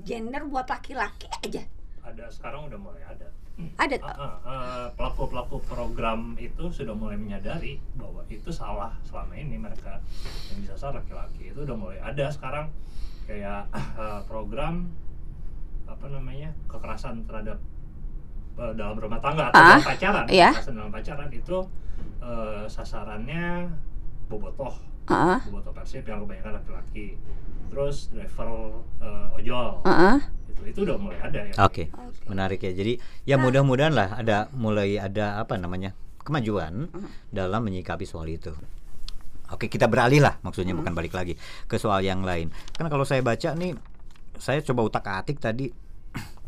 gender 0.00 0.48
buat 0.48 0.68
laki-laki 0.68 1.28
aja 1.44 1.64
ada 2.04 2.24
sekarang 2.32 2.72
udah 2.72 2.78
mulai 2.80 3.04
ada 3.04 3.28
ada. 3.76 3.96
Ah, 4.02 4.36
ah, 4.42 4.86
pelaku-pelaku 4.92 5.60
program 5.64 6.36
itu 6.36 6.68
sudah 6.68 6.92
mulai 6.92 7.14
menyadari 7.14 7.78
bahwa 7.94 8.20
itu 8.26 8.50
salah 8.50 8.94
selama 9.02 9.34
ini. 9.34 9.56
Mereka 9.56 9.92
yang 10.50 10.58
disasar 10.60 10.92
laki-laki 10.92 11.50
itu 11.50 11.60
udah 11.60 11.76
mulai 11.76 11.98
ada 11.98 12.26
sekarang. 12.28 12.68
Kayak 13.24 13.68
ah, 13.72 14.20
program 14.24 14.88
apa 15.84 16.06
namanya 16.06 16.54
kekerasan 16.66 17.24
terhadap 17.24 17.58
eh, 18.56 18.72
dalam 18.74 18.94
rumah 18.94 19.18
tangga 19.18 19.50
atau 19.50 19.58
Ah, 19.58 19.76
dalam 19.76 19.86
pacaran. 19.86 20.24
iya. 20.28 20.50
kekerasan 20.50 20.74
dalam 20.76 20.90
pacaran 20.90 21.30
itu 21.30 21.58
eh, 22.20 22.64
sasarannya 22.66 23.68
bobotoh. 24.26 24.74
Heeh, 25.06 25.38
bobotoh 25.44 25.72
persib 25.72 26.04
yang 26.04 26.22
kebanyakan 26.22 26.62
laki-laki. 26.62 27.18
Terus 27.66 28.10
driver 28.10 28.50
eh, 28.98 29.36
ojol. 29.36 29.82
Heeh. 29.84 30.18
Itu 30.62 30.70
itu 30.76 30.80
udah 30.86 30.96
mulai 31.00 31.18
ada 31.20 31.38
ya 31.44 31.52
Oke, 31.64 31.88
menarik 32.28 32.60
ya. 32.62 32.72
Jadi 32.72 33.00
ya 33.26 33.36
mudah-mudahan 33.40 33.92
lah 33.92 34.08
ada 34.20 34.48
mulai 34.54 34.96
ada 35.00 35.40
apa 35.40 35.56
namanya 35.56 35.96
kemajuan 36.22 36.88
dalam 37.32 37.60
menyikapi 37.64 38.04
soal 38.04 38.28
itu. 38.28 38.52
Oke, 39.50 39.66
kita 39.66 39.90
beralih 39.90 40.22
lah 40.22 40.38
maksudnya 40.46 40.78
bukan 40.78 40.94
balik 40.94 41.16
lagi 41.16 41.34
ke 41.66 41.76
soal 41.80 42.06
yang 42.06 42.22
lain. 42.22 42.54
Karena 42.76 42.86
kalau 42.86 43.02
saya 43.02 43.18
baca 43.24 43.50
nih, 43.58 43.74
saya 44.38 44.62
coba 44.62 44.86
utak-atik 44.86 45.42
tadi 45.42 45.68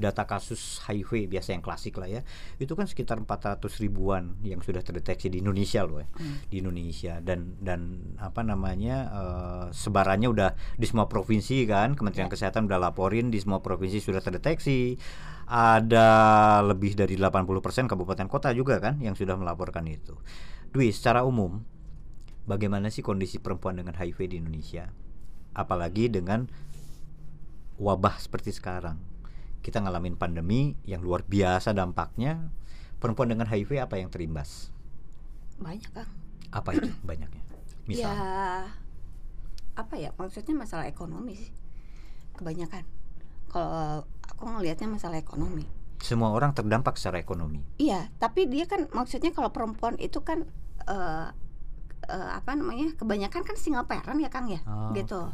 data 0.02 0.26
kasus 0.26 0.82
HIV 0.82 1.30
biasa 1.30 1.54
yang 1.54 1.62
klasik 1.62 1.96
lah 2.00 2.10
ya. 2.10 2.20
Itu 2.58 2.74
kan 2.74 2.90
sekitar 2.90 3.22
400 3.22 3.62
ribuan 3.78 4.34
yang 4.42 4.58
sudah 4.64 4.82
terdeteksi 4.82 5.30
di 5.30 5.38
Indonesia 5.44 5.86
loh 5.86 6.02
ya. 6.02 6.08
Di 6.50 6.58
Indonesia. 6.58 7.22
Dan 7.22 7.60
dan 7.62 8.12
apa 8.18 8.42
namanya 8.42 8.96
eh, 9.12 9.66
sebarannya 9.70 10.28
udah 10.28 10.50
di 10.74 10.86
semua 10.88 11.06
provinsi 11.06 11.62
kan. 11.68 11.94
Kementerian 11.94 12.26
Kesehatan 12.26 12.66
udah 12.66 12.82
laporin 12.82 13.30
di 13.30 13.38
semua 13.38 13.62
provinsi 13.62 14.02
sudah 14.02 14.18
terdeteksi. 14.18 14.98
Ada 15.52 16.08
lebih 16.64 16.96
dari 16.96 17.18
80% 17.18 17.90
kabupaten 17.90 18.26
kota 18.26 18.50
juga 18.56 18.80
kan 18.80 18.98
yang 18.98 19.14
sudah 19.14 19.36
melaporkan 19.36 19.84
itu. 19.86 20.16
Dwi 20.72 20.88
secara 20.88 21.28
umum 21.28 21.60
bagaimana 22.48 22.88
sih 22.88 23.04
kondisi 23.04 23.36
perempuan 23.36 23.76
dengan 23.76 23.92
HIV 23.94 24.18
di 24.32 24.36
Indonesia? 24.40 24.88
Apalagi 25.52 26.08
dengan 26.08 26.48
wabah 27.76 28.16
seperti 28.16 28.56
sekarang 28.56 29.11
kita 29.62 29.78
ngalamin 29.78 30.18
pandemi 30.18 30.74
yang 30.82 31.00
luar 31.00 31.22
biasa 31.22 31.70
dampaknya 31.72 32.50
perempuan 32.98 33.30
dengan 33.30 33.46
HIV 33.46 33.78
apa 33.82 33.98
yang 33.98 34.10
terimbas? 34.10 34.74
Banyak 35.62 35.90
kang. 35.94 36.10
Apa 36.50 36.74
itu 36.74 36.90
banyaknya? 37.08 37.42
Ya 37.42 37.78
misal 37.86 38.14
apa 39.72 39.94
ya? 39.96 40.10
Maksudnya 40.18 40.54
masalah 40.54 40.86
ekonomi 40.90 41.38
sih. 41.38 41.54
Kebanyakan. 42.36 42.84
Kalau 43.48 44.04
aku 44.26 44.42
ngelihatnya 44.58 44.88
masalah 44.90 45.18
ekonomi. 45.18 45.64
Semua 46.02 46.34
orang 46.34 46.50
terdampak 46.50 46.98
secara 46.98 47.22
ekonomi. 47.22 47.62
Iya, 47.78 48.10
tapi 48.18 48.50
dia 48.50 48.66
kan 48.66 48.90
maksudnya 48.90 49.30
kalau 49.30 49.54
perempuan 49.54 49.94
itu 50.02 50.18
kan 50.26 50.46
eh 50.90 51.26
eh, 52.10 52.30
apa 52.34 52.58
namanya? 52.58 52.90
Kebanyakan 52.98 53.42
kan 53.46 53.54
single 53.54 53.86
parent 53.86 54.18
ya 54.18 54.30
Kang 54.30 54.50
ya, 54.50 54.58
Oh, 54.66 54.90
gitu. 54.98 55.30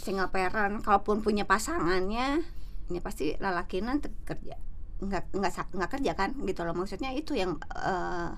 Single 0.00 0.32
parent, 0.32 0.80
kalaupun 0.80 1.20
punya 1.20 1.44
pasangannya, 1.44 2.42
ini 2.92 3.00
pasti 3.00 3.32
lalakinan 3.40 4.04
te- 4.04 4.12
kerja, 4.28 4.60
nggak 5.00 5.32
nggak 5.32 5.52
nggak 5.72 5.90
kerja 5.90 6.12
kan, 6.12 6.36
gitu 6.44 6.60
loh. 6.68 6.76
Maksudnya 6.76 7.16
itu 7.16 7.32
yang 7.32 7.56
eh 7.72 8.30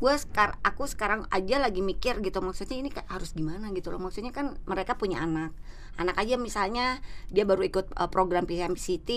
gue 0.00 0.14
sekar 0.16 0.56
aku 0.64 0.88
sekarang 0.88 1.28
aja 1.28 1.60
lagi 1.60 1.84
mikir 1.84 2.24
gitu. 2.24 2.40
Maksudnya 2.40 2.80
ini 2.80 2.88
harus 3.12 3.36
gimana 3.36 3.68
gitu 3.76 3.92
loh. 3.92 4.00
Maksudnya 4.00 4.32
kan 4.32 4.56
mereka 4.64 4.96
punya 4.96 5.20
anak. 5.20 5.52
Anak 6.00 6.16
aja 6.16 6.40
misalnya 6.40 7.04
dia 7.28 7.44
baru 7.44 7.60
ikut 7.68 7.92
eh, 7.92 8.08
program 8.08 8.48
PMCT 8.48 9.10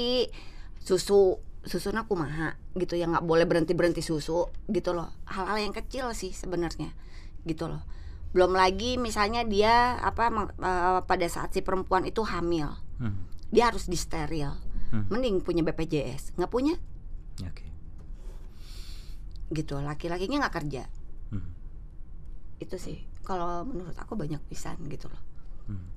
susu 0.84 1.40
susunya 1.64 2.04
kumaha 2.04 2.60
gitu. 2.76 3.00
Ya 3.00 3.08
nggak 3.08 3.24
boleh 3.24 3.48
berhenti 3.48 3.72
berhenti 3.72 4.04
susu 4.04 4.52
gitu 4.68 4.92
loh. 4.92 5.08
Hal-hal 5.32 5.64
yang 5.64 5.72
kecil 5.72 6.12
sih 6.12 6.36
sebenarnya 6.36 6.92
gitu 7.48 7.72
loh. 7.72 7.88
Belum 8.36 8.52
lagi 8.52 9.00
misalnya 9.00 9.48
dia 9.48 9.96
apa 10.04 10.52
eh, 10.60 11.00
pada 11.08 11.28
saat 11.32 11.56
si 11.56 11.64
perempuan 11.64 12.04
itu 12.04 12.28
hamil 12.28 12.84
Hmm, 12.94 13.26
dia 13.50 13.74
harus 13.74 13.90
disteril 13.90 14.54
Hmm. 14.94 15.10
mending 15.10 15.42
punya 15.42 15.66
BPJS 15.66 16.38
nggak 16.38 16.52
punya 16.54 16.78
Oke. 17.42 17.66
gitu 19.54 19.78
laki-lakinya 19.80 20.46
nggak 20.46 20.56
kerja 20.62 20.84
Hmm, 21.34 21.50
itu 22.62 22.78
sih 22.78 22.98
kalau 23.26 23.66
menurut 23.66 23.98
aku 23.98 24.14
banyak 24.14 24.38
pisan 24.46 24.78
gitu 24.86 25.10
loh 25.10 25.22
hmm. 25.70 25.88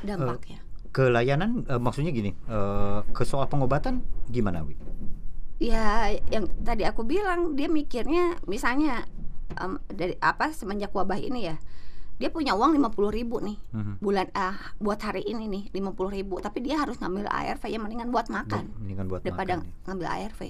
dampaknya 0.00 0.60
Ke 0.88 1.12
layanan 1.12 1.68
eh, 1.68 1.76
maksudnya 1.76 2.08
gini, 2.08 2.32
eh, 2.48 3.00
ke 3.12 3.22
soal 3.28 3.44
pengobatan 3.52 4.00
gimana, 4.32 4.64
Wi? 4.64 4.72
ya 5.56 6.12
yang 6.28 6.44
tadi 6.60 6.84
aku 6.84 7.02
bilang 7.08 7.56
dia 7.56 7.68
mikirnya 7.68 8.36
misalnya 8.44 9.08
em, 9.56 9.80
dari 9.88 10.14
apa 10.20 10.52
semenjak 10.52 10.92
wabah 10.92 11.16
ini 11.16 11.48
ya 11.48 11.56
dia 12.16 12.28
punya 12.28 12.52
uang 12.52 12.72
50.000 12.74 13.12
ribu 13.12 13.36
nih 13.38 13.56
Mhm. 13.72 13.92
bulan 13.98 14.26
ah 14.32 14.56
buat 14.76 14.96
hari 14.98 15.22
ini 15.22 15.44
nih 15.46 15.64
50.000 15.70 16.08
ribu 16.10 16.38
tapi 16.38 16.60
dia 16.60 16.76
harus 16.76 16.96
ngambil 16.96 17.26
ARV 17.26 17.62
ya 17.62 17.76
mendingan 17.76 18.08
buat 18.08 18.26
makan 18.28 18.72
Mendingan 18.78 19.06
buat 19.06 19.20
daripada 19.20 19.56
makan. 19.56 19.68
ya. 19.68 19.84
ngambil 19.84 20.06
ARV 20.08 20.40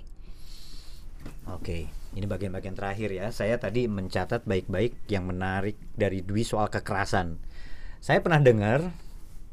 Oke, 1.48 1.86
ini 2.12 2.22
bagian-bagian 2.24 2.74
terakhir 2.74 3.10
ya. 3.12 3.30
Saya 3.30 3.54
tadi 3.56 3.86
mencatat 3.86 4.42
baik-baik 4.44 4.94
yang 5.06 5.26
menarik 5.26 5.74
dari 5.92 6.22
Dwi 6.22 6.42
soal 6.42 6.66
kekerasan. 6.68 7.38
Saya 7.98 8.18
pernah 8.18 8.38
dengar 8.38 8.94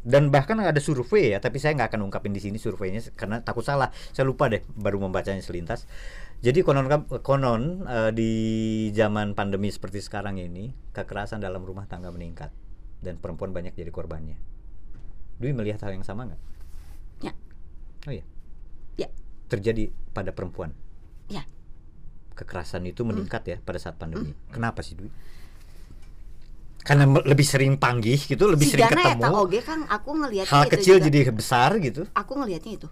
dan 0.01 0.29
bahkan 0.29 0.57
ada 0.59 0.77
survei 0.77 1.33
ya, 1.33 1.39
tapi 1.39 1.57
saya 1.57 1.73
nggak 1.73 1.93
akan 1.93 2.01
ungkapin 2.03 2.29
di 2.29 2.41
sini 2.41 2.57
surveinya 2.57 3.01
karena 3.13 3.41
takut 3.41 3.63
salah. 3.63 3.89
Saya 4.09 4.25
lupa 4.25 4.49
deh, 4.49 4.61
baru 4.69 4.99
membacanya 4.99 5.41
selintas. 5.41 5.85
Jadi 6.43 6.59
konon 6.59 6.91
konon 7.23 7.87
eh, 7.87 8.11
di 8.11 8.31
zaman 8.91 9.31
pandemi 9.31 9.71
seperti 9.71 10.03
sekarang 10.03 10.35
ini, 10.43 10.75
kekerasan 10.91 11.39
dalam 11.39 11.63
rumah 11.63 11.87
tangga 11.87 12.11
meningkat 12.11 12.51
dan 12.99 13.15
perempuan 13.15 13.55
banyak 13.55 13.71
jadi 13.71 13.87
korbannya. 13.95 14.35
Dwi 15.39 15.55
melihat 15.55 15.87
hal 15.87 15.95
yang 15.95 16.03
sama 16.03 16.27
nggak? 16.27 16.41
Ya. 17.23 17.33
Oh 18.07 18.11
iya. 18.11 18.27
Ya. 18.99 19.07
Terjadi 19.47 19.87
pada 20.11 20.35
perempuan 20.35 20.75
ya 21.31 21.47
kekerasan 22.35 22.83
itu 22.89 23.07
meningkat 23.07 23.47
ya 23.47 23.57
pada 23.63 23.79
saat 23.79 23.95
pandemi. 23.95 24.35
Kenapa 24.51 24.83
sih 24.83 24.99
Dwi? 24.99 25.07
Karena 26.83 27.07
lebih 27.07 27.47
sering 27.47 27.79
panggih 27.79 28.19
gitu, 28.19 28.43
lebih 28.51 28.67
si 28.67 28.75
sering 28.75 28.91
eta 28.91 29.15
ketemu. 29.15 29.35
oge 29.39 29.59
Kang 29.63 29.87
aku 29.87 30.09
ngelihatnya 30.19 30.51
Hal 30.51 30.67
itu 30.67 30.73
kecil 30.75 30.95
juga. 30.99 31.05
jadi 31.07 31.19
besar 31.31 31.69
gitu. 31.79 32.03
aku 32.11 32.31
ngelihatnya 32.35 32.71
itu 32.75 32.89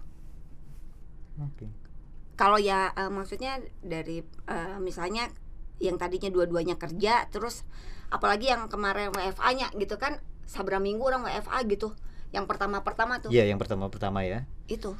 kalau 2.42 2.58
ya 2.58 2.90
eh, 2.92 3.06
maksudnya 3.06 3.62
dari 3.78 4.18
eh, 4.50 4.76
misalnya 4.82 5.30
yang 5.78 5.94
tadinya 5.94 6.26
dua-duanya 6.26 6.74
kerja 6.74 7.30
terus 7.30 7.62
apalagi 8.10 8.50
yang 8.50 8.66
kemarin 8.66 9.14
WFA-nya 9.14 9.70
gitu 9.78 9.94
kan 9.94 10.18
sabra 10.42 10.82
minggu 10.82 11.06
orang 11.06 11.22
WFA 11.22 11.62
gitu 11.70 11.94
yang 12.34 12.50
pertama-pertama 12.50 13.22
tuh 13.22 13.30
Iya, 13.30 13.46
yang 13.46 13.62
pertama-pertama 13.62 14.26
ya. 14.26 14.42
itu 14.66 14.98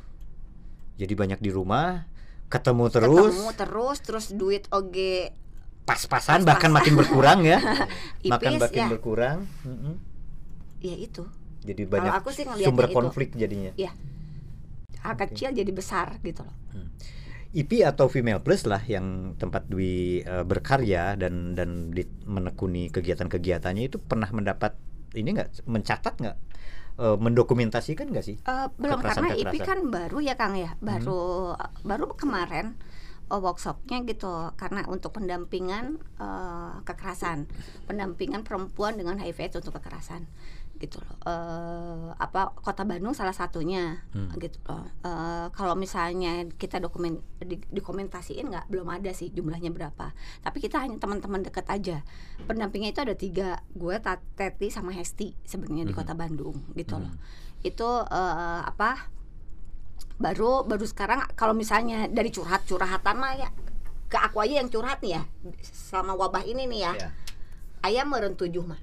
Jadi 1.03 1.16
banyak 1.16 1.40
di 1.40 1.51
rumah, 1.51 2.07
ketemu 2.47 2.84
terus, 2.93 3.32
ketemu 3.34 3.51
terus 3.59 3.97
terus 4.05 4.26
duit 4.30 4.68
oge 4.70 5.34
pas-pasan 5.82 6.45
Pas-pasan. 6.45 6.47
bahkan 6.47 6.70
makin 6.70 6.95
berkurang 6.95 7.43
ya. 7.43 7.59
makan 8.32 8.53
Ipis, 8.55 8.62
makin 8.62 8.78
ya. 8.78 8.88
berkurang. 8.93 9.38
Mm-mm. 9.66 9.99
ya 10.78 10.95
itu 10.95 11.26
Jadi 11.64 11.82
Kalau 11.82 11.90
banyak 11.90 12.12
aku 12.22 12.28
sih 12.30 12.45
sumber 12.62 12.86
itu. 12.86 12.95
konflik 12.95 13.34
jadinya. 13.34 13.72
hal 15.03 15.14
Oke. 15.18 15.26
kecil 15.26 15.51
jadi 15.51 15.72
besar 15.74 16.22
gitu 16.22 16.47
loh 16.47 16.55
IP 17.53 17.84
atau 17.84 18.09
female 18.09 18.40
plus 18.40 18.64
lah 18.64 18.80
yang 18.80 19.36
tempat 19.36 19.68
Dwi 19.68 20.24
eh, 20.24 20.44
berkarya 20.44 21.20
dan 21.20 21.53
dan 21.53 21.92
di- 21.92 22.09
menekuni 22.24 22.88
kegiatan-kegiatannya 22.88 23.92
itu 23.92 24.00
pernah 24.00 24.28
mendapat 24.32 24.72
ini 25.12 25.36
nggak? 25.36 25.68
Mencatat 25.68 26.14
nggak? 26.16 26.36
Eh, 26.96 27.16
mendokumentasikan 27.20 28.09
nggak 28.09 28.24
sih? 28.24 28.36
Eh, 28.40 28.66
belum 28.80 29.05
karena. 29.05 29.36
IP 29.36 29.61
kan 29.61 29.84
baru 29.92 30.18
ya 30.24 30.34
Kang 30.40 30.57
ya? 30.57 30.72
Baru 30.80 31.53
baru 31.84 32.16
kemarin 32.16 32.72
workshopnya 33.28 34.05
gitu. 34.09 34.53
Karena 34.57 34.88
untuk 34.88 35.12
pendampingan 35.12 36.00
eh, 36.20 36.74
kekerasan. 36.88 37.53
Pendampingan 37.84 38.48
perempuan 38.48 38.96
dengan 38.96 39.20
HIV 39.20 39.61
untuk 39.61 39.76
kekerasan 39.76 40.24
gitu 40.83 40.99
loh 40.99 41.14
Eh, 41.22 42.09
apa 42.12 42.51
kota 42.57 42.83
Bandung 42.83 43.14
salah 43.14 43.30
satunya 43.30 44.03
Hmm. 44.11 44.35
gitu 44.37 44.59
loh 44.66 44.83
Eh, 45.01 45.47
kalau 45.51 45.72
misalnya 45.74 46.43
kita 46.53 46.76
dokumen 46.76 47.16
di, 47.39 47.62
dokumentasiin 47.70 48.51
nggak 48.51 48.66
belum 48.66 48.91
ada 48.91 49.11
sih 49.11 49.30
jumlahnya 49.30 49.70
berapa 49.70 50.11
tapi 50.41 50.59
kita 50.59 50.83
hanya 50.83 50.99
teman-teman 50.99 51.41
deket 51.41 51.64
aja 51.66 52.03
pendampingnya 52.43 52.91
itu 52.91 53.01
ada 53.01 53.14
tiga 53.14 53.49
gue 53.72 53.95
Teti 54.35 54.68
sama 54.68 54.91
Hesti 54.91 55.39
sebenarnya 55.43 55.85
di 55.85 55.95
Mhm. 55.95 55.99
kota 55.99 56.12
Bandung 56.12 56.59
gitu 56.74 56.99
loh 56.99 57.09
Hmm. 57.09 57.62
itu 57.62 57.89
eh, 58.05 58.61
apa 58.64 59.07
baru 60.18 60.62
baru 60.62 60.83
sekarang 60.83 61.30
kalau 61.33 61.51
misalnya 61.53 62.07
dari 62.07 62.30
curhat 62.30 62.62
curhatan 62.62 63.16
mah 63.16 63.35
ya 63.35 63.49
ke 64.07 64.18
aku 64.20 64.39
aja 64.39 64.61
yang 64.61 64.68
curhat 64.68 65.01
nih 65.01 65.16
ya 65.16 65.22
selama 65.64 66.14
wabah 66.16 66.45
ini 66.45 66.66
nih 66.68 66.80
ya 66.80 66.93
Ya. 66.93 67.09
ayam 67.83 68.07
meren 68.07 68.35
tujuh 68.35 68.62
mah 68.62 68.78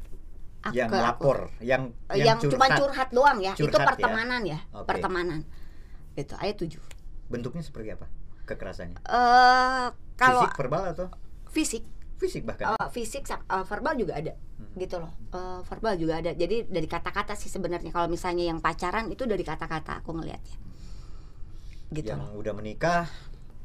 Aku- 0.59 0.75
Yang 0.75 0.89
ke 0.91 0.97
aku. 0.97 1.05
lapor, 1.07 1.37
yang 1.61 1.81
Eh, 2.07 2.19
yang, 2.19 2.35
cuma 2.37 2.67
curhat 2.67 3.09
doang 3.09 3.39
ya 3.39 3.55
itu 3.55 3.63
Curhat 3.63 3.79
ya. 3.79 3.87
pertemanan 3.95 4.41
ya, 4.43 4.59
Oke. 4.71 4.85
pertemanan 4.85 5.39
itu 6.13 6.35
ayat 6.35 6.55
tujuh 6.57 6.83
bentuknya 7.27 7.63
seperti 7.63 7.93
apa? 7.93 8.11
Kekerasannya? 8.43 8.99
eh 8.99 9.87
kalau 10.15 10.43
Fisik, 10.43 10.51
verbal 10.57 10.83
atau 10.89 11.07
fisik 11.47 11.83
fisik 12.17 12.43
bahkan? 12.43 12.73
eh, 12.73 12.87
fisik 12.91 13.23
eh, 13.23 13.37
verbal 13.63 13.95
juga 13.95 14.13
ada 14.13 14.35
Hmm. 14.59 14.75
gitu 14.75 14.99
loh 14.99 15.15
Eh, 15.29 15.59
verbal 15.63 15.95
juga 15.95 16.19
ada 16.19 16.31
jadi 16.33 16.65
dari 16.65 16.83
kata-kata 16.85 17.33
sih 17.33 17.47
sebenarnya 17.47 17.87
kalau 17.89 18.11
misalnya 18.11 18.43
yang 18.45 18.59
pacaran 18.59 19.07
itu 19.07 19.23
dari 19.23 19.41
kata-kata 19.41 20.03
aku 20.03 20.11
ngelihatnya 20.11 20.57
gitu 21.89 22.05
yang 22.05 22.19
loh 22.19 22.35
udah 22.37 22.51
menikah 22.51 23.07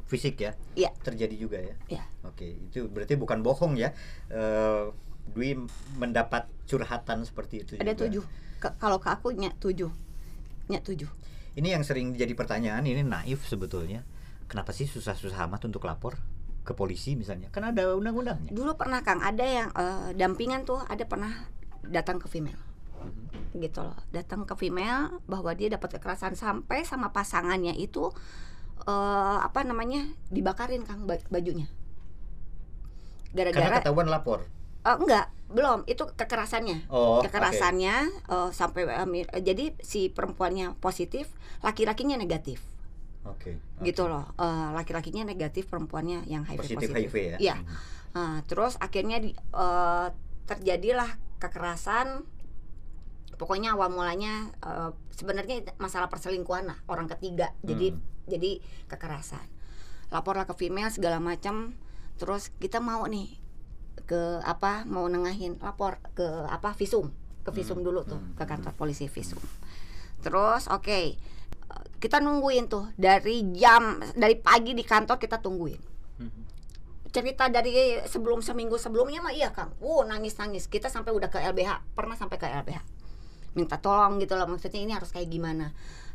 fisik 0.07 0.37
ya? 0.39 0.53
Iya. 0.75 0.93
Terjadi 1.01 1.35
juga 1.35 1.59
ya? 1.59 1.75
Iya. 1.91 2.05
Oke, 2.23 2.45
itu 2.63 2.87
berarti 2.87 3.17
bukan 3.17 3.41
bohong 3.41 3.75
ya. 3.75 3.91
Eh, 4.29 4.85
Dwi 5.27 5.57
mendapat 5.95 6.47
curhatan 6.65 7.23
seperti 7.23 7.55
itu 7.61 7.73
ada 7.75 7.91
juga. 7.91 8.03
tujuh 8.05 8.25
Ke- 8.59 8.77
kalau 8.77 8.99
ke 8.99 9.09
aku 9.09 9.33
nya 9.33 9.51
tujuh 9.55 9.89
nya 10.67 10.81
tujuh 10.81 11.09
Ini 11.55 11.71
yang 11.71 11.83
sering 11.83 12.13
jadi 12.13 12.35
pertanyaan, 12.35 12.83
ini 12.83 13.01
naif 13.01 13.47
sebetulnya. 13.47 14.03
Kenapa 14.45 14.71
sih 14.71 14.85
susah-susah 14.85 15.47
amat 15.47 15.63
untuk 15.65 15.83
lapor 15.83 16.19
ke 16.61 16.73
polisi 16.73 17.15
misalnya? 17.15 17.47
Kan 17.49 17.63
ada 17.65 17.95
undang-undangnya. 17.95 18.51
dulu 18.51 18.75
pernah 18.75 19.01
kang 19.01 19.21
ada 19.21 19.41
yang 19.41 19.69
eh, 19.71 20.11
dampingan 20.15 20.65
tuh 20.65 20.83
ada 20.83 21.05
pernah 21.05 21.31
datang 21.81 22.19
ke 22.19 22.27
female 22.27 22.59
Mhm. 22.99 23.61
gitu 23.61 23.81
loh 23.81 23.95
datang 24.11 24.43
ke 24.43 24.57
female 24.57 25.21
bahwa 25.25 25.53
dia 25.53 25.69
dapat 25.69 25.95
kekerasan 25.95 26.35
sampai 26.35 26.83
sama 26.83 27.11
pasangannya 27.11 27.77
itu 27.77 28.11
eh, 28.83 29.39
apa 29.39 29.63
namanya 29.63 30.03
dibakarin 30.29 30.83
kang 30.83 31.05
ba- 31.05 31.23
bajunya 31.29 31.71
Karena 33.31 33.51
gara-gara 33.51 33.79
ketahuan 33.79 34.09
lapor. 34.09 34.47
Eh, 34.85 34.97
enggak 34.97 35.27
belum 35.45 35.87
itu 35.87 36.03
kekerasannya 36.11 36.89
Oh, 36.89 37.21
kekerasannya 37.21 37.95
eh, 38.27 38.51
sampai 38.51 38.85
eh, 38.87 39.05
mi- 39.05 39.25
eh, 39.25 39.43
jadi 39.43 39.73
si 39.81 40.09
perempuannya 40.09 40.77
positif 40.79 41.29
laki-lakinya 41.61 42.15
negatif 42.15 42.61
Oke. 43.25 43.57
oke. 43.57 43.83
gitu 43.83 44.05
loh 44.05 44.29
Eh, 44.35 44.69
laki-lakinya 44.73 45.25
negatif 45.25 45.67
perempuannya 45.67 46.25
yang 46.27 46.45
HIV 46.45 46.59
Positif 46.61 46.77
positif, 46.93 47.09
HIV 47.09 47.17
ya. 47.17 47.39
Iya. 47.41 47.57
Nah, 48.15 48.39
terus 48.45 48.77
akhirnya 48.79 49.19
di, 49.19 49.33
eh, 49.35 50.09
terjadilah 50.45 51.11
kekerasan 51.41 52.23
pokoknya 53.35 53.75
awal 53.75 53.91
mulanya 53.91 54.53
eh, 54.61 54.91
sebenarnya 55.11 55.75
masalah 55.77 56.07
perselingkuhan 56.07 56.67
lah 56.67 56.79
orang 56.87 57.09
ketiga 57.09 57.51
jadi 57.61 57.93
Hmm. 57.93 58.01
jadi 58.25 58.61
kekerasan 58.87 59.43
laporlah 60.09 60.45
ke 60.45 60.55
female 60.55 60.89
segala 60.89 61.19
macam 61.19 61.75
terus 62.15 62.55
kita 62.57 62.79
mau 62.79 63.03
nih 63.05 63.35
ke 64.05 64.41
apa 64.45 64.85
mau 64.85 65.09
nengahin 65.09 65.57
lapor 65.61 66.01
ke 66.13 66.27
apa 66.49 66.73
visum. 66.77 67.13
Ke 67.45 67.53
visum 67.53 67.81
Hmm, 67.81 67.87
dulu 67.87 68.01
tuh 68.09 68.21
hmm, 68.21 68.37
ke 68.37 68.45
kantor 68.45 68.73
polisi 68.77 69.09
visum. 69.09 69.41
Terus 70.25 70.69
oke 70.69 71.01
kita 72.01 72.21
nungguin 72.21 72.69
tuh. 72.69 72.93
Dari 72.97 73.53
jam 73.57 74.01
dari 74.17 74.37
pagi 74.37 74.73
di 74.73 74.85
kantor 74.85 75.17
kita 75.21 75.41
tungguin. 75.41 75.93
Cerita 77.15 77.47
dari 77.47 78.03
sebelum 78.11 78.43
seminggu 78.43 78.75
sebelumnya 78.75 79.23
mah 79.23 79.31
iya 79.31 79.55
kang. 79.55 79.71
Wow 79.79 80.03
nangis 80.05 80.35
nangis 80.35 80.67
kita 80.67 80.91
sampai 80.91 81.15
udah 81.15 81.31
ke 81.31 81.39
LBH 81.39 81.95
pernah 81.95 82.19
sampai 82.19 82.37
ke 82.43 82.47
LBH 82.51 82.95
minta 83.55 83.79
tolong 83.79 84.19
gitu 84.19 84.35
loh 84.35 84.51
maksudnya 84.51 84.83
ini 84.83 84.93
harus 84.93 85.15
kayak 85.15 85.31
gimana 85.31 85.71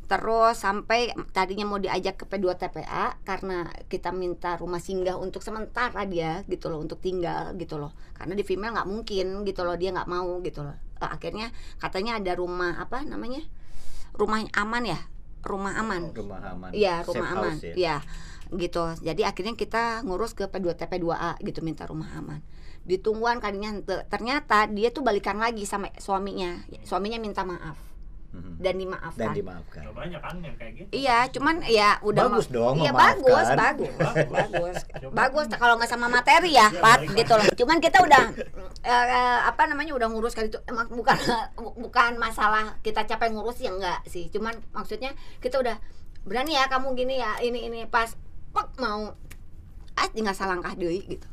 terus 0.10 0.58
sampai 0.58 1.14
tadinya 1.30 1.70
mau 1.70 1.78
diajak 1.78 2.18
ke 2.18 2.26
P2 2.26 2.58
TPA 2.58 3.22
karena 3.22 3.70
kita 3.86 4.10
minta 4.10 4.58
rumah 4.58 4.82
singgah 4.82 5.22
untuk 5.22 5.46
sementara 5.46 6.02
dia 6.10 6.42
gitu 6.50 6.74
loh 6.74 6.82
untuk 6.82 6.98
tinggal 6.98 7.54
gitu 7.62 7.78
loh 7.78 7.94
karena 8.18 8.34
di 8.34 8.42
female 8.42 8.74
nggak 8.74 8.90
mungkin 8.90 9.46
gitu 9.46 9.62
loh 9.62 9.78
dia 9.78 9.94
nggak 9.94 10.10
mau 10.10 10.42
gitu 10.42 10.66
loh 10.66 10.74
Eh, 11.00 11.08
akhirnya 11.08 11.48
katanya 11.80 12.20
ada 12.20 12.36
rumah 12.36 12.76
apa 12.76 13.08
namanya 13.08 13.40
rumah 14.12 14.44
aman 14.52 14.84
ya 14.84 15.00
rumah 15.40 15.72
aman 15.80 16.12
Rumah 16.12 16.40
aman. 16.52 16.70
Iya, 16.76 17.00
Safe 17.00 17.16
rumah 17.16 17.28
aman. 17.32 17.56
house 17.56 17.64
ya. 17.64 17.74
Iya. 17.80 17.96
Gitu. 18.60 18.84
Jadi 19.00 19.22
akhirnya 19.24 19.56
kita 19.56 20.04
ngurus 20.04 20.36
ke 20.36 20.52
P2 20.52 20.76
TP2A 20.76 21.40
gitu 21.40 21.64
minta 21.64 21.88
rumah 21.88 22.12
aman. 22.20 22.44
Ditungguan 22.84 23.40
kalinya 23.40 23.72
ternyata 24.12 24.68
dia 24.68 24.92
tuh 24.92 25.00
balikan 25.00 25.40
lagi 25.40 25.64
sama 25.64 25.96
suaminya. 25.96 26.60
Suaminya 26.84 27.24
minta 27.24 27.48
maaf. 27.48 27.80
Dan 28.60 28.76
dimaafkan. 28.78 29.18
Dan 29.18 29.30
dimaafkan. 29.34 29.82
Udah 29.90 29.96
banyak 29.96 30.22
kan 30.22 30.36
yang 30.44 30.56
kayak 30.60 30.74
gitu 30.78 30.90
Iya, 30.94 31.18
cuman 31.34 31.56
ya 31.66 31.98
udah 32.06 32.24
Bagus 32.30 32.48
dong, 32.54 32.76
Iya 32.84 32.92
bagus, 32.94 33.48
bagus, 33.56 33.94
Bagus. 33.98 34.76
bagus. 35.10 35.48
Kalau 35.56 35.74
nggak 35.80 35.90
sama 35.90 36.08
materi 36.12 36.54
ya, 36.54 36.70
Iya, 36.70 36.82
Pat, 36.84 37.00
gitu 37.10 37.34
loh. 37.34 37.46
Cuman 37.58 37.78
kita 37.82 38.04
udah 38.06 38.24
eh, 38.86 39.06
eh, 39.10 39.40
apa 39.50 39.66
namanya 39.66 39.98
udah 39.98 40.08
ngurus 40.14 40.38
kali 40.38 40.54
itu 40.54 40.62
emang 40.70 40.92
bukan 40.94 41.18
bukan 41.58 42.12
masalah 42.22 42.78
kita 42.86 43.08
capek 43.08 43.34
ngurus 43.34 43.58
ya 43.64 43.74
enggak 43.74 44.00
sih. 44.06 44.30
Cuman 44.30 44.54
maksudnya 44.76 45.16
kita 45.42 45.58
udah 45.58 45.82
berani 46.28 46.60
ya 46.60 46.70
kamu 46.70 46.94
gini 46.94 47.18
ya 47.18 47.40
ini 47.42 47.66
ini 47.66 47.88
pas 47.90 48.14
pek 48.54 48.68
mau 48.78 49.16
ah 49.98 50.08
tinggal 50.14 50.36
salangkah 50.38 50.78
deui 50.78 51.02
gitu. 51.08 51.28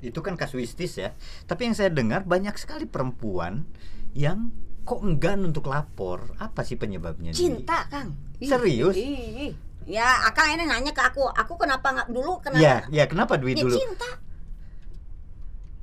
Itu 0.00 0.24
kan 0.24 0.34
kasuistis 0.34 0.96
ya. 0.96 1.12
Tapi 1.44 1.68
yang 1.70 1.76
saya 1.76 1.92
dengar 1.92 2.24
banyak 2.24 2.56
sekali 2.56 2.88
perempuan 2.88 3.68
yang 4.16 4.50
kok 4.90 5.06
enggan 5.06 5.46
untuk 5.46 5.70
lapor. 5.70 6.34
Apa 6.42 6.66
sih 6.66 6.74
penyebabnya? 6.74 7.30
Di? 7.30 7.38
Cinta, 7.38 7.86
Kang. 7.86 8.10
Serius? 8.42 8.98
ih, 8.98 9.46
ih. 9.46 9.52
Ya, 9.86 10.26
Akang 10.26 10.50
ini 10.50 10.66
nanya 10.66 10.90
ke 10.90 10.98
aku, 10.98 11.30
aku 11.30 11.54
kenapa 11.54 11.94
nggak 11.94 12.08
dulu 12.10 12.42
kenapa? 12.42 12.58
Ya, 12.58 12.76
ya 12.90 13.06
kenapa 13.06 13.38
Dwi 13.38 13.54
Ya, 13.54 13.62
dulu? 13.62 13.78
cinta 13.78 14.10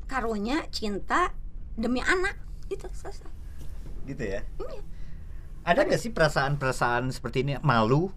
karunya 0.08 0.64
cinta 0.72 1.36
demi 1.76 2.00
anak 2.00 2.36
itu 2.72 2.88
selesai 2.88 3.28
Gitu 4.08 4.24
ya. 4.24 4.40
Iya. 4.44 4.82
Ada 5.68 5.84
nggak 5.84 6.00
sih 6.00 6.12
perasaan-perasaan 6.16 7.12
seperti 7.12 7.44
ini 7.44 7.60
malu? 7.60 8.08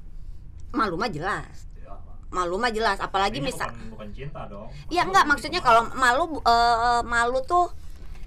malu 0.71 0.95
mah 0.95 1.11
jelas 1.11 1.67
Ya, 1.77 1.99
malu 2.31 2.55
mah 2.55 2.71
jelas 2.71 3.03
apalagi 3.03 3.43
misal 3.43 3.75
bukan, 3.75 3.91
bukan 3.91 4.09
cinta 4.15 4.47
dong 4.47 4.71
ya 4.87 5.03
enggak 5.03 5.27
maksudnya 5.27 5.59
kalau 5.59 5.83
malu 5.99 6.39
eh, 6.39 7.03
malu 7.03 7.43
tuh 7.43 7.75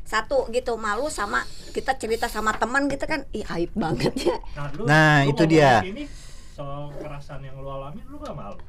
satu 0.04 0.46
gitu 0.50 0.76
malu 0.76 1.08
sama 1.08 1.42
kita 1.72 1.96
cerita 1.96 2.28
sama 2.28 2.54
teman 2.54 2.86
gitu 2.86 3.04
kan 3.04 3.24
ih 3.32 3.44
aib 3.50 3.72
banget 3.74 4.14
ya 4.22 4.36
Nah, 4.54 4.68
lu, 4.70 4.84
Nah, 4.84 5.16
lu 5.22 5.32
itu 5.32 5.44
dia. 5.46 5.80
di 5.80 5.90
sini 5.90 6.04
soal 6.50 6.92
kekerasan 6.92 7.40
yang 7.42 7.56
lu 7.56 7.66
alami, 7.66 8.04
lu 8.04 8.18
gak 8.18 8.32
malu? 8.32 8.60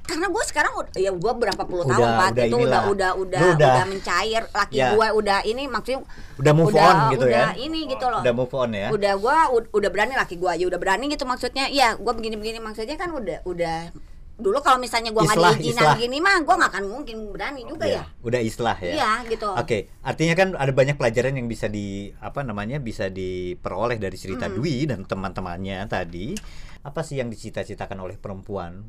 karena 0.00 0.24
gue 0.26 0.40
sekarang 0.42 0.72
ya 0.96 1.12
gue 1.12 1.32
berapa 1.36 1.62
puluh 1.62 1.84
Udah- 1.84 1.92
tahun 1.94 2.08
pak 2.10 2.28
itu 2.32 2.40
inilah. 2.48 2.56
udah 2.56 2.80
udah 2.88 3.10
udah 3.14 3.40
udah, 3.44 3.56
udah- 3.76 3.86
mencair 3.86 4.42
laki 4.48 4.74
Ya. 4.74 4.96
gue 4.96 5.08
udah 5.12 5.38
ini 5.44 5.62
maksudnya 5.68 6.00
Udah 6.34 6.52
move 6.56 6.72
udah 6.72 6.80
on 6.82 6.96
gitu 7.12 7.24
udah 7.28 7.44
ya? 7.44 7.60
ini 7.60 7.78
gitu 7.86 8.04
loh 8.08 8.20
Udah 8.24 8.32
move 8.32 8.54
on 8.56 8.70
ya? 8.72 8.88
udah 8.88 9.12
gua 9.14 9.36
ud- 9.52 9.68
udah 9.68 9.90
berani 9.92 10.16
laki 10.16 10.34
gua 10.34 10.56
aja 10.56 10.64
udah 10.64 10.80
berani 10.80 11.12
gitu 11.12 11.22
maksudnya 11.22 11.68
iya 11.68 11.92
gua 11.94 12.16
begini-begini 12.16 12.56
maksudnya 12.56 12.96
kan 12.96 13.12
udah 13.12 13.44
udah 13.44 13.92
dulu 14.38 14.62
kalau 14.62 14.78
misalnya 14.78 15.10
gua 15.10 15.26
nggak 15.26 15.58
islah. 15.60 15.98
gini 15.98 16.22
mah 16.22 16.38
gua 16.46 16.54
nggak 16.56 16.70
akan 16.70 16.84
mungkin 16.86 17.16
berani 17.34 17.66
juga 17.66 17.84
ya, 17.84 18.06
Udah 18.22 18.38
islah 18.38 18.78
ya. 18.78 18.94
iya 18.94 19.12
gitu 19.26 19.50
Oke, 19.50 19.90
artinya 20.00 20.32
kan 20.32 20.48
ada 20.54 20.70
banyak 20.70 20.94
pelajaran 20.94 21.34
yang 21.34 21.50
bisa 21.50 21.66
di 21.66 22.14
apa 22.22 22.46
namanya 22.46 22.78
bisa 22.78 23.10
diperoleh 23.10 23.98
dari 23.98 24.14
cerita 24.14 24.46
Hmm. 24.46 24.54
Dwi 24.56 24.86
dan 24.86 25.02
teman-temannya 25.02 25.82
tadi. 25.84 26.38
Apa 26.80 27.02
sih 27.02 27.18
yang 27.18 27.28
dicita-citakan 27.28 27.98
oleh 27.98 28.14
perempuan 28.14 28.86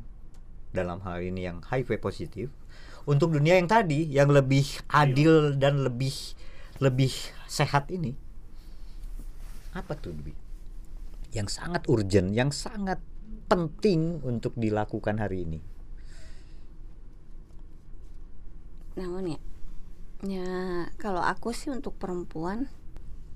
dalam 0.70 1.02
hal 1.02 1.18
ini 1.18 1.42
yang 1.42 1.58
HIV 1.60 1.98
positif 1.98 2.46
untuk 3.02 3.34
dunia 3.34 3.58
yang 3.58 3.66
tadi 3.66 4.06
yang 4.06 4.30
lebih 4.30 4.62
adil 4.86 5.58
dan 5.58 5.82
lebih 5.82 6.14
lebih 6.78 7.10
sehat 7.44 7.90
ini? 7.90 8.14
Apa 9.74 9.98
tuh 9.98 10.14
Dwi? 10.14 10.30
Yang 11.30 11.58
sangat 11.58 11.86
urgent, 11.86 12.30
yang 12.30 12.54
sangat 12.54 13.02
penting 13.50 14.22
untuk 14.22 14.54
dilakukan 14.54 15.18
hari 15.18 15.42
ini. 15.42 15.60
namun 19.00 19.36
ya? 19.36 19.40
Ya 20.20 20.48
kalau 21.00 21.24
aku 21.24 21.56
sih 21.56 21.72
untuk 21.72 21.96
perempuan 21.96 22.68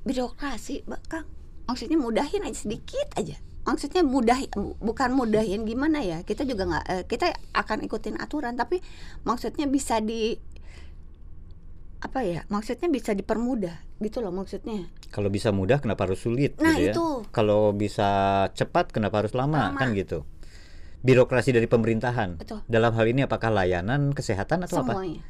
birokrasi 0.04 0.84
bakal 0.84 1.24
maksudnya 1.64 1.96
mudahin 1.96 2.44
aja 2.44 2.68
sedikit 2.68 3.08
aja. 3.16 3.40
Maksudnya 3.64 4.04
mudah 4.04 4.36
bu- 4.52 4.76
bukan 4.76 5.16
mudahin 5.16 5.64
gimana 5.64 6.04
ya? 6.04 6.20
Kita 6.20 6.44
juga 6.44 6.68
nggak 6.68 6.84
eh, 6.92 7.04
kita 7.08 7.32
akan 7.56 7.88
ikutin 7.88 8.20
aturan 8.20 8.60
tapi 8.60 8.84
maksudnya 9.24 9.64
bisa 9.64 10.04
di 10.04 10.36
apa 12.04 12.20
ya 12.20 12.44
maksudnya 12.46 12.86
bisa 12.86 13.10
dipermudah 13.10 13.80
gitu 13.98 14.20
loh 14.20 14.28
maksudnya 14.30 14.92
Kalau 15.08 15.26
bisa 15.26 15.48
mudah 15.50 15.78
kenapa 15.78 16.04
harus 16.04 16.20
sulit 16.20 16.52
Nah, 16.58 16.74
gitu 16.74 16.82
ya? 16.82 16.92
itu. 16.92 17.06
Kalau 17.30 17.72
bisa 17.72 18.08
cepat 18.50 18.90
kenapa 18.90 19.22
harus 19.22 19.32
lama, 19.32 19.70
Lama. 19.70 19.78
kan 19.78 19.94
gitu. 19.94 20.28
Birokrasi 21.00 21.50
dari 21.50 21.64
pemerintahan. 21.64 22.36
Betul. 22.36 22.60
Dalam 22.66 22.92
hal 22.92 23.06
ini 23.06 23.22
apakah 23.22 23.48
layanan 23.48 24.10
kesehatan 24.10 24.64
atau 24.64 24.80
apa? 24.80 24.96
semuanya 24.96 25.22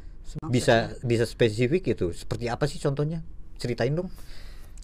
Bisa 0.45 0.75
bisa 1.01 1.25
spesifik 1.25 1.85
itu. 1.91 2.11
Seperti 2.11 2.47
apa 2.47 2.64
sih 2.64 2.79
contohnya? 2.79 3.22
Ceritain 3.55 3.93
dong. 3.93 4.11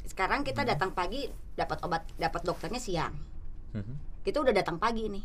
sekarang 0.03 0.43
kita 0.43 0.62
datang 0.62 0.91
pagi 0.91 1.26
dapat 1.55 1.80
obat 1.80 2.03
dapat 2.14 2.43
dokternya 2.43 2.76
siang 2.76 3.14
Mhm. 3.70 3.95
kita 4.20 4.43
udah 4.43 4.51
datang 4.51 4.76
pagi 4.76 5.07
nih 5.07 5.22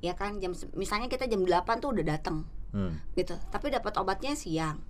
ya 0.00 0.12
kan 0.12 0.38
jam 0.38 0.56
misalnya 0.72 1.06
kita 1.06 1.24
jam 1.24 1.38
8 1.38 1.52
tuh 1.78 1.92
udah 1.92 2.04
datang 2.08 2.42
Hmm. 2.68 2.96
gitu 3.12 3.36
tapi 3.46 3.68
dapat 3.68 3.92
obatnya 3.94 4.32
siang 4.32 4.80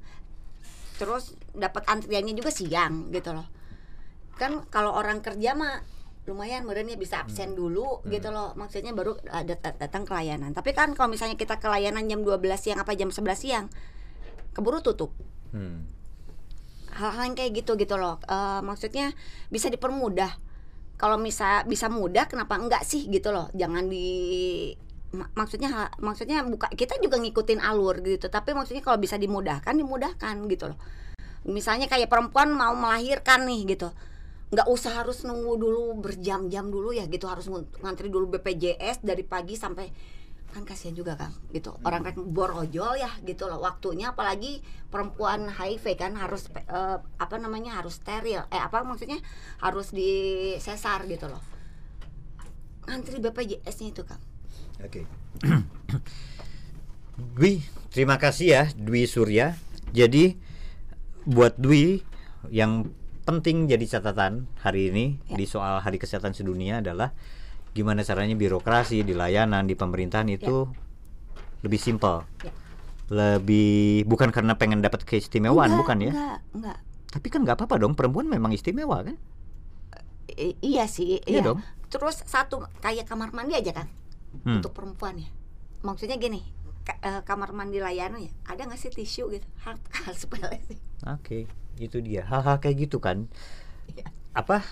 terus 0.98 1.38
dapat 1.54 1.86
antriannya 1.86 2.34
juga 2.34 2.50
siang 2.50 3.08
gitu 3.14 3.30
loh. 3.32 3.46
Kan 4.34 4.66
kalau 4.68 4.92
orang 4.92 5.22
kerja 5.22 5.54
mah 5.54 5.82
lumayan 6.28 6.68
meren 6.68 6.92
ya 6.92 6.98
bisa 7.00 7.24
absen 7.24 7.56
dulu 7.56 8.04
gitu 8.12 8.28
loh. 8.28 8.52
Maksudnya 8.52 8.92
baru 8.92 9.16
ada 9.30 9.54
dat- 9.56 9.78
datang 9.80 10.04
ke 10.04 10.12
layanan 10.12 10.52
tapi 10.52 10.76
kan 10.76 10.92
kalau 10.92 11.08
misalnya 11.08 11.38
kita 11.40 11.56
ke 11.56 11.70
layanan 11.70 12.04
jam 12.04 12.20
12 12.20 12.60
siang 12.60 12.78
apa 12.82 12.92
jam 12.92 13.08
11 13.08 13.38
siang 13.38 13.66
keburu 14.52 14.82
tutup. 14.82 15.14
Hmm. 15.54 15.88
hal-hal 16.88 17.30
yang 17.30 17.36
kayak 17.38 17.62
gitu 17.62 17.78
gitu 17.78 17.94
loh. 17.94 18.18
Eh, 18.26 18.60
maksudnya 18.66 19.14
bisa 19.54 19.70
dipermudah. 19.70 20.34
Kalau 20.98 21.14
bisa 21.22 21.62
bisa 21.62 21.86
mudah 21.86 22.26
kenapa 22.26 22.58
enggak 22.58 22.82
sih 22.82 23.06
gitu 23.06 23.30
loh? 23.30 23.46
Jangan 23.54 23.86
di 23.86 24.74
maksudnya 25.12 25.88
maksudnya 26.04 26.44
buka 26.44 26.68
kita 26.68 27.00
juga 27.00 27.16
ngikutin 27.16 27.64
alur 27.64 28.04
gitu 28.04 28.28
tapi 28.28 28.52
maksudnya 28.52 28.84
kalau 28.84 29.00
bisa 29.00 29.16
dimudahkan 29.16 29.72
dimudahkan 29.72 30.36
gitu 30.52 30.74
loh. 30.74 30.78
Misalnya 31.48 31.88
kayak 31.88 32.12
perempuan 32.12 32.52
mau 32.52 32.76
melahirkan 32.76 33.48
nih 33.48 33.76
gitu 33.76 33.88
nggak 34.48 34.68
usah 34.68 35.04
harus 35.04 35.28
nunggu 35.28 35.60
dulu 35.60 36.00
berjam-jam 36.00 36.72
dulu 36.72 36.96
ya 36.96 37.04
gitu 37.04 37.28
harus 37.28 37.52
ngantri 37.84 38.08
dulu 38.08 38.32
BPJS 38.32 39.04
dari 39.04 39.20
pagi 39.20 39.60
sampai 39.60 39.92
kan 40.48 40.64
kasihan 40.64 40.96
juga 40.96 41.12
kan 41.20 41.28
gitu. 41.52 41.76
Orang 41.84 42.08
kan 42.08 42.16
borojol 42.16 42.96
ya 42.96 43.12
gitu 43.28 43.44
loh 43.44 43.60
waktunya 43.60 44.16
apalagi 44.16 44.64
perempuan 44.88 45.52
HIV 45.52 45.84
kan 46.00 46.16
harus 46.16 46.48
eh, 46.48 46.96
apa 46.96 47.36
namanya 47.36 47.76
harus 47.76 48.00
steril 48.00 48.48
eh 48.48 48.56
apa 48.56 48.80
maksudnya 48.88 49.20
harus 49.60 49.92
di 49.92 50.08
sesar 50.56 51.04
gitu 51.04 51.28
loh. 51.28 51.44
Ngantri 52.88 53.20
BPJS-nya 53.20 53.92
itu 53.92 54.02
kan 54.08 54.16
Oke. 54.78 55.02
Dwi, 57.34 57.62
terima 57.90 58.16
kasih 58.16 58.46
ya 58.48 58.62
Dwi 58.72 59.04
Surya. 59.04 59.58
Jadi 59.90 60.38
buat 61.24 61.58
Dwi 61.58 62.02
yang 62.48 62.86
penting 63.26 63.66
jadi 63.66 63.84
catatan 63.84 64.48
hari 64.58 64.88
ini 64.88 65.04
Ya. 65.28 65.36
di 65.36 65.44
soal 65.44 65.82
Hari 65.82 65.98
Kesehatan 65.98 66.32
Sedunia 66.32 66.80
adalah 66.80 67.12
gimana 67.74 68.00
caranya 68.00 68.32
birokrasi 68.32 69.04
di 69.04 69.12
layanan 69.12 69.66
di 69.66 69.74
pemerintahan 69.74 70.30
itu 70.30 70.70
lebih 71.60 71.76
simpel. 71.76 72.24
Ya. 72.40 72.52
Lebih 73.08 74.04
bukan 74.04 74.28
karena 74.30 74.54
pengen 74.54 74.80
dapat 74.80 75.02
keistimewaan 75.02 75.72
Enggak, 75.72 75.80
bukan 75.80 75.96
ya. 75.98 76.12
enggak 76.12 76.38
enggak 76.52 76.78
Tapi 77.08 77.26
kan 77.32 77.40
nggak 77.40 77.56
apa-apa 77.56 77.76
dong 77.80 77.96
perempuan 77.96 78.28
memang 78.28 78.52
istimewa 78.52 79.00
kan? 79.00 79.16
I- 80.28 80.60
iya 80.60 80.84
sih 80.84 81.16
Iya 81.24 81.24
iya, 81.24 81.40
dong. 81.40 81.64
terus 81.88 82.20
satu 82.22 82.68
kayak 82.78 83.08
kamar 83.08 83.32
mandi 83.32 83.56
aja 83.56 83.72
kan 83.72 83.88
Hmm. 84.44 84.60
untuk 84.60 84.72
perempuan 84.74 85.18
ya 85.18 85.28
maksudnya 85.82 86.18
gini 86.18 86.42
ka- 86.82 87.00
eh, 87.00 87.20
kamar 87.22 87.54
mandi 87.54 87.78
layanan 87.78 88.22
ya 88.22 88.32
ada 88.46 88.66
nggak 88.66 88.78
sih 88.78 88.90
tisu 88.90 89.30
gitu 89.34 89.46
hal 89.66 89.78
hal 90.04 90.14
sepele 90.14 90.58
sih 90.66 90.78
Oke, 91.06 91.46
itu 91.78 92.02
dia. 92.02 92.26
Hal-hal 92.26 92.58
kayak 92.58 92.90
gitu 92.90 92.98
kan. 92.98 93.30
Iya. 93.94 94.10
Apa? 94.34 94.66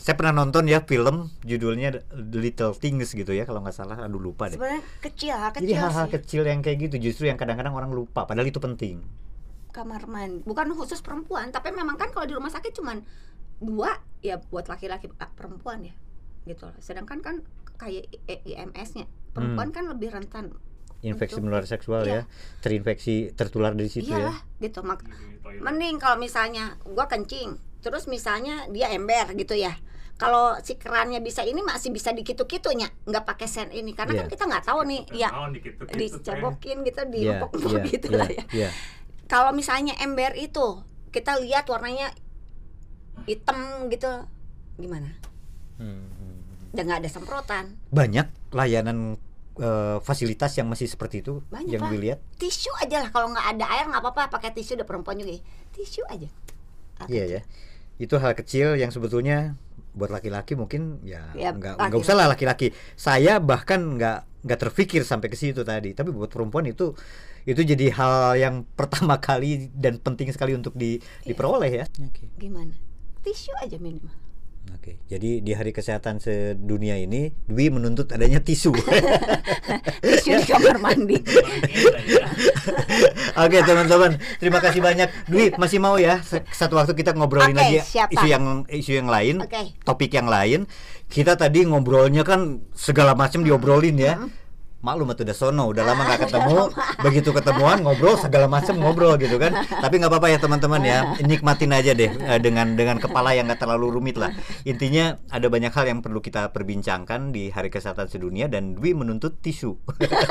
saya 0.00 0.16
pernah 0.16 0.32
nonton 0.32 0.64
ya 0.64 0.80
film 0.88 1.28
judulnya 1.44 2.00
The 2.08 2.38
Little 2.40 2.72
Things 2.72 3.12
gitu 3.12 3.36
ya 3.36 3.44
kalau 3.44 3.60
nggak 3.60 3.76
salah 3.76 4.00
aduh 4.00 4.16
lupa 4.16 4.48
deh 4.48 4.56
sebenarnya 4.56 4.80
kecil 5.04 5.36
hal 5.36 5.50
kecil 5.52 5.62
jadi 5.68 5.74
hal-hal 5.76 6.06
kecil 6.08 6.42
yang 6.48 6.64
kayak 6.64 6.88
gitu 6.88 6.96
justru 6.96 7.28
yang 7.28 7.36
kadang-kadang 7.36 7.76
orang 7.76 7.92
lupa 7.92 8.24
padahal 8.24 8.48
itu 8.48 8.56
penting 8.56 9.04
kamar 9.76 10.08
mandi 10.08 10.40
bukan 10.48 10.72
khusus 10.72 11.04
perempuan 11.04 11.52
tapi 11.52 11.76
memang 11.76 12.00
kan 12.00 12.08
kalau 12.16 12.24
di 12.24 12.32
rumah 12.32 12.48
sakit 12.48 12.72
cuman 12.80 13.04
dua 13.60 14.00
ya 14.24 14.40
buat 14.40 14.72
laki-laki 14.72 15.12
ah, 15.20 15.28
perempuan 15.36 15.84
ya 15.84 15.94
gitu 16.48 16.64
loh 16.64 16.74
sedangkan 16.80 17.20
kan 17.20 17.44
kayak 17.80 18.12
IMS-nya 18.44 19.08
perempuan 19.32 19.72
kan 19.72 19.88
lebih 19.88 20.12
rentan 20.12 20.52
infeksi 21.00 21.40
Untuk- 21.40 21.48
menular 21.48 21.64
seksual 21.64 22.04
iya. 22.04 22.12
ya. 22.12 22.22
Terinfeksi 22.60 23.32
tertular 23.32 23.72
dari 23.72 23.88
situ 23.88 24.12
ya. 24.12 24.20
iyalah 24.20 24.38
gitu. 24.60 24.84
Mak 24.84 25.00
mending 25.64 25.96
kalau 25.96 26.20
misalnya 26.20 26.76
gua 26.84 27.08
kencing 27.08 27.56
terus 27.80 28.04
misalnya 28.04 28.68
dia 28.68 28.92
ember 28.92 29.32
gitu 29.32 29.56
ya. 29.56 29.72
Kalau 30.20 30.60
si 30.60 30.76
kerannya 30.76 31.24
bisa 31.24 31.40
ini 31.48 31.64
masih 31.64 31.88
bisa 31.96 32.12
dikitu-kitunya 32.12 32.92
nggak 33.08 33.24
pakai 33.24 33.48
sen 33.48 33.72
ini. 33.72 33.96
Karena 33.96 34.20
kan 34.20 34.28
Iya. 34.28 34.32
kita 34.36 34.44
nggak 34.44 34.64
tahu 34.68 34.80
nih 34.84 35.00
ya 35.16 35.28
dicebokin 35.96 36.84
gitu 36.84 37.00
di 37.08 37.24
empuk-empuk 37.24 37.72
iya, 37.80 37.88
gitu 37.88 38.06
iya, 38.12 38.18
lah 38.20 38.28
ya. 38.28 38.44
iya. 38.52 38.70
kalau 39.24 39.56
misalnya 39.56 39.96
ember 40.04 40.36
itu 40.36 40.84
kita 41.16 41.40
lihat 41.40 41.64
warnanya 41.72 42.12
hitam 43.24 43.88
gitu 43.88 44.28
gimana? 44.76 45.16
Hmm. 45.80 46.19
Dan 46.70 46.82
nggak 46.86 47.00
ada 47.02 47.10
semprotan. 47.10 47.64
Banyak 47.90 48.26
layanan 48.50 49.18
eh, 49.56 49.98
fasilitas 50.00 50.54
yang 50.54 50.66
masih 50.66 50.86
seperti 50.86 51.20
itu 51.20 51.42
Banyak, 51.48 51.70
yang 51.70 51.82
dilihat? 51.88 52.18
Tisu 52.36 52.70
aja 52.78 53.02
lah 53.02 53.10
kalau 53.10 53.30
nggak 53.30 53.46
ada 53.52 53.64
air 53.68 53.84
nggak 53.86 54.00
apa-apa 54.00 54.30
pakai 54.30 54.50
tisu 54.52 54.78
udah 54.78 54.86
perempuan 54.86 55.18
juga. 55.18 55.34
Ya. 55.34 55.42
tisu 55.70 56.02
aja. 56.06 56.28
Iya 57.06 57.24
kecil. 57.24 57.24
ya. 57.28 57.40
Itu 57.98 58.14
hal 58.16 58.32
kecil 58.32 58.68
yang 58.74 58.88
sebetulnya 58.88 59.58
buat 59.90 60.06
laki-laki 60.08 60.54
mungkin 60.54 61.02
ya 61.02 61.34
Ya, 61.34 61.50
nggak 61.50 61.74
laki-laki. 61.76 61.88
nggak 61.90 62.00
usah 62.00 62.14
lah 62.14 62.26
laki-laki. 62.28 62.66
Saya 62.94 63.42
bahkan 63.42 63.98
nggak 63.98 64.18
nggak 64.40 64.58
terpikir 64.58 65.02
sampai 65.04 65.28
ke 65.28 65.36
situ 65.36 65.60
tadi. 65.62 65.92
Tapi 65.92 66.08
buat 66.08 66.30
perempuan 66.30 66.64
itu 66.64 66.94
itu 67.44 67.60
jadi 67.60 67.90
hal 67.92 68.14
yang 68.36 68.54
pertama 68.78 69.18
kali 69.18 69.68
dan 69.74 69.98
penting 69.98 70.30
sekali 70.30 70.54
untuk 70.54 70.72
di, 70.72 70.96
Iya. 70.96 71.34
diperoleh 71.34 71.72
ya. 71.74 71.84
Oke. 72.00 72.30
Gimana? 72.38 72.72
Tisu 73.20 73.52
aja 73.60 73.76
minimal 73.76 74.14
Oke, 74.68 75.00
jadi 75.08 75.40
di 75.40 75.52
Hari 75.56 75.72
Kesehatan 75.72 76.20
Sedunia 76.20 76.96
ini 77.00 77.32
Dwi 77.48 77.72
menuntut 77.72 78.12
adanya 78.12 78.44
tisu. 78.44 78.76
tisu 80.04 80.30
di 80.36 80.44
kamar 80.44 80.76
mandi. 80.76 81.16
Oke 83.44 83.58
teman-teman, 83.64 84.20
terima 84.36 84.60
kasih 84.60 84.84
banyak. 84.84 85.08
Dwi 85.32 85.56
masih 85.56 85.80
mau 85.80 85.96
ya 85.96 86.20
satu 86.52 86.76
waktu 86.76 86.92
kita 86.92 87.16
ngobrolin 87.16 87.56
Oke, 87.56 87.60
lagi 87.60 87.78
siap, 87.80 88.12
isu 88.12 88.26
yang 88.28 88.44
isu 88.68 89.00
yang 89.00 89.08
lain, 89.08 89.40
Oke. 89.40 89.80
topik 89.84 90.12
yang 90.12 90.28
lain. 90.28 90.68
Kita 91.08 91.40
tadi 91.40 91.64
ngobrolnya 91.64 92.20
kan 92.20 92.64
segala 92.76 93.16
macam 93.16 93.40
diobrolin 93.40 93.96
ya. 93.96 94.20
Maklum 94.80 95.12
tuh 95.12 95.28
udah 95.28 95.36
sono, 95.36 95.68
udah 95.68 95.84
lama 95.84 96.08
nggak 96.08 96.24
ketemu. 96.24 96.72
Begitu 97.04 97.30
ketemuan 97.36 97.84
ngobrol 97.84 98.16
segala 98.16 98.48
macam 98.48 98.80
ngobrol 98.80 99.20
gitu 99.20 99.36
kan. 99.36 99.52
Tapi 99.68 100.00
nggak 100.00 100.08
apa-apa 100.08 100.28
ya 100.32 100.38
teman-teman 100.40 100.80
ya, 100.80 100.98
nikmatin 101.20 101.76
aja 101.76 101.92
deh 101.92 102.08
eh, 102.08 102.40
dengan 102.40 102.72
dengan 102.72 102.96
kepala 102.96 103.36
yang 103.36 103.44
nggak 103.44 103.60
terlalu 103.60 104.00
rumit 104.00 104.16
lah. 104.16 104.32
Intinya 104.64 105.20
ada 105.28 105.52
banyak 105.52 105.68
hal 105.68 105.84
yang 105.84 106.00
perlu 106.00 106.24
kita 106.24 106.48
perbincangkan 106.56 107.28
di 107.28 107.52
Hari 107.52 107.68
Kesehatan 107.68 108.08
Sedunia 108.08 108.48
dan 108.48 108.72
Dwi 108.72 108.96
menuntut 108.96 109.36
tisu 109.44 109.76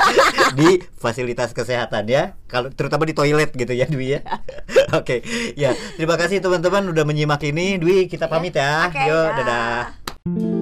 di 0.58 0.82
fasilitas 0.98 1.54
kesehatan 1.54 2.10
ya. 2.10 2.34
Kalau 2.50 2.74
terutama 2.74 3.06
di 3.06 3.14
toilet 3.14 3.54
gitu 3.54 3.70
ya 3.70 3.86
Dwi 3.86 4.18
ya. 4.18 4.20
Oke, 4.98 5.22
ya 5.54 5.78
terima 5.94 6.18
kasih 6.18 6.42
teman-teman 6.42 6.90
udah 6.90 7.04
menyimak 7.06 7.46
ini. 7.46 7.78
Dwi 7.78 8.10
kita 8.10 8.26
pamit 8.26 8.58
ya. 8.58 8.90
Yuk, 8.90 9.28
dah. 9.30 9.46
dadah. 9.46 10.59